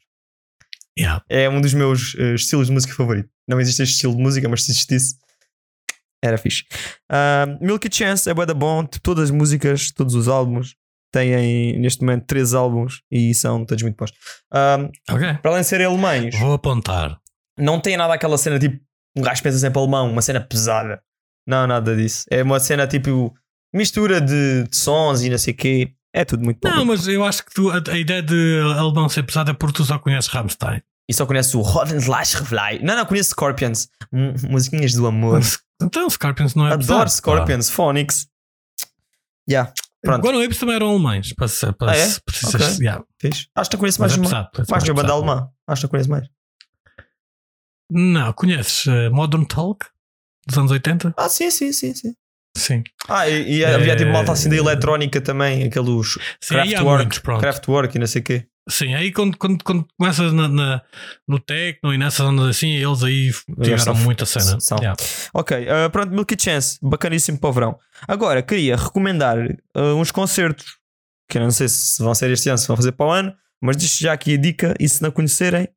[0.98, 1.24] Yeah.
[1.28, 3.28] É um dos meus eh, estilos de música favorito.
[3.48, 5.16] Não existe este estilo de música, mas se existisse,
[6.22, 6.64] era fixe.
[7.10, 8.84] Ah, Milky Chance é bué da bom.
[8.84, 10.74] Tipo, Todas as músicas, todos os álbuns
[11.12, 14.12] têm neste momento três álbuns e são todos muito bons.
[14.52, 14.78] Ah,
[15.10, 15.34] Ok.
[15.40, 17.18] para além de serem alemães, Vou apontar.
[17.58, 18.78] não tem nada aquela cena tipo
[19.16, 21.02] um gajo pensa sempre alemão, uma cena pesada.
[21.46, 22.24] Não, nada disso.
[22.30, 23.34] É uma cena tipo
[23.74, 25.94] mistura de, de sons e não sei o quê.
[26.12, 26.68] É tudo muito bom.
[26.70, 29.76] Não, mas eu acho que tu, a, a ideia de alemão ser pesado é porque
[29.76, 30.82] tu só conheces Rammstein.
[31.08, 32.34] E só conheço o Rodenslash
[32.82, 33.88] Não, não, conheço Scorpions.
[34.12, 35.40] M- musiquinhas do amor.
[35.82, 36.92] Então, Scorpions não é pesado.
[36.94, 37.16] Adoro pá.
[37.16, 38.28] Scorpions, Phonics.
[39.48, 40.22] Yeah, pronto.
[40.22, 41.32] Guano Apes também eram alemães.
[41.32, 42.06] Para, se- para, Ah, é?
[42.06, 42.84] se precisas- Ok.
[42.84, 43.04] yeah.
[43.56, 45.12] Acho que conheço Mas mais é pesado, é Mais uma banda pesado.
[45.30, 45.48] alemã.
[45.66, 46.28] Acho que conheço mais.
[47.90, 49.86] Não, conheces eh, Modern Talk
[50.46, 51.12] dos anos 80?
[51.16, 52.14] Ah, sim, sim, sim, sim.
[52.56, 52.82] Sim.
[53.08, 53.96] Ah, e, e havia É.
[53.96, 57.40] tipo malta assim da eletrónica também, aqueles Sim, Kraftwerk, pronto.
[57.40, 58.46] Kraftwerk e não sei o quê.
[58.68, 60.82] Sim, aí quando, quando, quando começas na, na-
[61.26, 63.30] no techno e nessas ondas assim, eles aí
[63.62, 64.58] tiveram muita cena.
[64.78, 64.96] Yeah.
[65.34, 67.78] Ok, ah, pronto, Milky Chance, bacaníssimo para o verão.
[68.06, 69.38] Agora, queria recomendar
[69.74, 70.78] ah, uns concertos
[71.28, 73.34] que eu não sei se vão ser este ano, se vão fazer para o ano,
[73.62, 75.68] mas deixo já aqui a dica e se não conhecerem,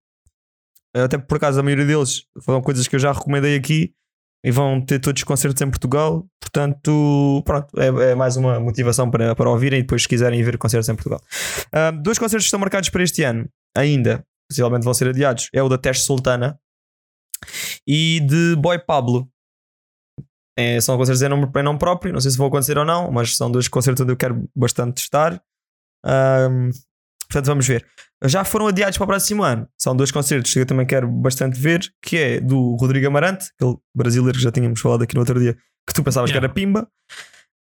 [0.95, 3.93] até por acaso a maioria deles foram coisas que eu já recomendei aqui
[4.43, 9.09] e vão ter todos os concertos em Portugal, portanto, pronto, é, é mais uma motivação
[9.09, 11.21] para, para ouvirem e depois se quiserem ver concertos em Portugal.
[11.71, 15.63] Ah, dois concertos que estão marcados para este ano, ainda, possivelmente vão ser adiados, é
[15.63, 16.59] o da Teste Sultana
[17.87, 19.29] e de Boy Pablo.
[20.57, 23.11] É, são concertos em nome, em nome próprio, não sei se vão acontecer ou não,
[23.11, 25.41] mas são dois concertos onde eu quero bastante estar.
[26.05, 26.69] Ahm,
[27.33, 27.85] portanto, vamos ver.
[28.25, 29.67] Já foram adiados para o próximo ano.
[29.77, 33.77] São dois concertos que eu também quero bastante ver, que é do Rodrigo Amarante, aquele
[33.95, 35.55] brasileiro que já tínhamos falado aqui no outro dia,
[35.87, 36.39] que tu pensavas Yeah.
[36.39, 36.87] que era Pimba,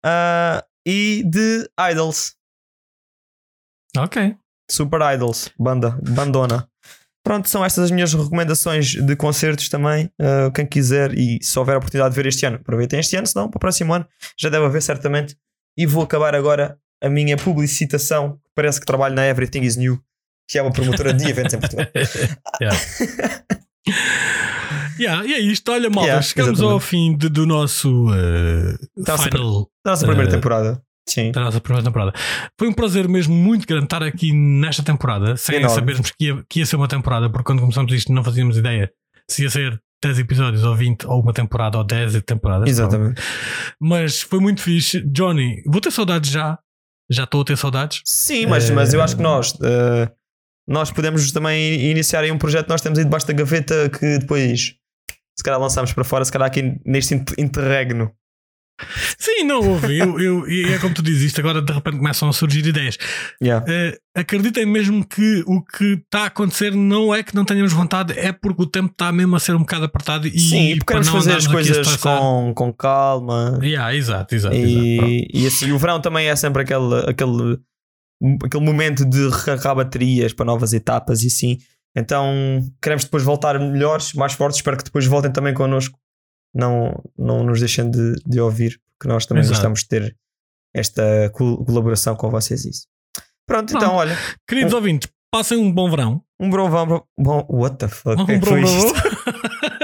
[0.05, 2.35] Ah, e de Idols,
[3.97, 4.35] Ok.
[4.69, 6.67] Super Idols, banda, bandona.
[7.23, 10.05] Pronto, são estas as minhas recomendações de concertos também.
[10.19, 13.27] Uh, quem quiser e se houver a oportunidade de ver este ano, aproveitem este ano,
[13.27, 14.07] senão para o próximo ano
[14.39, 15.35] já deve haver certamente.
[15.77, 18.37] E vou acabar agora a minha publicitação.
[18.55, 19.99] Parece que trabalho na Everything is New
[20.49, 21.87] que é uma promotora de eventos em Portugal.
[22.61, 22.77] Yeah.
[24.99, 26.73] Yeah, e é isto, olha, malta, Yeah, chegamos exatamente.
[26.73, 30.81] ao fim de- do nosso uh, final Nossa primeira Eh, temporada.
[31.09, 31.31] Sim.
[31.31, 32.13] da nossa primeira temporada.
[32.59, 35.75] Foi um prazer mesmo muito grande estar aqui nesta temporada, sem Enorme.
[35.75, 38.91] sabermos que ia, que ia ser uma temporada, porque quando começamos isto não fazíamos ideia
[39.29, 42.69] se ia ser 10 episódios ou 20 ou uma temporada ou 10 temporadas.
[42.69, 43.19] Exatamente.
[43.79, 45.01] Mas foi muito fixe.
[45.07, 46.59] Johnny, vou ter saudades já.
[47.11, 48.01] Já estou a ter saudades.
[48.05, 50.09] Sim, mas, Eh, mas eu acho que nós, eh,
[50.67, 54.17] nós podemos também iniciar aí um projeto que nós temos aí debaixo da gaveta que
[54.19, 54.75] depois,
[55.37, 58.11] se calhar, lançamos para fora, se calhar aqui neste inter- interregno.
[59.17, 59.97] Sim, não houve.
[59.97, 62.97] Eu, eu, e é como tu dizes, isto agora de repente começam a surgir ideias.
[63.41, 63.65] Yeah.
[63.67, 68.17] Eh, acreditem mesmo que o que está a acontecer não é que não tenhamos vontade,
[68.17, 71.09] é porque o tempo está mesmo a ser um bocado apertado e Sim, porque queremos
[71.09, 73.59] fazer as coisas com, com calma.
[73.61, 75.07] Yeah, exato, exato, exato.
[75.07, 77.59] E, e assim, o verão também é sempre aquele, aquele,
[78.43, 81.57] aquele momento de recarregar baterias para novas etapas e assim.
[81.95, 84.57] Então queremos depois voltar melhores, mais fortes.
[84.57, 85.97] Espero que depois voltem também connosco.
[86.53, 89.55] Não, não nos deixem de, de ouvir, porque nós também Exato.
[89.55, 90.15] gostamos de ter
[90.75, 92.65] esta col- colaboração com vocês.
[92.65, 92.87] Isso.
[93.47, 94.17] Pronto, então olha,
[94.47, 96.21] Queridos ouvintes, passem um bom verão.
[96.39, 97.05] um bom verão.
[97.19, 98.21] Bom, what the fuck?
[98.21, 98.93] Um que é que foi isto?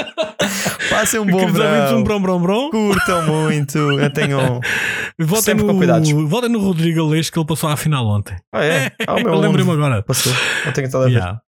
[0.89, 1.97] Passem um bom Queridos verão.
[1.99, 2.69] um brom, brom, brom.
[2.71, 3.77] Curtam muito.
[3.77, 4.37] Eu tenho.
[5.19, 6.09] Votem Sempre com no, cuidados.
[6.11, 8.35] votem no Rodrigo Aleixo que ele passou à final ontem.
[8.53, 8.91] Ah, é?
[9.07, 10.01] Ah, o meu Eu lembrei-me agora.
[10.03, 10.31] Passou.
[10.65, 11.13] Não tenho estado a ver.
[11.13, 11.41] Yeah.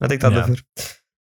[0.00, 0.52] Não tenho estado a Yeah.
[0.54, 0.64] ver.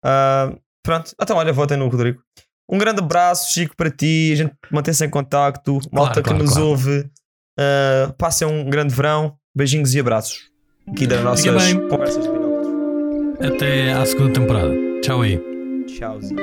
[0.06, 0.54] Ah,
[0.84, 2.22] pronto, então olha, votem no Rodrigo.
[2.70, 4.32] Um grande abraço, Chico, para ti.
[4.34, 5.80] A gente mantém-se em contacto.
[5.92, 6.68] Malta claro, que nos claro.
[6.68, 7.10] ouve.
[7.58, 9.36] Ah, passem um grande verão.
[9.56, 10.52] Beijinhos e abraços.
[10.88, 11.46] Aqui das nossas
[11.90, 13.42] conversas de binóculos.
[13.42, 14.74] Até à segunda temporada.
[15.02, 15.42] Tchau aí.
[15.88, 16.38] Tchauzinho.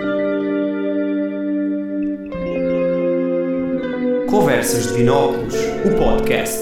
[4.29, 6.59] Conversas de Binóculos, o podcast.